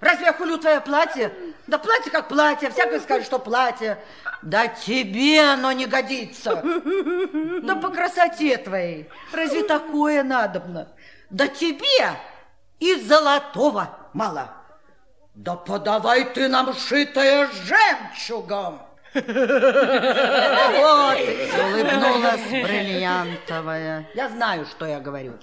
[0.00, 1.32] Разве я хулю твое платье?
[1.66, 3.98] Да платье как платье, всякое скажет, что платье.
[4.42, 6.62] Да тебе оно не годится.
[7.62, 9.08] Да по красоте твоей.
[9.32, 10.92] Разве такое надобно?
[11.30, 12.10] Да тебе
[12.80, 14.61] и золотого мало.
[15.34, 18.80] Да подавай ты нам шитое жемчугом.
[19.14, 24.08] Вот, улыбнулась бриллиантовая.
[24.14, 25.34] Я знаю, что я говорю.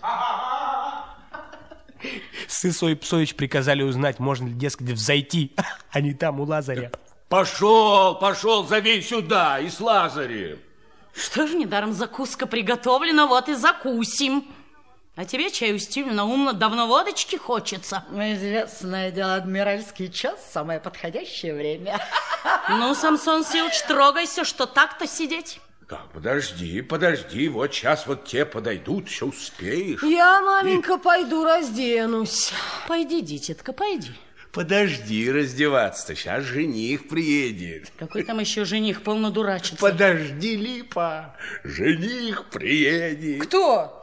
[2.47, 5.55] Сысой Псович приказали узнать, можно ли, дескать, взойти,
[5.91, 6.91] а не там у Лазаря.
[7.27, 10.59] Пошел, пошел, зови сюда, и с Лазарем.
[11.13, 14.47] Что ж, недаром закуска приготовлена, вот и закусим.
[15.19, 18.05] А тебе, чаю стильно, умно, давно водочки хочется.
[18.09, 21.99] Известное дело, адмиральский час, самое подходящее время.
[22.69, 25.59] Ну, Самсон Силыч, трогайся, что так-то сидеть.
[25.89, 30.01] Так, подожди, подожди, вот сейчас вот те подойдут, все успеешь.
[30.03, 32.53] Я, маменька, пойду разденусь.
[32.87, 34.13] Пойди, дитятка, пойди.
[34.53, 37.91] Подожди раздеваться, сейчас жених приедет.
[37.99, 39.75] Какой там еще жених, полно дурачится.
[39.81, 41.35] Подожди, Липа,
[41.65, 43.45] жених приедет.
[43.45, 43.99] Кто?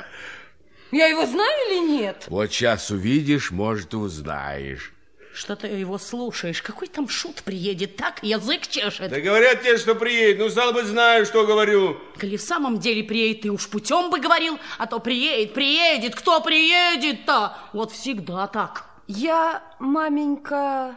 [0.97, 2.25] Я его знаю или нет?
[2.29, 4.95] Вот сейчас увидишь, может, узнаешь.
[5.35, 6.63] Что ты его слушаешь?
[6.63, 7.97] Какой там шут приедет?
[7.97, 9.11] Так язык чешет.
[9.11, 10.39] Да говорят тебе, что приедет.
[10.39, 11.99] Ну, стало быть, знаю, что говорю.
[12.19, 16.15] Коли в самом деле приедет, ты уж путем бы говорил, а то приедет, приедет.
[16.15, 17.59] Кто приедет-то?
[17.75, 18.87] Вот всегда так.
[19.07, 20.95] Я, маменька,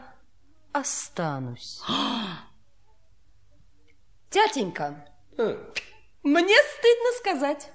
[0.72, 1.82] останусь.
[4.30, 5.06] Тятенька,
[5.36, 7.68] мне стыдно сказать.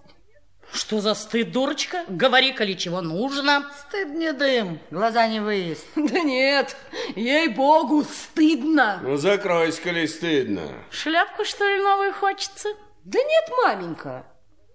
[0.71, 2.03] Что за стыд, дурочка?
[2.07, 3.71] Говори, коли чего нужно.
[3.87, 5.85] Стыд не дым, глаза не выезд.
[5.95, 6.75] Да нет,
[7.15, 8.99] ей-богу, стыдно.
[9.01, 10.69] Ну, закройся, коли стыдно.
[10.91, 12.69] Шляпку, что ли, новую хочется?
[13.03, 14.25] Да нет, маменька,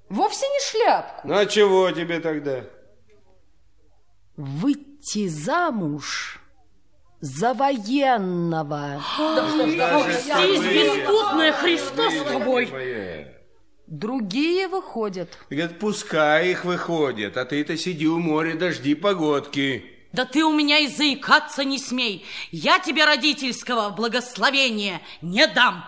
[0.08, 1.28] вовсе не шляпку.
[1.28, 2.64] Ну, а чего тебе тогда?
[4.36, 6.40] Выйти замуж
[7.20, 9.02] за военного.
[10.10, 12.66] Здесь беспутная Христос с тобой.
[13.90, 15.36] Другие выходят.
[15.50, 19.84] Говорят, пускай их выходят, а ты-то сиди у моря, дожди погодки.
[20.12, 22.24] Да ты у меня и заикаться не смей.
[22.52, 25.84] Я тебе родительского благословения не дам.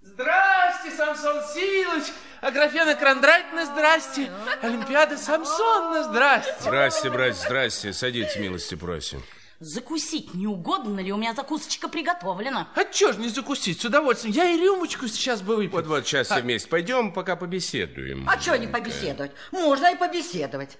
[0.00, 2.04] Здрасте, Самсон Силыч,
[2.40, 4.32] Аграфена Кондратьевна, здрасте,
[4.62, 6.54] Олимпиада Самсонна, здрасте.
[6.60, 9.22] Здрасте, брат, здрасте, садитесь, милости просим.
[9.62, 11.12] Закусить не угодно ли?
[11.12, 12.68] У меня закусочка приготовлена.
[12.74, 14.34] А чё ж не закусить, с удовольствием.
[14.34, 15.76] Я и рюмочку сейчас бы выпил.
[15.76, 18.28] Вот-вот, сейчас все вместе пойдем, пока побеседуем.
[18.28, 19.30] А что не побеседовать?
[19.52, 20.78] Можно и побеседовать.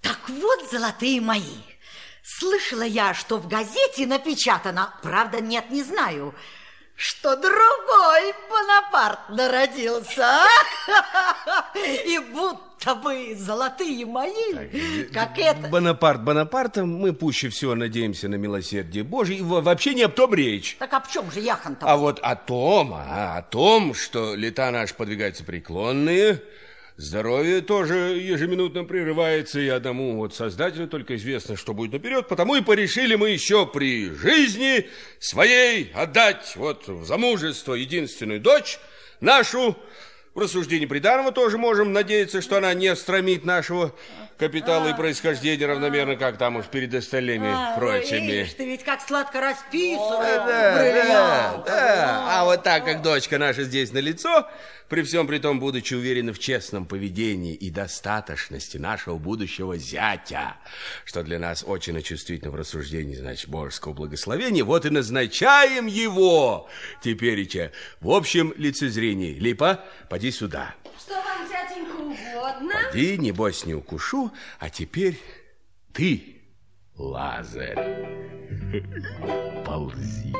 [0.00, 1.58] Так вот, золотые мои,
[2.22, 6.34] слышала я, что в газете напечатано, правда, нет, не знаю,
[6.96, 10.38] что другой Бонапарт народился.
[12.06, 12.71] И будто
[13.02, 15.68] бы золотые мои, как это...
[15.68, 19.38] Бонапарт Бонапартом, мы пуще всего надеемся на милосердие Божие.
[19.38, 20.76] И во- вообще не об том речь.
[20.78, 21.86] Так об чем же яхан-то?
[21.86, 26.42] А вот о том, а, о том, что лета наши подвигаются преклонные,
[26.96, 32.60] здоровье тоже ежеминутно прерывается, и одному вот Создателю только известно, что будет наперед, потому и
[32.60, 34.88] порешили мы еще при жизни
[35.18, 38.78] своей отдать вот в замужество единственную дочь
[39.20, 39.76] нашу,
[40.34, 43.94] в рассуждении приданого тоже можем надеяться, что она не стромит нашего
[44.42, 48.42] капитала и происхождения равномерно, как там уж перед остальными А, прочими.
[48.42, 50.18] ишь ты ведь как сладко расписывал.
[50.18, 51.64] Да, да, бриллиант.
[51.66, 52.40] да.
[52.40, 54.48] А вот так, как дочка наша здесь на лицо,
[54.88, 60.56] при всем при том, будучи уверены в честном поведении и достаточности нашего будущего зятя,
[61.04, 66.68] что для нас очень чувствительно в рассуждении, значит, божеского благословения, вот и назначаем его
[67.00, 67.48] теперь
[68.00, 69.34] в общем лицезрении.
[69.34, 70.74] Липа, поди сюда.
[70.98, 72.74] Что вам, тятенька, угодно?
[72.90, 75.20] Поди, небось, не укушу, а теперь
[75.92, 76.40] ты,
[76.96, 77.76] Лазарь,
[79.66, 80.34] ползи.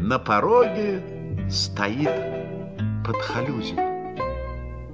[0.00, 1.02] На пороге
[1.50, 2.10] стоит
[3.04, 3.76] подхалюзин.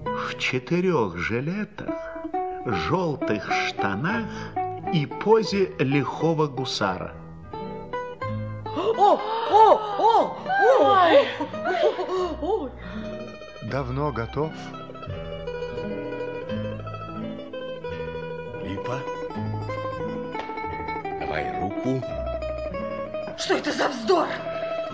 [0.05, 1.95] В четырех жилетах,
[2.65, 4.27] желтых штанах
[4.93, 7.15] и позе лихого гусара.
[8.65, 9.21] О, о,
[9.51, 10.37] о, о,
[13.75, 14.53] Давно готов.
[18.63, 19.03] Липа,
[21.19, 22.01] давай руку.
[23.37, 24.29] Что это за вздор?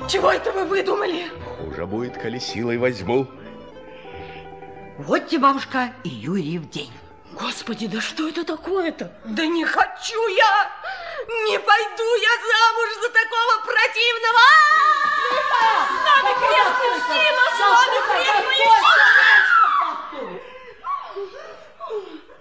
[0.09, 1.27] Чего это вы выдумали?
[1.59, 3.27] Хуже будет, коли силой возьму.
[4.97, 6.91] Вот тебе, бабушка, и Юрьев день.
[7.33, 9.13] Господи, да что это такое-то?
[9.27, 10.71] Да не хочу я!
[11.51, 14.39] Не пойду я замуж за такого противного!
[14.39, 14.80] А!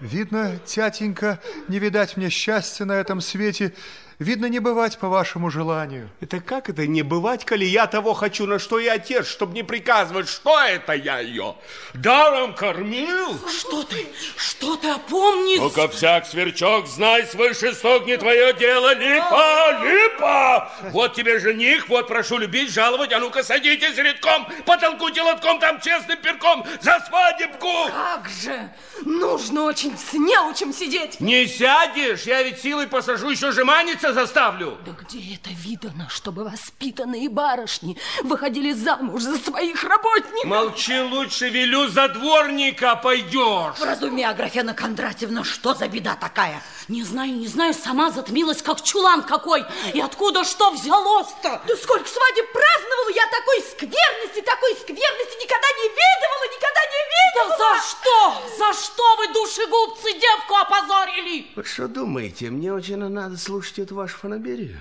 [0.00, 3.74] Видно, тятенька, не видать мне счастья на этом свете.
[4.20, 6.10] Видно, не бывать по вашему желанию.
[6.20, 9.62] Это как это не бывать, коли я того хочу, на что и отец, чтобы не
[9.62, 11.56] приказывать, что это я ее
[11.94, 13.40] даром кормил?
[13.48, 14.06] Что ты?
[14.36, 15.58] Что ты опомнись?
[15.58, 20.70] Ну-ка, всяк сверчок, знай, свыше сток не твое дело, липа, липа!
[20.90, 26.18] Вот тебе жених, вот прошу любить, жаловать, а ну-ка садитесь редком, потолкуйте лотком там честным
[26.18, 27.88] перком за свадебку!
[27.88, 28.70] Как же!
[29.06, 31.20] Нужно очень с неучим сидеть!
[31.20, 34.78] Не сядешь, я ведь силой посажу, еще жеманиться лично заставлю.
[34.84, 40.44] Да где это видано, чтобы воспитанные барышни выходили замуж за своих работников?
[40.44, 43.78] Молчи лучше, велю, за дворника пойдешь.
[43.78, 46.62] Вразуми, Аграфена Кондратьевна, что за беда такая?
[46.88, 49.64] Не знаю, не знаю, сама затмилась, как чулан какой.
[49.94, 51.62] И откуда что взялось-то?
[51.66, 57.58] Да сколько свадеб праздновала, я такой скверности, такой скверности никогда не видывала, никогда не видывала.
[57.58, 58.20] Да за что?
[58.58, 61.46] За что вы, душегубцы, девку опозорили?
[61.54, 64.80] Вы что думаете, мне очень надо слушать эту вашу фанаберию?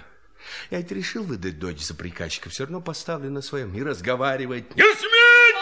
[0.72, 4.76] Я ведь решил выдать дочь за приказчика, все равно поставлю на своем и разговаривать.
[4.76, 5.56] Не сметь!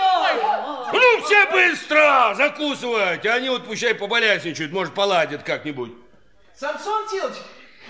[0.94, 5.92] Ну, все быстро закусывать, а они вот пущай поболясничают, может, поладят как-нибудь.
[6.56, 7.38] Самсон Тилович,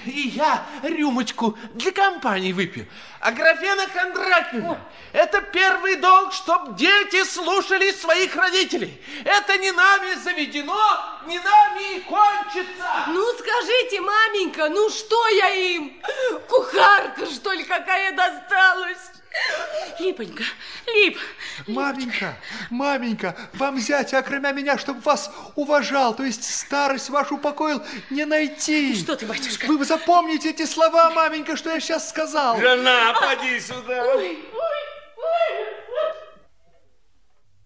[0.05, 2.87] и я рюмочку для компании выпью.
[3.19, 4.79] А графена Кондратьевна,
[5.11, 9.01] это первый долг, чтоб дети слушали своих родителей.
[9.25, 10.79] Это не нами заведено,
[11.25, 13.05] не нами и кончится.
[13.07, 16.01] Ну, скажите, маменька, ну что я им?
[16.47, 19.11] Кухарка, что ли, какая досталась?
[19.99, 20.43] Липонька,
[20.85, 21.17] Лип.
[21.67, 22.37] Маменька,
[22.69, 28.95] маменька, вам зятя, окромя меня, чтобы вас уважал, то есть старость вашу упокоил, не найти.
[28.95, 29.65] Что ты, батюшка?
[29.65, 32.59] Вы запомните эти слова, маменька, что я сейчас сказал.
[32.59, 34.03] Жена, поди сюда.
[34.15, 34.37] Ой, ой,
[35.17, 35.77] ой.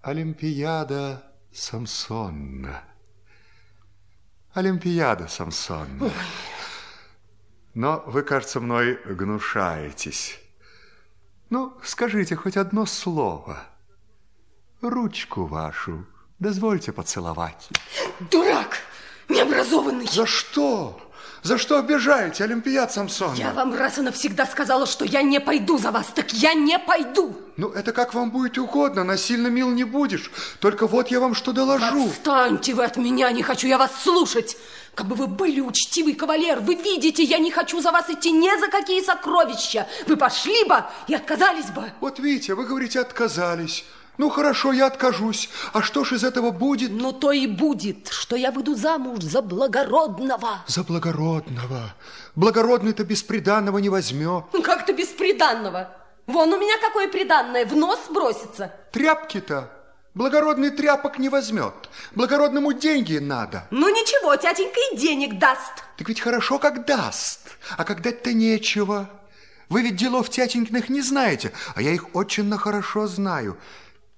[0.02, 1.22] Олимпиада
[1.54, 2.84] Самсонна.
[4.54, 6.12] Олимпиада Самсонна.
[7.74, 10.41] Но вы, кажется, мной гнушаетесь.
[11.52, 13.62] Ну, скажите хоть одно слово.
[14.82, 16.06] Ручку вашу
[16.40, 17.70] дозвольте поцеловать.
[18.32, 18.78] Дурак!
[19.28, 20.08] Необразованный!
[20.08, 20.98] За что?
[21.44, 23.34] За что обижаете, Олимпиад Самсон?
[23.34, 26.80] Я вам раз и навсегда сказала, что я не пойду за вас, так я не
[26.80, 27.36] пойду.
[27.58, 30.32] Ну, это как вам будет угодно, насильно мил не будешь.
[30.60, 32.08] Только вот я вам что доложу.
[32.08, 34.56] Отстаньте вы от меня, не хочу я вас слушать.
[34.96, 38.50] Как бы вы были учтивый кавалер, вы видите, я не хочу за вас идти ни
[38.60, 39.88] за какие сокровища.
[40.06, 41.92] Вы пошли бы и отказались бы.
[42.02, 43.86] Вот видите, вы говорите, отказались.
[44.18, 45.50] Ну, хорошо, я откажусь.
[45.74, 46.92] А что ж из этого будет?
[46.92, 50.64] Ну, то и будет, что я выйду замуж за благородного.
[50.68, 51.94] За благородного.
[52.36, 54.44] Благородный-то бесприданного не возьмет.
[54.52, 55.96] Ну, как-то бесприданного.
[56.28, 58.74] Вон у меня какое приданное, в нос бросится.
[58.92, 59.72] Тряпки-то
[60.14, 61.74] благородный тряпок не возьмет.
[62.16, 63.68] Благородному деньги надо.
[63.72, 65.84] Ну, ничего, тятенька и денег даст.
[65.98, 67.58] Так ведь хорошо, как даст.
[67.78, 69.10] А когда-то нечего.
[69.70, 73.58] Вы ведь делов тятенькиных не знаете, а я их очень хорошо знаю.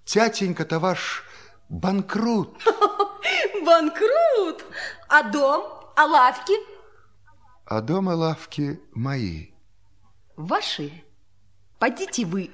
[0.05, 1.23] Тятенька-то ваш
[1.69, 2.57] банкрут.
[3.65, 4.65] Банкрут?
[5.07, 5.63] А дом?
[5.95, 6.53] А лавки?
[7.65, 9.51] А дом и лавки мои.
[10.35, 10.91] Ваши?
[11.79, 12.49] Пойдите вы.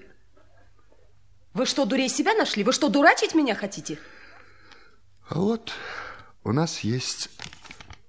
[1.53, 2.63] Вы что, дурей себя нашли?
[2.63, 3.99] Вы что, дурачить меня хотите?
[5.27, 5.73] А вот
[6.43, 7.29] у нас есть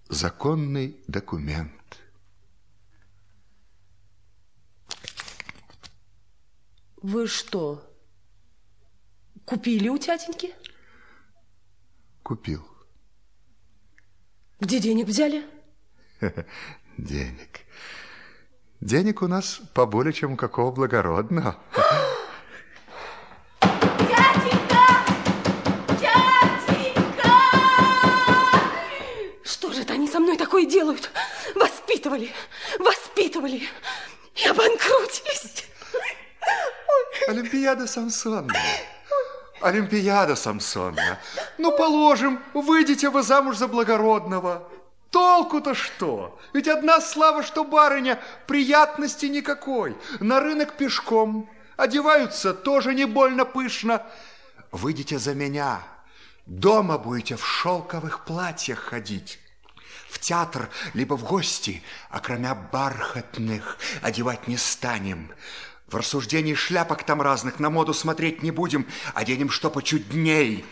[0.08, 1.72] законный документ.
[7.02, 7.82] Вы что,
[9.46, 10.54] купили у тятеньки?
[12.22, 12.66] Купил.
[14.60, 15.46] Где денег взяли?
[16.98, 17.60] Денег.
[18.82, 21.56] Денег у нас поболее, чем у какого благородного.
[30.80, 31.10] делают?
[31.54, 32.32] Воспитывали,
[32.78, 33.62] воспитывали
[34.34, 35.66] и обанкротились.
[37.28, 38.54] Олимпиада Самсонна.
[39.60, 41.18] Олимпиада Самсонна.
[41.58, 44.68] Ну, положим, выйдете вы замуж за благородного.
[45.10, 46.38] Толку-то что?
[46.54, 49.96] Ведь одна слава, что барыня, приятности никакой.
[50.20, 51.50] На рынок пешком.
[51.76, 54.06] Одеваются тоже не больно пышно.
[54.70, 55.82] Выйдете за меня.
[56.46, 59.39] Дома будете в шелковых платьях ходить.
[60.10, 65.32] В театр, либо в гости, а кроме бархатных одевать не станем.
[65.86, 70.64] В рассуждении шляпок там разных на моду смотреть не будем, оденем что почудней.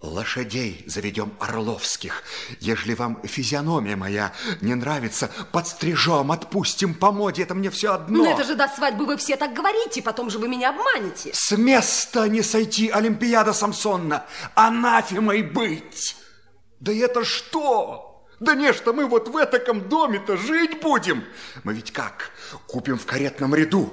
[0.00, 2.22] Лошадей заведем орловских.
[2.60, 8.18] Ежели вам физиономия моя не нравится, подстрижем, отпустим по моде, это мне все одно.
[8.18, 11.30] Ну это же до свадьбы вы все так говорите, потом же вы меня обманете.
[11.34, 14.24] С места не сойти, Олимпиада Самсонна,
[14.54, 16.16] анафемой быть.
[16.78, 18.07] Да это что?
[18.40, 21.24] Да не, что мы вот в этом доме-то жить будем.
[21.64, 22.30] Мы ведь как?
[22.68, 23.92] Купим в каретном ряду.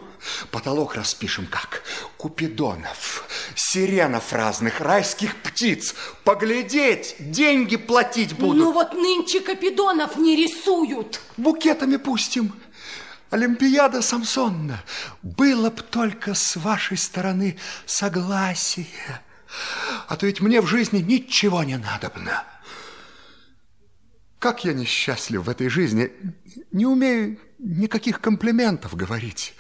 [0.52, 1.82] Потолок распишем как?
[2.18, 5.96] Купидонов, сиренов разных, райских птиц.
[6.24, 8.58] Поглядеть, деньги платить будут.
[8.58, 11.22] Ну вот нынче Капидонов не рисуют.
[11.38, 12.54] Букетами пустим.
[13.32, 14.84] Олимпиада Самсонна,
[15.24, 18.86] было б только с вашей стороны согласие.
[20.08, 22.44] А то ведь мне в жизни ничего не надобно.
[24.46, 26.12] Как я несчастлив в этой жизни.
[26.72, 29.56] Не умею никаких комплиментов говорить.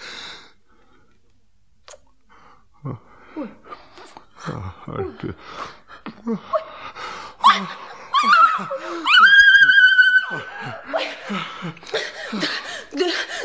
[2.83, 2.97] Да,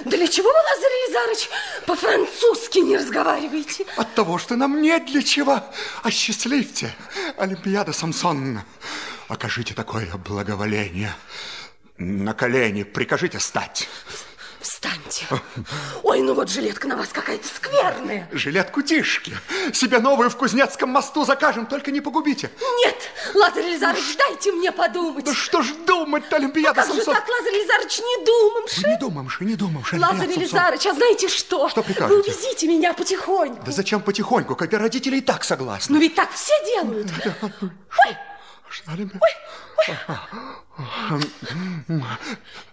[0.04, 1.48] для чего вы, Лазарь Елизарыч,
[1.86, 3.86] по-французски не разговариваете?
[3.96, 5.64] От того, что нам нет для чего.
[6.02, 6.94] Осчастливьте,
[7.38, 8.66] Олимпиада Самсонна.
[9.31, 11.15] Окажите такое благоволение.
[11.98, 13.89] На колени прикажите стать.
[14.61, 15.24] Встаньте.
[16.02, 18.28] Ой, ну вот жилетка на вас какая-то скверная.
[18.32, 19.32] Жилетку тишки.
[19.73, 22.51] Себе новую в Кузнецком мосту закажем, только не погубите.
[22.85, 22.97] Нет,
[23.35, 25.24] Лазарь Елизарович, дайте мне подумать.
[25.24, 27.15] Да что ж думать-то, Олимпиада Как же Самсон?
[27.15, 28.89] так, Лазарь Елизарович, не думамши?
[28.89, 30.43] Не думамши, не думамши, Лазарь Самсон.
[30.43, 31.69] Елизарыч, а знаете что?
[31.69, 32.20] Что Вы прикажете?
[32.20, 33.65] увезите меня потихоньку.
[33.65, 35.94] Да зачем потихоньку, когда родители и так согласны?
[35.94, 37.09] Ну ведь так все делают.
[37.52, 38.16] Ой,
[38.70, 39.18] Что, Олимпи-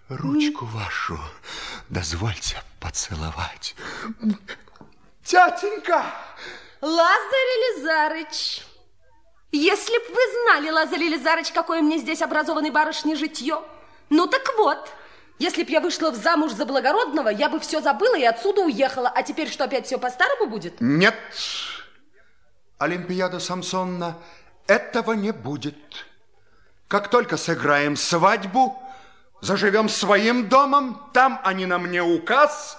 [0.10, 1.20] Ручку вашу
[1.90, 3.76] дозвольте поцеловать.
[5.24, 6.06] Тятенька!
[6.82, 8.62] Лазарь Елизарыч,
[9.52, 13.64] если б вы знали, Лазарь Елизарыч, какое мне здесь образованной барышне житье.
[14.10, 14.90] Ну так вот,
[15.40, 19.10] если б я вышла в замуж за благородного, я бы все забыла и отсюда уехала.
[19.10, 20.80] А теперь что, опять все по-старому будет?
[20.80, 21.16] Нет,
[22.78, 24.16] Олимпиада Самсонна,
[24.68, 25.76] этого не будет.
[26.88, 28.82] Как только сыграем свадьбу,
[29.42, 32.78] заживем своим домом, там они на мне указ,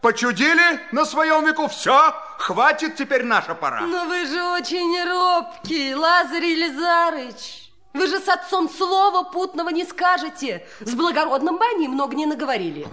[0.00, 3.80] почудили на своем веку, все, хватит, теперь наша пора.
[3.82, 7.62] Но вы же очень робкий, Лазарь Елизарыч.
[7.94, 10.66] Вы же с отцом слова путного не скажете.
[10.80, 12.86] С благородным бы они много не наговорили.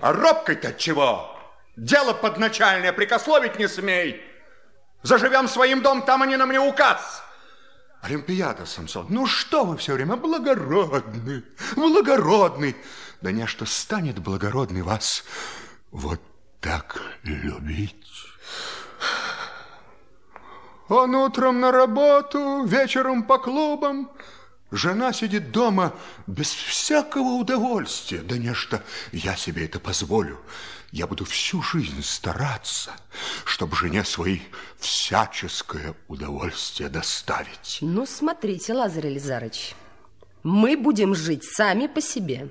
[0.00, 1.36] А робкой-то чего?
[1.76, 4.22] Дело подначальное, прикословить не смей.
[5.02, 7.22] Заживем своим дом, там они на мне указ.
[8.00, 11.44] Олимпиада, Самсон, ну что вы все время благородный,
[11.76, 12.76] благородный.
[13.20, 15.24] Да не что станет благородный вас
[15.90, 16.20] вот
[16.60, 17.94] так любить.
[20.88, 24.10] Он утром на работу, вечером по клубам.
[24.70, 25.94] Жена сидит дома
[26.26, 28.20] без всякого удовольствия.
[28.20, 30.38] Да нечто, я себе это позволю.
[30.90, 32.92] Я буду всю жизнь стараться,
[33.44, 34.42] чтобы жене своей
[34.78, 37.78] всяческое удовольствие доставить.
[37.82, 39.74] Ну, смотрите, Лазарь Елизарыч,
[40.42, 42.48] мы будем жить сами по себе,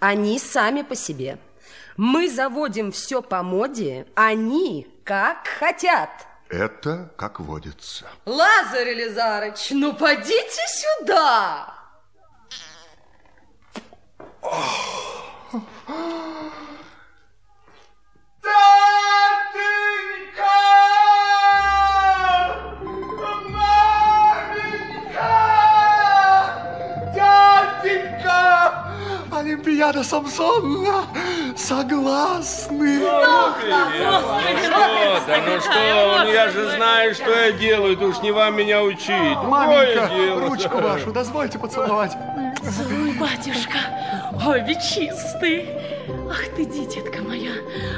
[0.00, 1.38] они сами по себе.
[1.96, 6.10] Мы заводим все по моде, они как хотят.
[6.48, 8.06] Это как водится.
[8.24, 10.60] Лазарь Елизарыч, ну подите
[10.98, 11.72] сюда.
[15.46, 16.65] Тятенька!
[29.32, 31.04] Олимпиада Самсонна!
[31.56, 32.98] Согласны!
[32.98, 33.10] Что,
[35.26, 38.82] да ну что, ну я же знаю, что я делаю, ты уж не вам меня
[38.82, 39.36] учить.
[39.44, 40.10] Маменька,
[40.40, 42.12] ручку вашу дозвольте поцеловать.
[42.62, 43.78] Целуй, батюшка.
[44.46, 45.68] Ой, ведь чистый.
[46.30, 47.52] Ах ты, дитятка моя.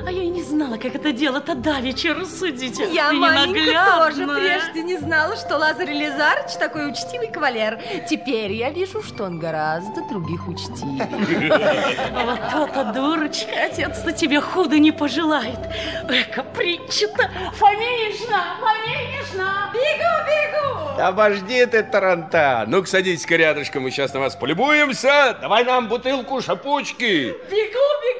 [0.06, 4.82] А я и не знала, как это дело-то давеча рассудительно Я, и маменька, тоже прежде
[4.82, 7.78] не знала, что Лазарь Елизарыч такой учтивый кавалер.
[8.09, 11.09] Теперь я вижу, что он гораздо других учтивее.
[12.28, 15.59] Вот то-то, дурочка, отец-то тебе худо не пожелает.
[16.09, 17.30] Эка притча-то.
[17.55, 19.72] Фоминишна, Фоминишна.
[19.72, 21.02] Бегу, бегу.
[21.02, 22.64] Обожди ты, Таранта.
[22.66, 25.36] Ну-ка, садитесь-ка рядышком, мы сейчас на вас полюбуемся.
[25.40, 27.34] Давай нам бутылку шапучки.
[27.50, 28.18] Бегу, бегу!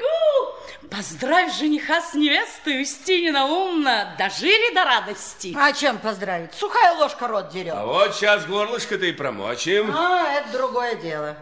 [0.91, 4.17] Поздравь жениха с невестой, Устинина умна.
[4.19, 5.55] Дожили до радости.
[5.59, 6.55] А чем поздравить?
[6.55, 7.75] Сухая ложка рот дерет.
[7.77, 9.95] А вот сейчас горлышко-то и промочим.
[9.95, 11.37] А, это другое дело.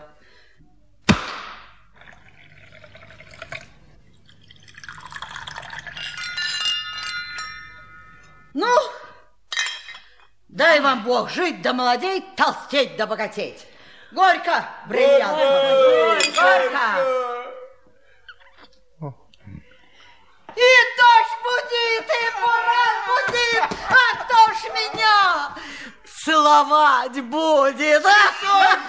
[8.52, 8.74] Ну,
[10.48, 13.66] дай вам Бог жить да молодеть, толстеть да богатеть.
[14.12, 15.36] Горько, бриллиант.
[16.34, 17.46] Горько.
[20.56, 25.54] И дождь будет, и буран будет, а кто ж меня
[26.24, 28.04] целовать будет?
[28.06, 28.10] а?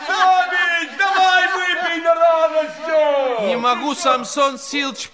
[0.07, 3.47] Совесть, давай выпей на радость.
[3.47, 5.09] Не могу, Самсон Силыч,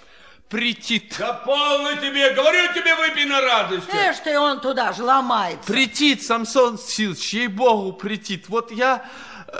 [0.48, 1.10] прийти.
[1.18, 3.88] Да полно тебе, говорю тебе, выпей на радость.
[3.92, 5.66] Ишь ты, он туда же ломается.
[5.66, 8.48] Претит, Самсон Силыч, ей-богу, претит.
[8.48, 9.04] Вот я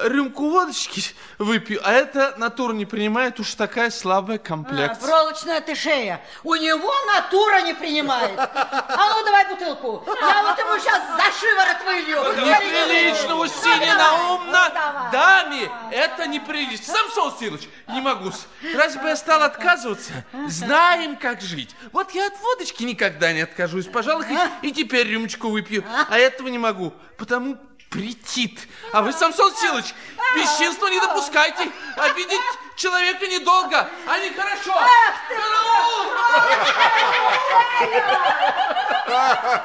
[0.05, 1.03] рюмку водочки
[1.39, 5.01] выпью, а это натура не принимает, уж такая слабая А, комплекция.
[5.09, 6.21] проволочная ты шея.
[6.43, 8.39] У него натура не принимает.
[8.39, 10.05] А ну, давай бутылку.
[10.07, 12.45] Я вот ему сейчас за шиворот вылью.
[12.47, 15.13] Неприлично, Устинья Ну, Наумна, давай.
[15.13, 16.95] даме это неприлично.
[16.95, 18.31] Самсон Силыч, не могу.
[18.75, 20.13] Разве бы я стал отказываться?
[20.49, 21.75] Знаем, как жить.
[21.93, 23.87] Вот я от водочки никогда не откажусь.
[23.87, 24.27] Пожалуй,
[24.63, 25.85] и теперь рюмочку выпью.
[26.09, 27.57] А этого не могу, потому
[27.95, 28.59] претит.
[28.93, 29.95] А вы, Самсон Силыч,
[30.35, 31.71] бесчинства не допускайте.
[31.97, 32.41] Обидеть
[32.75, 34.75] человека недолго, а не хорошо.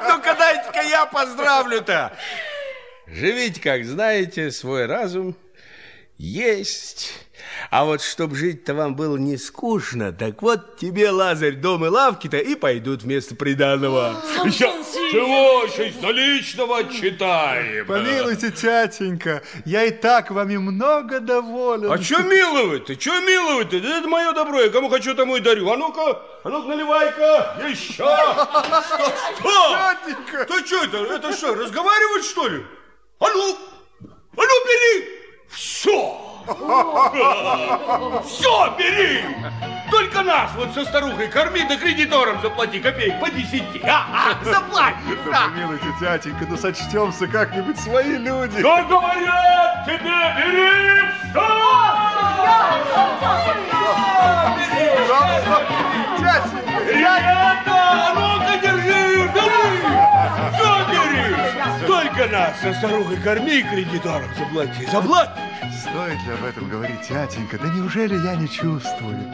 [0.08, 2.16] Ну-ка дайте-ка я поздравлю-то.
[3.08, 5.34] Живите, как знаете, свой разум
[6.20, 7.12] есть.
[7.70, 12.36] А вот чтоб жить-то вам было не скучно, так вот тебе, Лазарь, дом и лавки-то
[12.36, 13.34] и пойдут вместо.
[13.34, 15.12] Самсон Силыч!
[15.12, 17.86] Чего еще из наличного отчитаем?
[17.86, 21.90] Помилуйте, тятенька, я и так вами много доволен.
[21.90, 23.00] А что миловать-то?
[23.00, 23.80] Что миловать-то?
[23.80, 25.70] Да Это мое добро, я кому хочу, тому и дарю.
[25.70, 27.66] А ну-ка, а ну-ка, наливай-ка.
[27.66, 27.94] Еще.
[27.94, 28.48] Что?
[29.38, 29.76] Что?
[30.04, 30.44] Тятенька!
[30.44, 30.98] Ты что это?
[31.14, 32.62] Это что, разговаривать, что ли?
[33.20, 33.56] А ну,
[34.00, 34.06] а
[34.36, 35.19] ну, бери.
[35.50, 36.16] Все.
[38.24, 39.24] Все, бери.
[39.90, 43.80] Только нас вот со старухой корми, да кредиторам заплати копеек по десяти.
[43.84, 44.96] А, а, заплати.
[45.30, 48.60] Да помилуйте, тятенька, ну сочтемся как-нибудь свои люди.
[48.60, 51.00] Что говорят тебе, бери
[51.32, 51.70] Тятенька,
[56.90, 58.79] Ребята, а ну-ка держи,
[62.30, 64.86] нас со старухой корми и кредиторам заплати.
[64.90, 65.40] Заплати!
[65.80, 67.58] Стоит ли об этом говорить, тятенька?
[67.58, 69.32] Да неужели я не чувствую?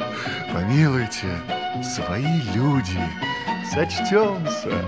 [0.52, 1.28] Помилуйте,
[1.82, 3.00] свои люди,
[3.72, 4.84] сочтемся.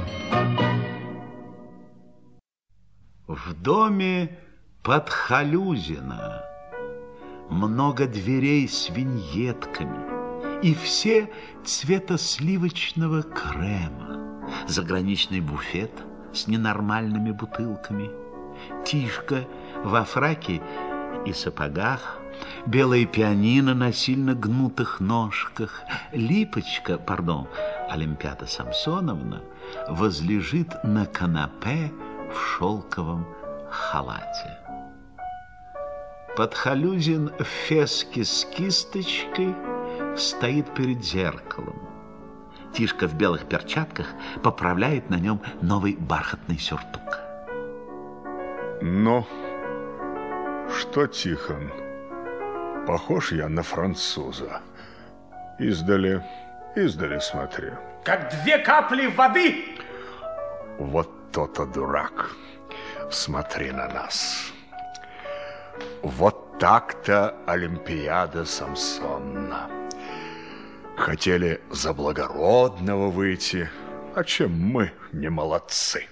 [3.27, 4.39] В доме
[4.83, 6.45] Подхалюзина
[7.51, 11.31] много дверей с виньетками, и все
[11.65, 15.93] цвета сливочного крема, заграничный буфет
[16.33, 18.11] с ненормальными бутылками,
[18.85, 19.45] Тишка
[19.85, 20.61] во фраке
[21.25, 22.19] и сапогах,
[22.67, 25.83] белое пианино на сильно гнутых ножках,
[26.13, 27.49] Липочка, пардон,
[27.89, 29.43] Олимпиада Самсоновна
[29.89, 31.93] возлежит на канапе
[32.33, 33.27] в шелковом
[33.71, 34.59] халате.
[36.37, 39.55] Подхалюзин в феске с кисточкой
[40.17, 41.88] стоит перед зеркалом.
[42.73, 44.07] Тишка в белых перчатках
[44.43, 47.21] поправляет на нем новый бархатный сюртук.
[48.81, 49.27] Ну,
[50.71, 51.73] что, Тихон,
[52.87, 54.61] похож я на француза.
[55.59, 56.25] Издали,
[56.77, 57.71] издали смотри.
[58.05, 59.65] Как две капли воды.
[60.79, 62.31] Вот то-то дурак.
[63.11, 64.53] Смотри на нас.
[66.03, 69.78] Вот так-то Олимпиада Самсонна.
[70.99, 73.71] Хотели за благородного выйти,
[74.17, 76.07] а чем мы не молодцы.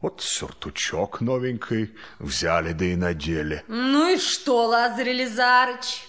[0.00, 3.62] Вот сюртучок новенький взяли да и надели.
[3.68, 6.04] Ну и что, Лазарь Елизарыч?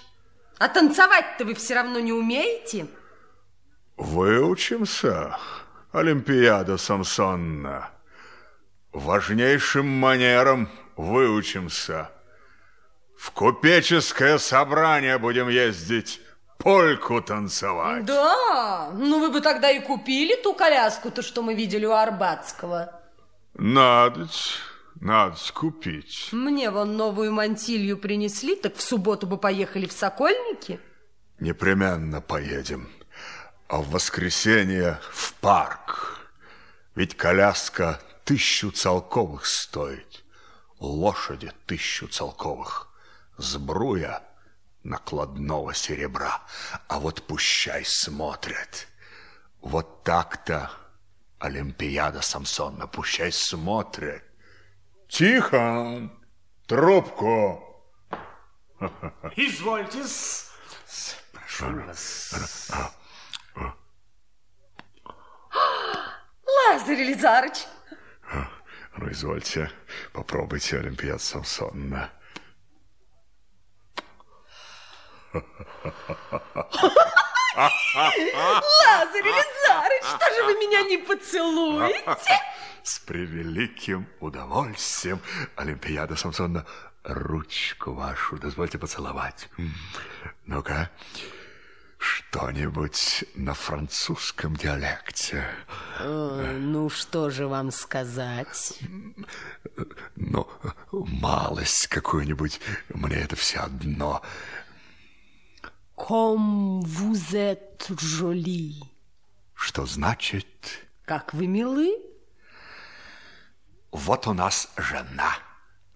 [0.58, 2.88] А танцевать-то вы все равно не умеете?
[3.96, 5.38] Выучимся,
[5.92, 7.92] Олимпиада Самсонна.
[8.92, 10.68] Важнейшим манерам
[10.98, 12.10] выучимся.
[13.18, 16.22] В купеческое собрание будем ездить,
[16.60, 18.06] польку танцевать.
[18.06, 23.02] Да, ну вы бы тогда и купили ту коляску-то, что мы видели у Арбатского.
[23.56, 24.28] Надо,
[25.02, 26.30] надо купить.
[26.32, 30.80] Мне вон новую мантилью принесли, так в субботу бы поехали в Сокольники.
[31.40, 32.90] Непременно поедем.
[33.68, 36.20] А в воскресенье в парк.
[36.96, 40.24] Ведь коляска тысячу целковых стоит.
[40.80, 42.88] Лошади тысячу целковых.
[43.38, 44.22] Сбруя
[44.84, 46.42] накладного серебра.
[46.88, 48.88] А вот пущай смотрят.
[49.62, 50.72] Вот так-то
[51.40, 54.24] Олимпиада Самсонна, пущай смотрят.
[55.08, 56.10] Тихо,
[56.68, 57.66] трубку.
[59.36, 60.04] Извольте.
[61.34, 62.72] Прошу вас.
[66.46, 67.66] Лазарь Елизарыч,
[68.98, 69.72] Ну, извольте,
[70.14, 72.12] попробуйте Олимпиада Самсонна.
[77.56, 82.40] Лазарь Елизарыч, что же вы меня не поцелуете?
[82.84, 85.20] С превеликим удовольствием,
[85.56, 86.66] Олимпиада Самсонна,
[87.04, 89.50] ручку вашу дозвольте поцеловать.
[90.46, 90.90] Ну-ка,
[91.98, 95.46] что-нибудь на французском диалекте.
[96.00, 98.80] ну, что же вам сказать?
[100.16, 100.48] ну,
[100.92, 104.22] малость какую-нибудь, мне это все одно.
[106.08, 108.82] Vous êtes jolie.
[109.54, 111.98] Что значит, Как вы милы.
[113.92, 115.34] вот у нас жена.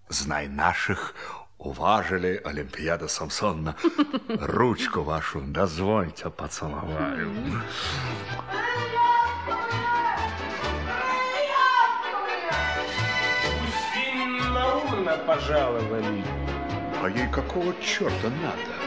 [0.08, 1.14] Знай наших,
[1.58, 3.76] уважили Олимпиада Самсонна.
[4.28, 7.32] Ручку вашу дозвольте поцеловаю.
[13.64, 16.24] Устинья Наумовна пожаловали.
[17.02, 18.83] А ей какого черта надо?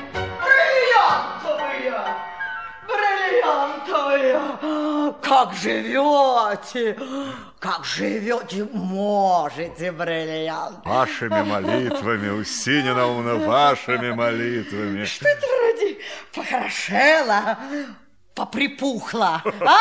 [1.07, 2.17] Бриллиантовая!
[2.87, 4.41] Бриллиантовая!
[5.21, 6.97] Как живете?
[7.59, 8.67] Как живете?
[8.73, 10.85] Можете, бриллиант.
[10.85, 15.05] Вашими молитвами, Устинья Наумовна, вашими молитвами.
[15.05, 15.97] Что это вроде
[16.33, 17.57] похорошела,
[18.37, 19.79] поприпухла, а?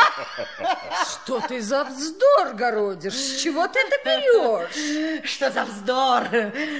[1.03, 3.13] Что ты за вздор городишь?
[3.13, 5.23] С чего ты это берешь?
[5.29, 6.23] Что за вздор,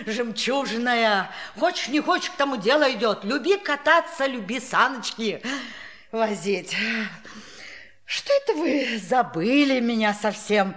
[0.07, 1.29] жемчужная.
[1.59, 3.23] Хочешь, не хочешь, к тому дело идет.
[3.23, 5.39] Люби кататься, люби саночки
[6.11, 6.75] возить.
[8.05, 10.73] Что это вы забыли меня совсем,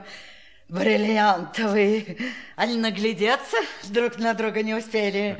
[0.71, 2.19] бриллиантовый?
[2.57, 3.57] Али наглядеться
[3.89, 5.37] друг на друга не успели?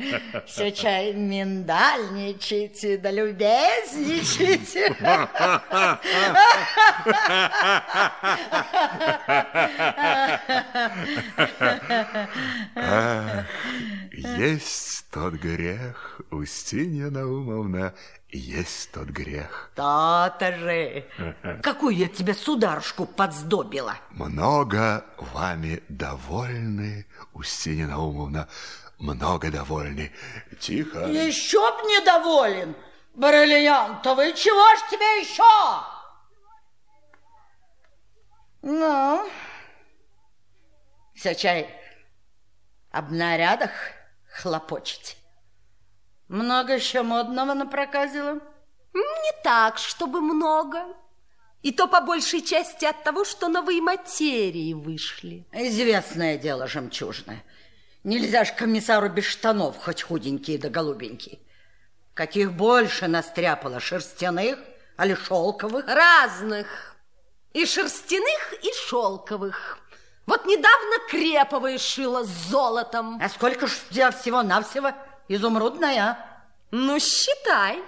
[0.47, 4.97] Все чай миндальничаете, да любезничаете.
[12.75, 13.47] Ах,
[14.13, 17.95] есть тот грех, Устинья Наумовна,
[18.33, 19.71] есть тот грех.
[19.75, 21.05] То-то же.
[21.63, 23.97] Какую я тебе сударушку подсдобила?
[24.11, 28.49] Много вами довольны, Устинья Наумовна,
[28.99, 30.13] много довольны.
[30.61, 31.07] Тихо.
[31.07, 32.75] Еще б недоволен,
[33.15, 34.35] бриллиантовый.
[34.35, 35.43] Чего ж тебе еще?
[38.63, 39.29] Ну,
[41.15, 41.75] все чай
[42.91, 43.71] об нарядах
[44.31, 45.17] хлопочете.
[46.31, 48.35] Много еще модного напроказила?
[48.95, 50.85] Не так, чтобы много.
[51.63, 55.45] И то по большей части от того, что новые материи вышли.
[55.51, 57.43] Известное дело жемчужное.
[58.05, 61.41] Нельзя ж комиссару без штанов, хоть худенькие да голубенькие.
[62.15, 64.57] Каких больше настряпало, шерстяных,
[64.97, 65.85] али шелковых?
[65.89, 66.95] Разных.
[67.55, 69.79] И шерстяных, и шелковых.
[70.27, 73.21] Вот недавно креповые шила с золотом.
[73.21, 74.93] А сколько ж у тебя всего-навсего
[75.31, 76.19] изумрудная?
[76.71, 77.79] Ну, считай.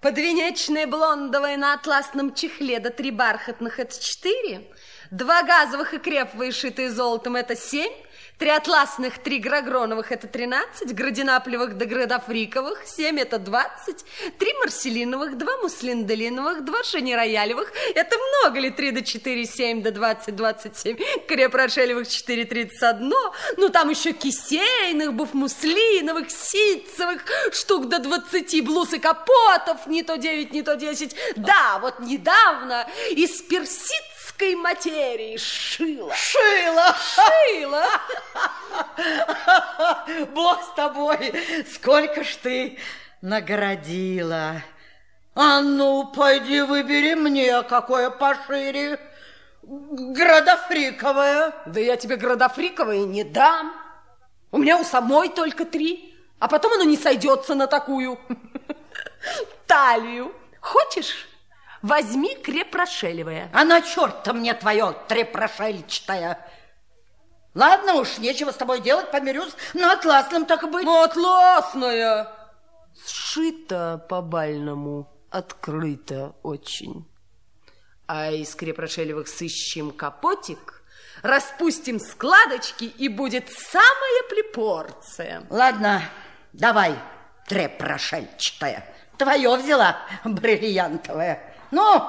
[0.00, 4.70] Подвенечное блондовое на атласном чехле до три бархатных– это четыре.
[5.10, 7.92] Два газовых и креповые, шитые золотом– это семь.
[8.44, 10.94] Три атласных, три грагроновых– это тринадцать.
[10.94, 14.04] Градинаплевых да градофриковых– семь– это двадцать.
[14.38, 18.68] Три марселиновых, два муслинделиновых, два шанероялевых– это много ли?
[18.68, 20.98] Три до четыре, семь до двадцать, двадцать семь.
[21.26, 23.32] Креп-рошелевых– четыре, тридцать одно.
[23.56, 30.52] Ну, там еще кисейных, буфмуслиновых, ситцевых, штук до двадцати, блуз и капотов, не то девять,
[30.52, 31.16] не то десять.
[31.36, 33.40] Да, вот недавно из
[34.34, 36.12] персидской материи шила.
[36.14, 36.94] Шила!
[36.96, 37.86] Шила!
[40.34, 41.34] Бог с тобой,
[41.72, 42.78] сколько ж ты
[43.22, 44.62] наградила.
[45.34, 49.00] А ну, пойди выбери мне какое пошире.
[49.62, 51.52] Градофриковое.
[51.66, 53.72] Да я тебе градофриковое не дам.
[54.52, 58.18] У меня у самой только три, а потом оно не сойдется на такую
[59.66, 60.32] талию.
[60.60, 61.28] Хочешь?
[61.84, 63.50] Возьми крепрошелевое.
[63.52, 66.38] А на черта мне твое трепрошельчатое.
[67.54, 70.86] Ладно уж, нечего с тобой делать, помирюсь на атласном, так и быть.
[70.86, 72.32] Ну, атласная.
[73.06, 77.06] Сшито по-бальному, открыто очень.
[78.06, 80.82] А из крепрошелевых сыщем капотик,
[81.20, 85.46] распустим складочки, и будет самая плепорция.
[85.50, 86.00] Ладно,
[86.54, 86.94] давай,
[87.46, 88.86] трепрошельчатое.
[89.18, 91.53] Твое взяла, бриллиантовое.
[91.70, 92.08] Ну,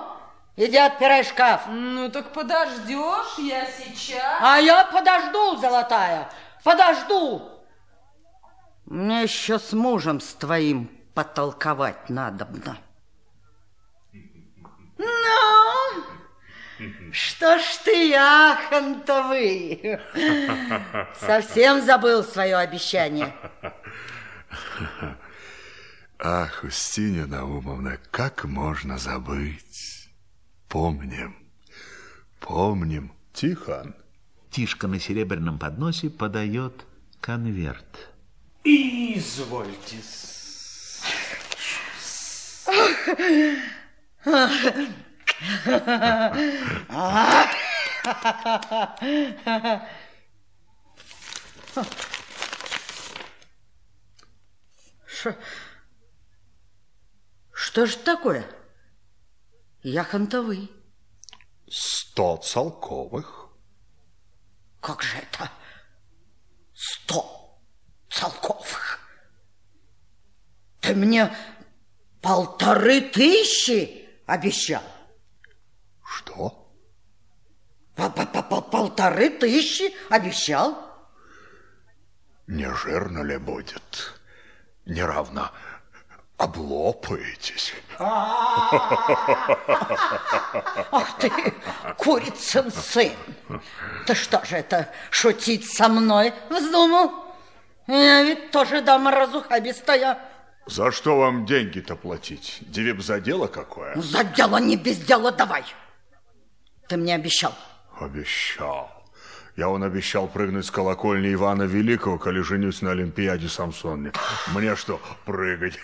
[0.55, 1.67] иди отпирай шкаф.
[1.67, 4.37] Ну, так подождешь, я сейчас.
[4.41, 6.29] А я подожду, золотая,
[6.63, 7.51] подожду.
[8.85, 12.77] Мне еще с мужем с твоим потолковать надобно.
[14.97, 15.05] Ну,
[17.11, 19.99] что ж ты, яхонтовый,
[21.19, 23.33] совсем забыл свое обещание.
[26.19, 30.09] Ах, Устинья Наумовна, как можно забыть?
[30.69, 31.35] Помним,
[32.39, 33.11] помним.
[33.33, 33.93] Тихон.
[34.49, 36.85] Тишка на серебряном подносе подает
[37.19, 38.09] конверт.
[38.63, 39.97] Извольте.
[55.05, 55.35] Ш...
[57.55, 58.45] Что ж такое?
[59.81, 60.69] Я хантовый.
[61.69, 63.47] Сто целковых.
[64.81, 65.49] Как же это?
[66.73, 67.57] Сто
[68.09, 68.99] целковых.
[70.81, 71.33] Ты мне
[72.21, 74.83] полторы тысячи обещал.
[76.03, 76.69] Что?
[77.95, 80.75] По -по -по Полторы тысячи обещал.
[82.47, 84.19] Не жирно ли будет?
[84.85, 85.51] Неравно
[86.37, 87.73] облопаетесь.
[90.91, 91.31] Ах ты,
[91.97, 93.11] курицын сын!
[94.05, 97.11] Ты что же это, шутить со мной вздумал?
[97.87, 100.19] Я ведь тоже дама разухабистая.
[100.65, 102.57] За что вам деньги-то платить?
[102.61, 103.95] Девип за дело какое?
[103.95, 105.63] За дело не без дела давай.
[106.87, 107.53] Ты мне обещал.
[107.99, 108.94] Обещал.
[109.55, 114.11] Я он обещал прыгнуть с колокольни Ивана Великого, коли женюсь на Олимпиаде Самсоне.
[114.47, 115.79] Мне что, прыгать?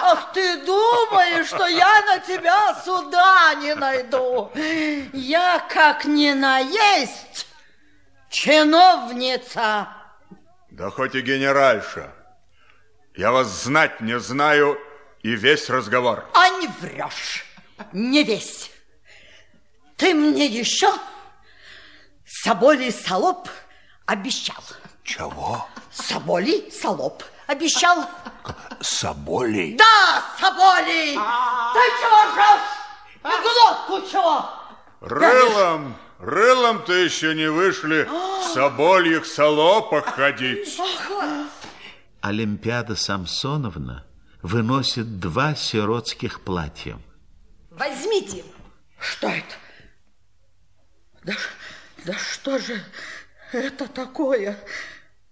[0.00, 4.50] Ах, ты думаешь, что я на тебя суда не найду?
[5.12, 7.46] Я как не наесть
[8.28, 9.88] чиновница.
[10.70, 12.12] Да хоть и генеральша.
[13.14, 14.76] Я вас знать не знаю
[15.22, 16.24] и весь разговор.
[16.34, 17.44] А не врешь,
[17.92, 18.72] не весь.
[19.98, 20.90] Ты мне еще
[22.24, 23.48] Соболий Солоп
[24.06, 24.62] обещал.
[25.02, 25.66] Чего?
[25.90, 28.08] Соболий Солоп обещал.
[28.80, 29.76] Соболей?
[29.76, 31.14] Да, Соболий!
[31.14, 32.68] Ты чего жжешь?
[33.24, 34.48] И глотку чего?
[35.00, 40.78] Рылом, рылом-то еще не вышли в собольих солопах ходить.
[42.20, 44.06] Олимпиада Самсоновна
[44.42, 47.00] выносит два сиротских платья.
[47.70, 48.44] Возьмите.
[49.00, 49.54] Что это?
[51.28, 51.34] Да,
[52.06, 52.82] да что же
[53.52, 54.58] это такое?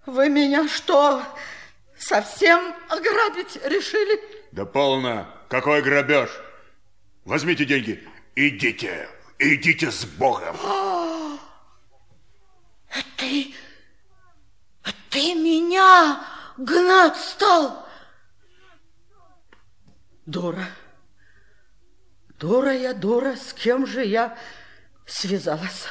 [0.05, 1.23] Вы меня что,
[1.97, 4.21] совсем ограбить решили?
[4.53, 5.27] Да полно.
[5.49, 6.29] Какой грабеж?
[7.25, 8.07] Возьмите деньги.
[8.35, 9.09] Идите.
[9.39, 10.55] Идите с Богом.
[10.63, 11.39] А,
[13.17, 13.55] ты,
[15.09, 16.23] ты меня
[16.59, 17.89] гнать стал?
[20.27, 20.67] Дура.
[22.39, 24.37] Дура я, дура, с кем же я
[25.07, 25.87] связалась?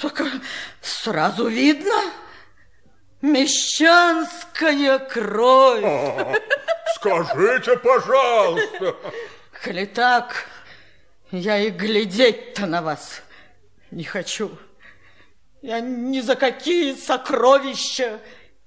[0.00, 0.26] Только
[0.80, 2.12] сразу видно,
[3.22, 5.84] мещанская кровь.
[5.84, 6.34] О,
[6.96, 8.96] скажите, пожалуйста.
[9.62, 10.46] Коли так,
[11.30, 13.22] я и глядеть-то на вас
[13.90, 14.56] не хочу.
[15.62, 18.20] Я ни за какие сокровища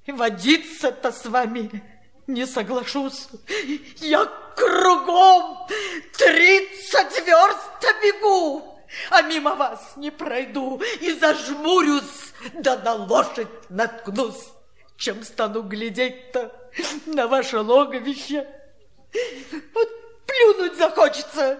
[0.06, 1.84] и водиться-то с вами
[2.28, 3.28] не соглашусь.
[3.98, 5.68] Я кругом
[6.18, 8.70] тридцать верст бегу,
[9.10, 14.50] а мимо вас не пройду и зажмурюсь, да на лошадь наткнусь,
[14.98, 16.52] чем стану глядеть-то
[17.06, 18.48] на ваше логовище.
[19.74, 19.90] Вот
[20.26, 21.60] плюнуть захочется,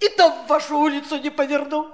[0.00, 1.90] и то в вашу улицу не поверну.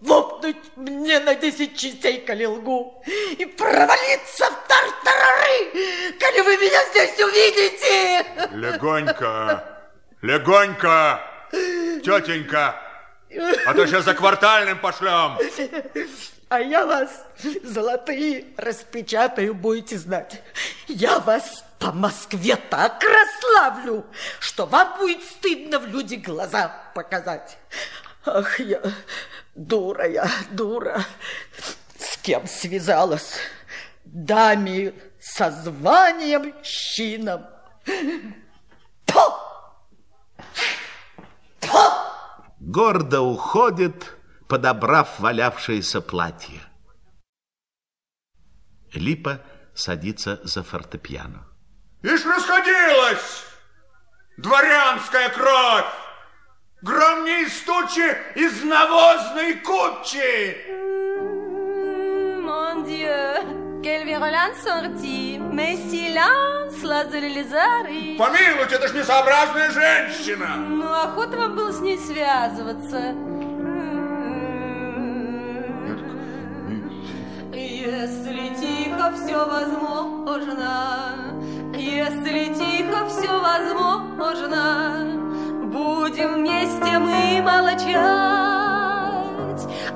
[0.00, 3.02] Лопнуть мне на десять частей, коли лгу,
[3.36, 5.72] и провалиться в тартарары,
[6.20, 8.24] коли вы меня здесь увидите.
[8.52, 9.88] Легонько,
[10.22, 12.80] легонько, тетенька,
[13.66, 15.38] а то сейчас за квартальным пошлем.
[16.48, 17.26] А я вас
[17.62, 20.42] золотые распечатаю, будете знать.
[20.86, 24.06] Я вас по Москве так расславлю,
[24.40, 27.58] что вам будет стыдно в люди глаза показать.
[28.24, 28.80] Ах, я
[29.54, 31.04] дура я, дура.
[31.98, 33.34] С кем связалась?
[34.04, 37.46] Даме со званием щином.
[39.04, 39.47] Тьфу!
[42.68, 44.14] Гордо уходит,
[44.46, 46.60] подобрав валявшееся платье.
[48.92, 49.40] Липа
[49.74, 51.46] садится за фортепиано.
[52.02, 53.46] Ишь расходилась
[54.36, 55.86] дворянская кровь!
[56.82, 60.54] Громни стучи из навозной кучи!
[62.42, 63.57] Mon Dieu,
[63.88, 68.16] quelle virulence sortie, mais silence, Лазарь Лизары.
[68.18, 70.56] Помилуйте, это ж несообразная женщина!
[70.58, 73.14] Ну, охота вам было с ней связываться.
[77.54, 81.14] Если тихо все возможно,
[81.74, 84.52] если тихо все возможно,
[85.72, 88.67] будем вместе мы молчать,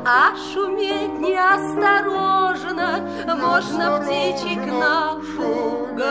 [0.04, 6.02] а шуметь неосторожно можно птичек напугать.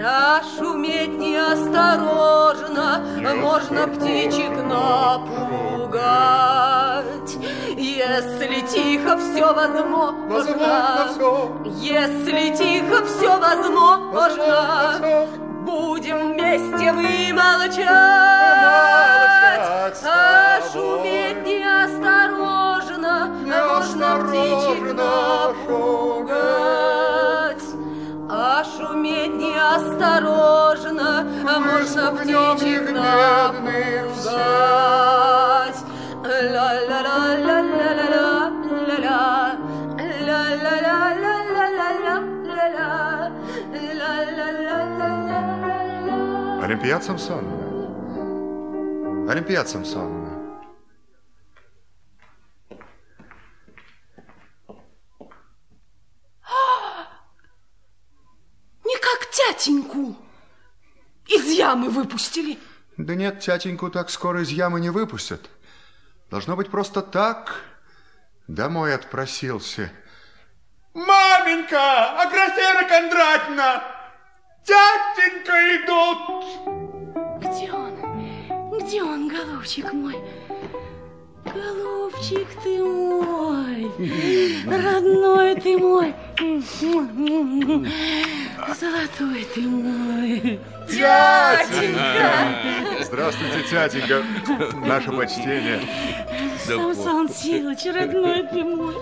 [0.00, 3.04] А шуметь неосторожно
[3.36, 5.68] можно птичек напугать.
[7.76, 11.08] Если тихо все возможно.
[11.64, 15.28] Если тихо все возможно,
[15.64, 17.88] будем вместе мы молчать,
[20.04, 26.38] а шуметь неосторожно, можно птичек напугать.
[28.30, 33.78] А шуметь неосторожно, а можно птичек напугать.
[36.24, 39.56] Ла-ла-ла-ла-ла-ла-ла, ла-ла-ла-ла-ла-ла-ла,
[40.26, 41.27] ла-ла-ла-ла-ла-ла.
[46.68, 47.64] Олимпиад Самсоновна.
[49.32, 50.60] Олимпиад Самсоновна.
[58.84, 60.14] Не как тятеньку.
[61.26, 62.58] Из ямы выпустили.
[62.98, 65.48] Да нет, тятеньку так скоро из ямы не выпустят.
[66.30, 67.62] Должно быть просто так.
[68.46, 69.90] Домой отпросился.
[70.92, 73.97] Маменька, Аграфена Кондратьевна,
[74.68, 76.18] тятенька идут.
[77.40, 78.78] Где он?
[78.78, 80.16] Где он, голубчик мой?
[81.44, 83.90] Голубчик ты мой,
[84.66, 86.14] родной ты мой,
[88.78, 90.60] золотой ты мой.
[90.86, 92.30] Тятенька!
[93.02, 94.22] Здравствуйте, тятенька.
[94.84, 95.80] Наше почтение.
[96.76, 98.94] Самсон Силыч, родной ты мой,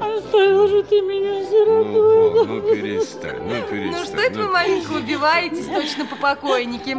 [0.00, 2.44] оставил же ты меня Ну, сироту.
[2.46, 4.00] ну перестань, ну перестань.
[4.00, 6.94] Ну что это вы маленько убиваетесь точно по покойнике?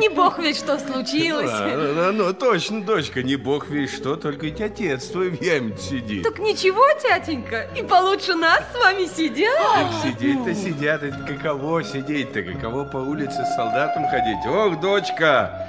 [0.00, 1.50] Не бог ведь что случилось.
[1.52, 5.76] А, ну, ну, точно, дочка, не бог весь что, только ведь отец твой в яме
[5.76, 6.24] сидит.
[6.24, 9.54] Так ничего, тятенька, и получше нас с вами сидят.
[9.56, 14.44] Так сидеть-то сидят, это каково сидеть-то, каково по улице с солдатом ходить.
[14.46, 15.66] Ох, дочка!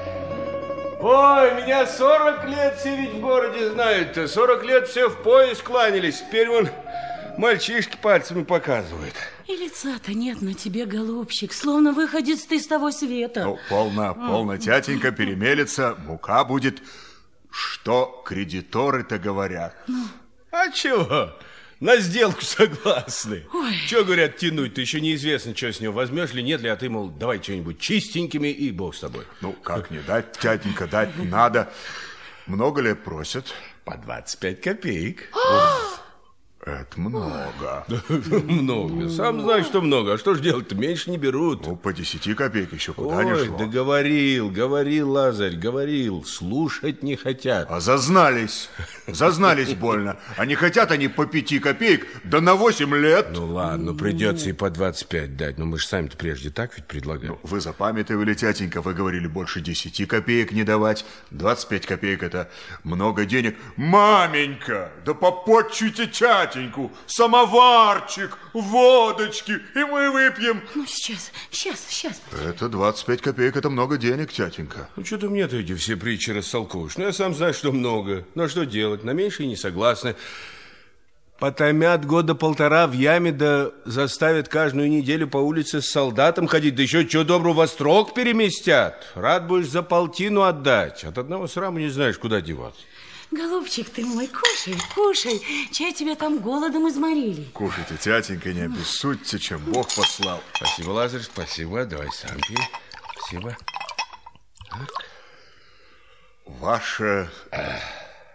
[1.09, 4.27] Ой, меня 40 лет все ведь в городе знают-то.
[4.27, 6.19] 40 лет все в пояс кланялись.
[6.19, 6.67] Теперь вон
[7.37, 9.13] мальчишки пальцами показывают.
[9.47, 13.45] И лица-то нет на тебе, голубчик, словно выходец ты с того света.
[13.45, 16.81] Ну, полно, полно, тятенька, перемелется, мука будет.
[17.49, 19.77] Что кредиторы-то говорят?
[20.51, 21.31] А чего?
[21.79, 23.45] На сделку согласны.
[23.53, 23.75] Ой.
[23.87, 24.81] Чего, говорят, тянуть-то?
[24.81, 28.47] Еще неизвестно, что с него возьмешь ли, нет ли, а ты, мол, давай что-нибудь чистенькими
[28.47, 29.25] и бог с тобой.
[29.41, 31.71] Ну, как не дать, тятенька, дать надо.
[32.47, 33.53] Много ли просят?
[33.85, 35.29] По 25 копеек.
[36.71, 37.85] Это много.
[38.43, 39.09] Много.
[39.09, 40.13] Сам знаешь, что много.
[40.13, 40.75] А что ж делать-то?
[40.75, 41.65] Меньше не берут.
[41.65, 43.57] Ну, по 10 копеек еще куда не Ой, шло.
[43.57, 46.25] да говорил, говорил Лазарь, говорил.
[46.25, 47.67] Слушать не хотят.
[47.69, 48.69] А зазнались.
[49.07, 50.17] Зазнались больно.
[50.35, 53.27] А не хотят они по 5 копеек, да на 8 лет.
[53.31, 55.57] Ну ладно, придется и по 25 дать.
[55.57, 57.37] Но мы же сами-то прежде так ведь предлагали.
[57.43, 61.05] Вы запамятовали, тятенька, вы говорили больше 10 копеек не давать.
[61.31, 62.49] 25 копеек это
[62.83, 63.55] много денег.
[63.77, 66.07] Маменька, да попотчуйте
[66.57, 66.91] тятеньку.
[67.05, 70.61] Самоварчик, водочки, и мы выпьем.
[70.75, 72.21] Ну, сейчас, сейчас, сейчас.
[72.45, 74.89] Это 25 копеек, это много денег, тятенька.
[74.95, 76.97] Ну, что ты мне-то эти все притчи растолкуешь?
[76.97, 78.25] Ну, я сам знаю, что много.
[78.35, 79.03] Ну, а что делать?
[79.03, 80.15] На меньше и не согласны.
[81.39, 86.81] Потомят года полтора в яме, да заставят каждую неделю по улице с солдатом ходить, да
[86.81, 89.11] еще чего доброго во строк переместят.
[89.13, 91.03] Рад будешь за полтину отдать.
[91.03, 92.81] От одного срама не знаешь, куда деваться.
[93.31, 95.41] Голубчик ты мой, кушай, кушай.
[95.73, 97.43] Чай тебя там голодом изморили.
[97.53, 100.41] Кушайте, тятенька, не обессудьте, чем Бог послал.
[100.55, 101.85] Спасибо, Лазарь, спасибо.
[101.85, 102.57] Давай сам пей.
[103.17, 103.57] Спасибо.
[106.45, 107.29] Ваше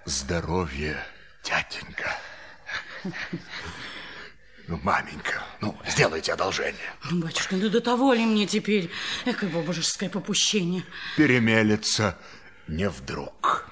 [0.04, 1.02] здоровье,
[1.42, 2.18] тятенька.
[4.68, 6.94] Ну, маменька, ну, сделайте одолжение.
[7.10, 8.90] Ну, Батюшка, ну до того ли мне теперь?
[9.24, 10.84] Экое божеское попущение.
[11.16, 12.16] Перемелется
[12.68, 13.66] не вдруг.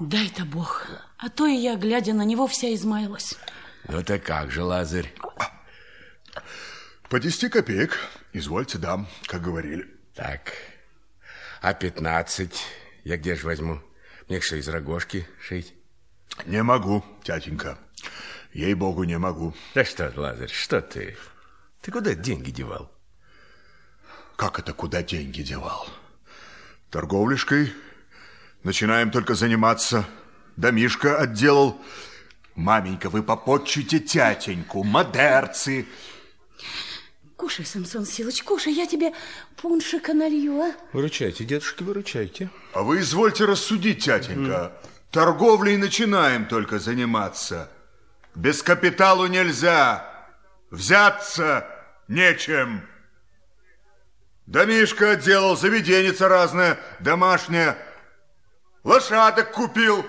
[0.00, 0.86] Дай-то Бог.
[1.18, 3.36] А то и я, глядя на него, вся измаялась.
[3.86, 5.12] Ну, так как же, Лазарь?
[7.10, 7.98] По 10 копеек,
[8.32, 9.86] извольте, дам, как говорили.
[10.14, 10.52] Так,
[11.60, 12.62] а 15
[13.04, 13.82] я где же возьму?
[14.26, 15.74] Мне что, из рогожки шить?
[16.46, 17.78] Не могу, тятенька.
[18.54, 19.54] Ей-богу, не могу.
[19.74, 21.18] Да что, Лазарь, что ты?
[21.82, 22.90] Ты куда деньги девал?
[24.36, 25.86] Как это куда деньги девал?
[26.90, 27.74] Торговлишкой
[28.62, 30.06] начинаем только заниматься.
[30.56, 31.80] Домишко отделал.
[32.54, 35.86] Маменька, вы попотчуйте тятеньку, модерцы.
[37.36, 39.12] Кушай, Самсон Силыч, кушай, я тебе
[39.56, 40.72] пуншика налью, а?
[40.92, 42.50] Выручайте, дедушки, выручайте.
[42.74, 44.72] А вы извольте рассудить, тятенька.
[45.10, 47.70] Торговлей начинаем только заниматься.
[48.34, 50.06] Без капиталу нельзя.
[50.70, 51.66] Взяться
[52.08, 52.86] нечем.
[54.46, 57.78] Домишко отделал, заведенница разная, домашняя.
[58.84, 60.04] Лошадок купил.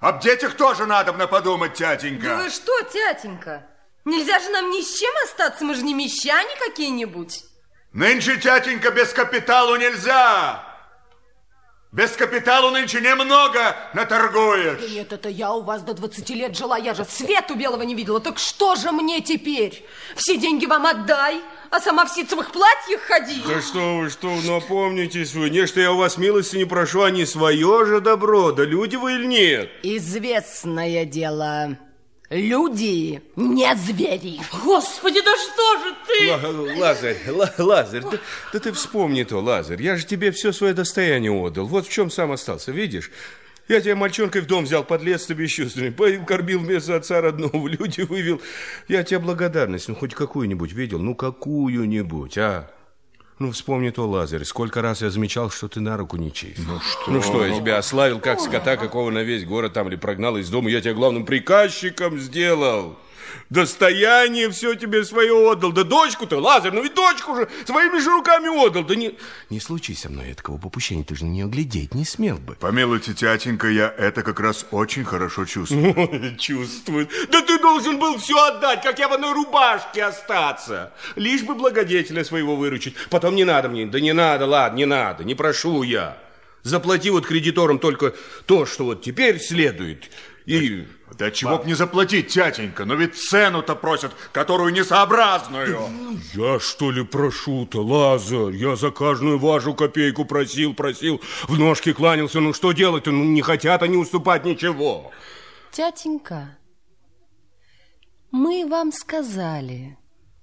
[0.00, 2.26] Об детях тоже надо бы подумать, тятенька.
[2.28, 3.66] Да вы что, тятенька?
[4.04, 7.44] Нельзя же нам ни с чем остаться, мы же не мещане какие-нибудь.
[7.92, 10.71] Нынче, тятенька, без капиталу нельзя.
[11.92, 14.80] Без капиталу нынче немного наторгуешь.
[14.80, 17.94] Да нет, это я у вас до 20 лет жила, я же свету белого не
[17.94, 18.18] видела.
[18.18, 19.84] Так что же мне теперь?
[20.16, 23.42] Все деньги вам отдай, а сама в ситцевых платьях ходи.
[23.46, 25.50] Да что вы, что вы, напомнитесь вы.
[25.50, 28.52] Не, что я у вас милости не прошу, а не свое же добро.
[28.52, 29.70] Да люди вы или нет?
[29.82, 31.76] Известное дело.
[32.32, 34.40] Люди не звери.
[34.64, 36.28] Господи, да что же ты?
[36.30, 37.18] Л Лазарь,
[37.58, 38.18] Лазарь, да,
[38.54, 39.82] да ты вспомни то, Лазарь.
[39.82, 41.66] Я же тебе все свое достояние отдал.
[41.66, 43.10] Вот в чем сам остался, видишь?
[43.68, 45.92] Я тебя мальчонкой в дом взял, подлец ты бесчувственный.
[45.92, 48.40] Поим, кормил вместо отца родного, в люди вывел.
[48.88, 52.70] Я тебе благодарность, ну хоть какую-нибудь видел, ну какую-нибудь, а?
[53.42, 56.60] Ну, вспомни то, Лазарь, сколько раз я замечал, что ты на руку не чист.
[56.64, 57.10] Ну что?
[57.10, 60.48] Ну что, я тебя ославил, как скота, какого на весь город там, или прогнал из
[60.48, 62.96] дома, я тебя главным приказчиком сделал.
[63.50, 65.72] Достояние все тебе свое отдал.
[65.72, 68.84] Да дочку-то, Лазарь, ну ведь дочку же своими же руками отдал.
[68.84, 69.18] Да не,
[69.50, 72.54] не случись со мной такого попущения, ты же на нее глядеть не смел бы.
[72.54, 76.36] Помилуйте, тятенька, я это как раз очень хорошо чувствую.
[76.38, 77.10] Чувствует.
[77.30, 80.92] Да ты должен был все отдать, как я в одной рубашке остаться.
[81.16, 82.94] Лишь бы благодетеля своего выручить.
[83.10, 86.18] Потом не надо мне, да не надо, ладно, не надо, не прошу я.
[86.62, 88.14] Заплати вот кредиторам только
[88.46, 90.10] то, что вот теперь следует.
[90.46, 90.86] И...
[91.18, 96.18] Да чего б не заплатить, тятенька, но ведь цену-то просят, которую несообразную.
[96.34, 98.54] Я что ли прошу-то, Лазарь?
[98.56, 102.40] Я за каждую вашу копейку просил, просил, в ножки кланялся.
[102.40, 103.10] Ну что делать-то?
[103.10, 105.10] Ну не хотят они уступать ничего.
[105.70, 106.56] Тятенька,
[108.30, 109.98] мы вам сказали,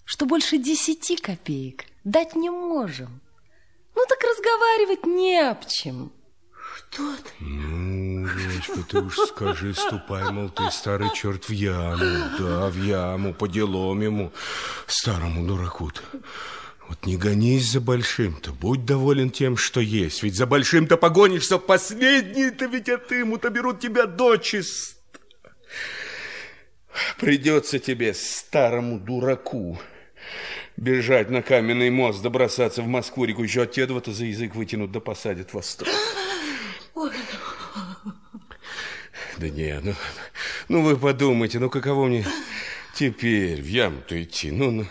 [0.06, 3.22] что больше десяти копеек дать не можем.
[3.96, 6.12] Ну так разговаривать не об чем.
[6.92, 7.32] Что ты?
[7.40, 12.30] Ну, дочка, ты уж скажи, ступай, мол, ты старый черт в яму.
[12.40, 14.32] Да, в яму, по делам ему,
[14.88, 16.02] старому дураку-то.
[16.88, 20.24] Вот не гонись за большим-то, будь доволен тем, что есть.
[20.24, 24.98] Ведь за большим-то погонишься, последний-то ведь отымут, берут тебя дочисто.
[27.20, 29.80] Придется тебе, старому дураку,
[30.76, 35.00] бежать на каменный мост, добросаться в Москву, реку еще от Тедова-то за язык вытянут, да
[35.00, 35.88] посадят в остров.
[39.38, 39.96] Да не, ну,
[40.68, 42.26] ну вы подумайте, ну каково мне
[42.94, 44.52] теперь в яму-то идти?
[44.52, 44.86] Ну, ну,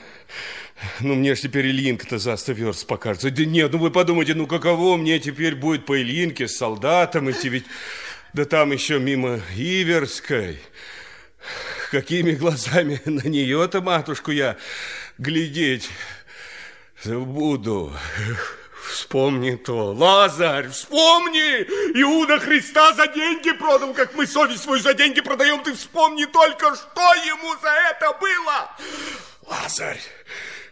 [1.00, 3.30] ну мне ж теперь Ильинка-то за сто верст покажется.
[3.30, 7.50] Да нет, ну вы подумайте, ну каково мне теперь будет по Ильинке с солдатом идти,
[7.50, 7.66] ведь
[8.32, 10.58] да там еще мимо Иверской.
[11.90, 14.56] Какими глазами на нее-то, матушку, я
[15.18, 15.90] глядеть
[17.04, 17.92] буду.
[18.88, 21.62] Вспомни то, Лазарь, вспомни!
[22.00, 25.62] Иуда Христа за деньги продал, как мы совесть свою за деньги продаем.
[25.62, 28.70] Ты вспомни только, что ему за это было!
[29.42, 30.00] Лазарь,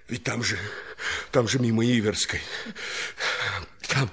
[0.08, 0.58] ведь там же,
[1.30, 2.40] там же мимо Иверской.
[3.88, 4.10] Там,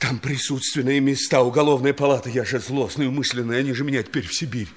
[0.00, 2.30] там присутственные места, уголовная палата.
[2.30, 4.68] Я же злостный, умышленный, они же меня теперь в Сибирь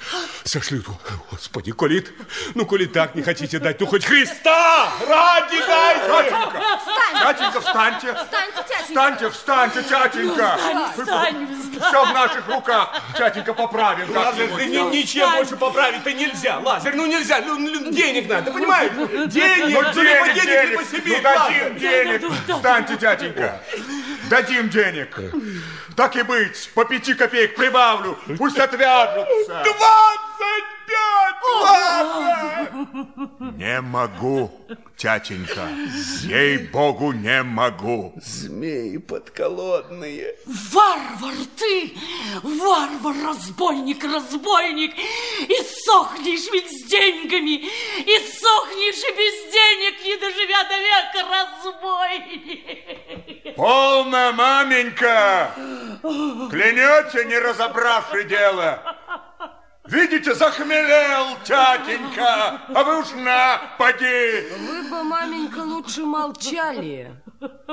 [0.44, 0.86] сошлют.
[1.32, 2.06] Господи, коли,
[2.56, 6.36] ну, коли так не хотите дать, ну, хоть Христа ради дайте!
[7.22, 8.14] Тятенька, встаньте!
[8.16, 8.84] Встаньте, тятенька!
[8.84, 10.58] Встаньте, встаньте, тятенька!
[10.58, 11.48] Встань, встань,
[11.90, 13.02] Все в наших руках.
[13.18, 16.60] Тятенька поправим Лазарь, ты ни- ничем больше поправить-то нельзя.
[16.60, 18.92] Лазарь, ну нельзя, ну, ну, денег надо, ты понимаешь?
[18.92, 22.56] Денег, Ну, ну, денег, либо денег, денег, либо Сибирь, ну, дадим денег.
[22.58, 23.62] Встаньте, тятенька.
[24.34, 25.16] Дадим денег.
[25.96, 28.18] Так и быть, по пяти копеек прибавлю.
[28.40, 29.62] Пусть отвяжутся.
[29.64, 30.33] Двадцать!
[33.58, 34.52] Не могу,
[34.98, 35.68] тятенька.
[36.24, 38.14] Ей-богу, не могу.
[38.18, 40.36] Змеи подколодные.
[40.46, 41.94] Варвар ты!
[42.44, 44.94] Варвар, разбойник, разбойник!
[45.48, 45.56] И
[45.86, 47.64] сохнешь ведь с деньгами!
[48.00, 53.56] И сохнешь и без денег, не доживя до века, разбойник!
[53.56, 55.52] Полно, маменька!
[56.02, 58.80] Клянете, не разобравши дело?
[59.86, 64.48] Видите, захмелел тятенька, а вы уж на, поди!
[64.58, 67.22] Вы бы, маменька, лучше молчали.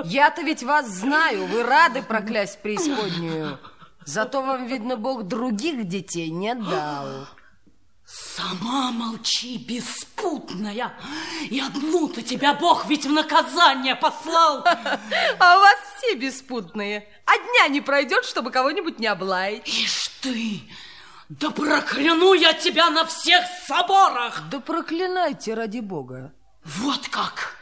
[0.04, 3.58] Я-то ведь вас знаю, вы рады проклясть преисподнюю.
[4.04, 7.28] Зато вам, видно, Бог других детей не дал.
[8.04, 10.92] Сама молчи, беспутная!
[11.48, 14.64] И одну-то тебя Бог ведь в наказание послал!
[14.66, 17.06] А у вас все беспутные.
[17.24, 19.68] А дня не пройдет, чтобы кого-нибудь не облаять.
[19.68, 20.60] Ишь ты!
[21.30, 24.42] Да прокляну я тебя на всех соборах!
[24.50, 26.32] Да проклинайте ради Бога.
[26.64, 27.54] Вот как!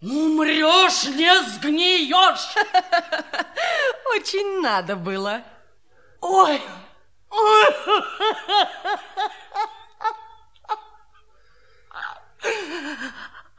[0.00, 2.54] Умрешь, не сгниешь!
[4.16, 5.42] Очень надо было.
[6.22, 6.58] Ой,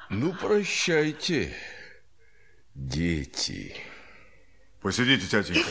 [0.09, 1.53] Ну, прощайте,
[2.73, 3.75] дети.
[4.81, 5.69] Посидите, тятенька.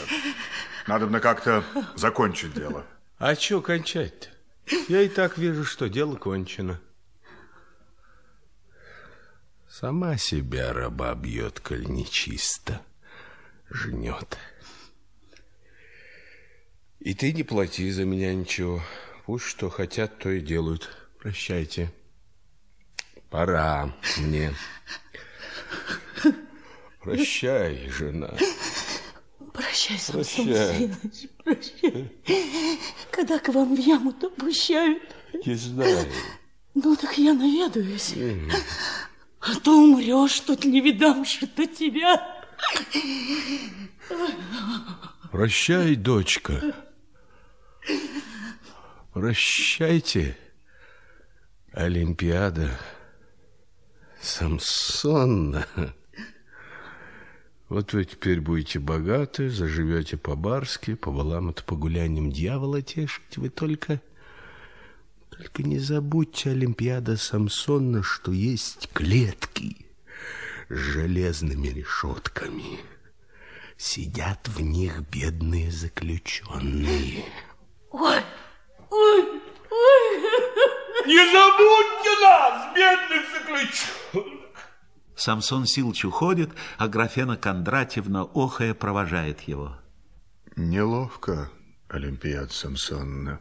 [0.87, 1.65] Надо бы как-то
[1.97, 2.87] закончить дело.
[3.19, 4.29] А что кончать-то?
[4.89, 6.81] Я и так вижу, что дело кончено.
[9.69, 12.83] Сама себя раба бьет, коль нечисто
[13.71, 14.39] жнет.
[17.01, 18.83] И ты не плати за меня ничего.
[19.25, 20.91] Пусть что хотят, то и делают.
[21.19, 21.93] Прощайте.
[23.31, 24.55] Пора мне.
[27.01, 28.35] Прощай, жена.
[29.57, 30.77] Прощай, Самсон Прощай.
[30.77, 32.11] Сынович, прощай.
[33.11, 35.03] Когда к вам в яму-то пущают?
[35.47, 36.07] Не знаю.
[36.75, 38.15] Ну, так я наведаюсь.
[39.41, 42.45] А то умрешь, тут не видамшь до тебя.
[45.33, 46.75] Прощай, дочка.
[49.15, 50.37] Прощайте,
[51.73, 52.79] Олимпиада.
[54.21, 55.67] Самсонна.
[57.69, 63.37] Вот вы теперь будете богаты, заживете по-барски, по балам это по гуляниям дьявола тешить.
[63.37, 64.01] Вы только...
[65.31, 69.85] Только не забудьте, Олимпиада Самсонна, что есть клетки
[70.69, 72.79] с железными решетками.
[73.77, 77.25] Сидят в них бедные заключенные.
[77.91, 78.21] Ой,
[78.91, 79.23] ой,
[79.71, 81.07] ой.
[81.07, 84.36] Не забудьте нас, бедных заключенных!
[85.17, 89.79] Самсон Силыч уходит, а Графена Кондратьевна, охая, провожает его.
[90.57, 91.51] Неловко,
[91.89, 93.41] Олимпиад Самсонна.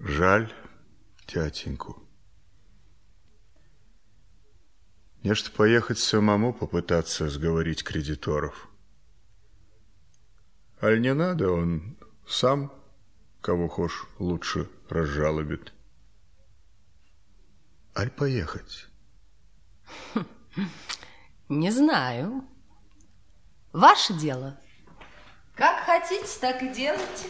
[0.00, 0.52] Жаль
[1.26, 2.02] тятеньку.
[5.22, 8.68] Нечто поехать самому попытаться сговорить кредиторов.
[10.82, 11.96] Аль не надо, он
[12.26, 12.72] сам,
[13.40, 15.72] кого хошь, лучше разжалобит.
[17.96, 18.88] Аль поехать?
[21.48, 22.44] Не знаю.
[23.72, 24.58] Ваше дело.
[25.54, 27.28] Как хотите, так и делайте.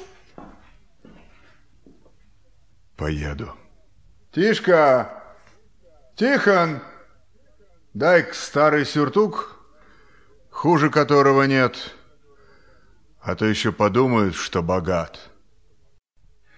[2.97, 3.55] Поеду.
[4.33, 5.23] Тишка!
[6.17, 6.83] Тихон!
[7.95, 9.59] Дай-ка старый сюртук,
[10.51, 11.95] хуже которого нет,
[13.23, 15.19] а то еще подумают, что богат.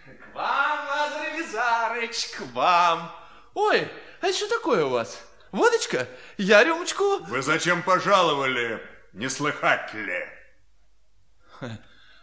[0.05, 3.12] К вам, Лазарь к вам.
[3.55, 3.89] Ой,
[4.20, 5.28] а что такое у вас?
[5.53, 6.09] Водочка?
[6.37, 7.19] Я рюмочку.
[7.25, 8.83] Вы зачем пожаловали?
[9.12, 10.27] Не слыхать ли?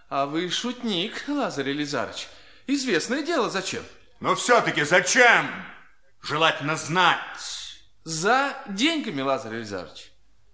[0.09, 2.27] А вы шутник, Лазарь Елизарыч.
[2.67, 3.83] Известное дело, зачем?
[4.19, 5.49] Но все-таки зачем?
[6.21, 7.19] Желательно знать.
[8.03, 10.11] За деньгами, Лазарь Елизарович.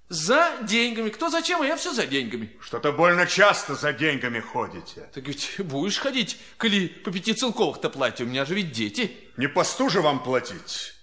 [0.07, 1.09] За деньгами.
[1.09, 2.57] Кто зачем, а я все за деньгами.
[2.61, 5.09] Что-то больно часто за деньгами ходите.
[5.13, 9.17] Так ведь будешь ходить, коли по пяти целковых-то платье, у меня же ведь дети.
[9.37, 10.93] Не посту же вам платить.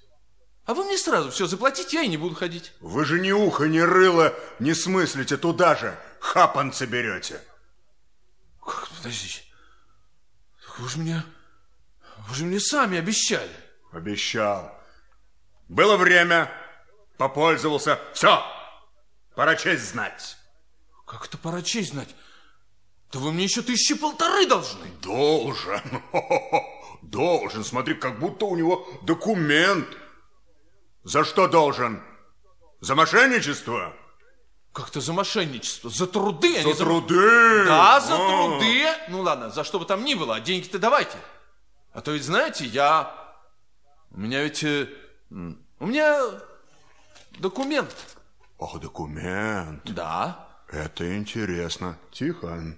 [0.69, 2.75] А вы мне сразу все заплатите, я и не буду ходить.
[2.81, 5.99] Вы же ни ухо, ни рыло не смыслите туда же.
[6.21, 7.41] Хапанцы берете.
[8.63, 9.41] Как, подождите.
[10.61, 11.25] Так вы же мне...
[12.29, 13.51] Вы же мне сами обещали.
[13.93, 14.79] Обещал.
[15.71, 16.53] Было время,
[17.17, 17.99] попользовался.
[18.13, 18.45] Все,
[19.35, 20.37] пора честь знать.
[21.07, 22.15] Как это пора честь знать?
[23.11, 24.87] Да вы мне еще тысячи полторы должны.
[25.01, 26.03] Должен.
[27.01, 27.65] Должен.
[27.65, 29.89] Смотри, как будто у него документ.
[31.09, 32.03] За что должен?
[32.81, 33.95] За мошенничество?
[34.75, 35.89] Как-то за мошенничество.
[35.89, 36.85] За труды, а За не за...
[36.85, 37.65] труды?
[37.67, 38.29] Да, за А.
[38.29, 38.85] труды.
[39.09, 41.17] Ну ладно, за что бы там ни было, а деньги-то давайте.
[41.95, 43.11] А то ведь, знаете, я...
[44.11, 44.63] У меня ведь...
[44.63, 44.87] э,
[45.31, 46.21] У меня
[47.39, 47.95] документ.
[48.59, 49.81] Ох, документ.
[49.91, 50.47] Да.
[50.69, 51.97] Это интересно.
[52.13, 52.77] Тихон.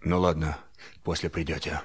[0.00, 0.58] Ну ладно,
[1.04, 1.80] после придете.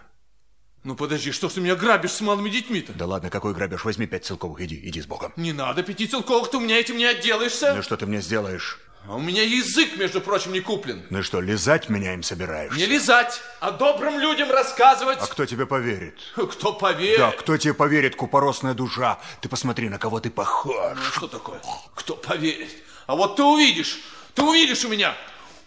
[0.86, 2.94] Ну подожди, что ж ты меня грабишь с малыми детьми-то?
[2.94, 3.84] Да ладно, какой грабеж?
[3.84, 5.34] Возьми пять целковых, иди, иди с Богом.
[5.36, 7.74] Не надо пяти целковых, ты у меня этим не отделаешься.
[7.74, 8.80] Ну что ты мне сделаешь?
[9.08, 11.04] А у меня язык, между прочим, не куплен.
[11.10, 12.78] Ну что, лизать меня им собираешься?
[12.78, 15.18] Не лизать, а добрым людям рассказывать.
[15.20, 16.20] А кто тебе поверит?
[16.36, 17.18] Кто поверит?
[17.18, 19.20] Да, кто тебе поверит, купоросная душа?
[19.42, 20.98] Ты посмотри, на кого ты похож.
[20.98, 21.62] Ну, что такое?
[21.96, 22.70] Кто поверит?
[23.08, 24.02] А вот ты увидишь,
[24.36, 25.18] ты увидишь у меня.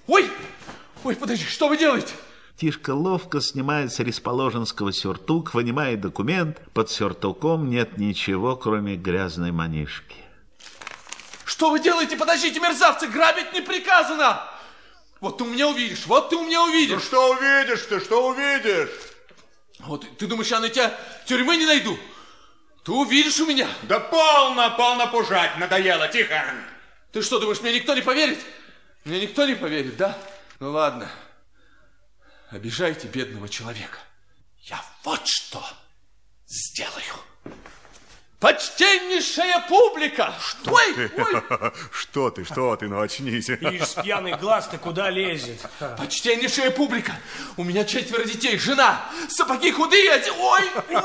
[0.07, 0.31] Ой,
[1.03, 2.15] ой, подожди, что вы делаете?
[2.59, 6.61] Тишка ловко снимает с ресположенского сюртук, вынимает документ.
[6.75, 10.17] Под сюртуком нет ничего, кроме грязной манишки.
[11.45, 12.17] Что вы делаете?
[12.17, 14.43] Подождите, мерзавцы, грабить не приказано.
[15.21, 16.97] Вот ты у меня увидишь, вот ты у меня увидишь.
[16.97, 18.91] Ну что увидишь ты, что увидишь?
[19.79, 20.93] Вот ты думаешь, я на тебя
[21.27, 21.97] тюрьмы не найду?
[22.83, 23.69] Ты увидишь у меня.
[23.85, 26.43] Да полно, полно пужать, надоело, тихо.
[27.13, 28.41] Ты что, думаешь, мне никто не поверит?
[29.05, 30.19] Мне никто не поверит, да?
[30.59, 31.09] Ну ладно.
[32.51, 33.99] Обижаете бедного человека.
[34.59, 35.65] Я вот что
[36.47, 37.15] сделаю.
[38.41, 40.33] Почтеннейшая публика!
[40.41, 41.11] Что ой, ты?
[41.17, 41.43] Ой.
[41.93, 43.49] Что ты, что ты, ну очнись.
[43.49, 45.61] Ишь, пьяный глаз ты куда лезет?
[45.99, 47.13] Почтеннейшая публика!
[47.57, 51.03] У меня четверо детей, жена, сапоги худые, ой, ой!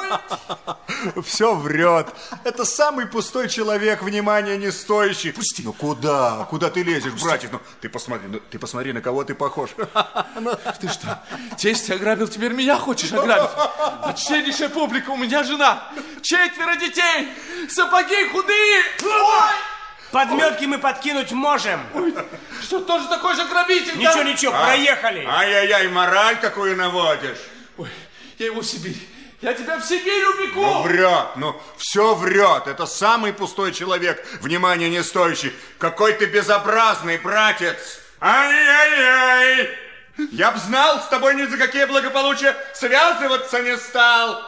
[1.26, 2.08] Все врет.
[2.44, 5.32] Это самый пустой человек, внимания не стоящий.
[5.32, 5.64] Пусти.
[5.64, 6.46] Ну куда?
[6.50, 7.28] Куда ты лезешь, Пусти.
[7.28, 7.50] братец?
[7.52, 9.72] Ну ты посмотри, ну, ты посмотри, на кого ты похож.
[10.80, 11.24] Ты что,
[11.58, 13.50] тесть ограбил, теперь меня хочешь ограбить?
[14.04, 15.90] Почтеннейшая публика, у меня жена,
[16.22, 17.23] четверо детей,
[17.70, 18.84] сапоги худые.
[19.04, 19.54] Ой!
[20.12, 21.80] Подметки мы подкинуть можем.
[21.96, 22.14] Ой,
[22.62, 24.24] что, тоже такой же грабитель, Ничего, да?
[24.24, 25.26] ничего, а, проехали.
[25.26, 27.40] Ай-яй-яй, мораль какую наводишь.
[27.78, 27.90] Ой,
[28.38, 28.98] я его в Сибирь.
[29.42, 30.62] Я тебя в Сибирь убегу.
[30.64, 32.68] Ну, врет, ну, все врет.
[32.68, 35.52] Это самый пустой человек, внимания не стоящий.
[35.80, 38.00] Какой ты безобразный, братец.
[38.22, 39.70] Ай-яй-яй.
[40.32, 44.44] Я б знал, с тобой ни за какие благополучия связываться не стал.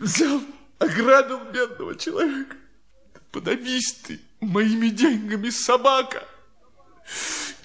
[0.00, 0.40] Взял,
[0.78, 2.56] ограбил бедного человека.
[3.30, 6.24] Подавись ты моими деньгами, собака.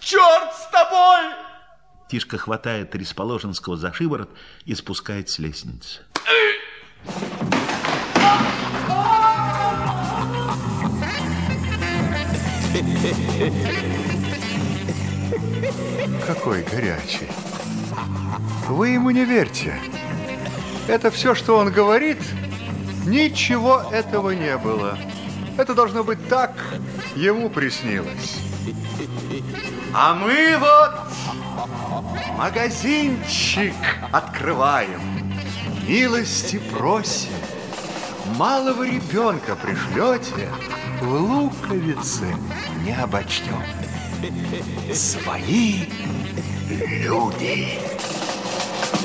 [0.02, 1.34] Черт с тобой!
[2.10, 4.30] Тишка хватает Рисположенского за шиворот
[4.66, 6.02] и спускает с лестницы.
[16.28, 17.30] Какой горячий.
[18.68, 19.80] Вы ему не верьте.
[20.88, 22.20] Это все, что он говорит,
[23.06, 24.98] ничего этого не было.
[25.58, 26.52] Это должно быть так,
[27.16, 28.38] ему приснилось.
[29.94, 30.92] А мы вот
[32.38, 33.74] магазинчик
[34.12, 35.02] открываем.
[35.88, 37.32] Милости просим.
[38.38, 40.50] Малого ребенка пришлете,
[41.02, 42.26] в луковице
[42.84, 43.64] не обочтем.
[44.94, 45.86] Свои
[46.70, 47.80] люди.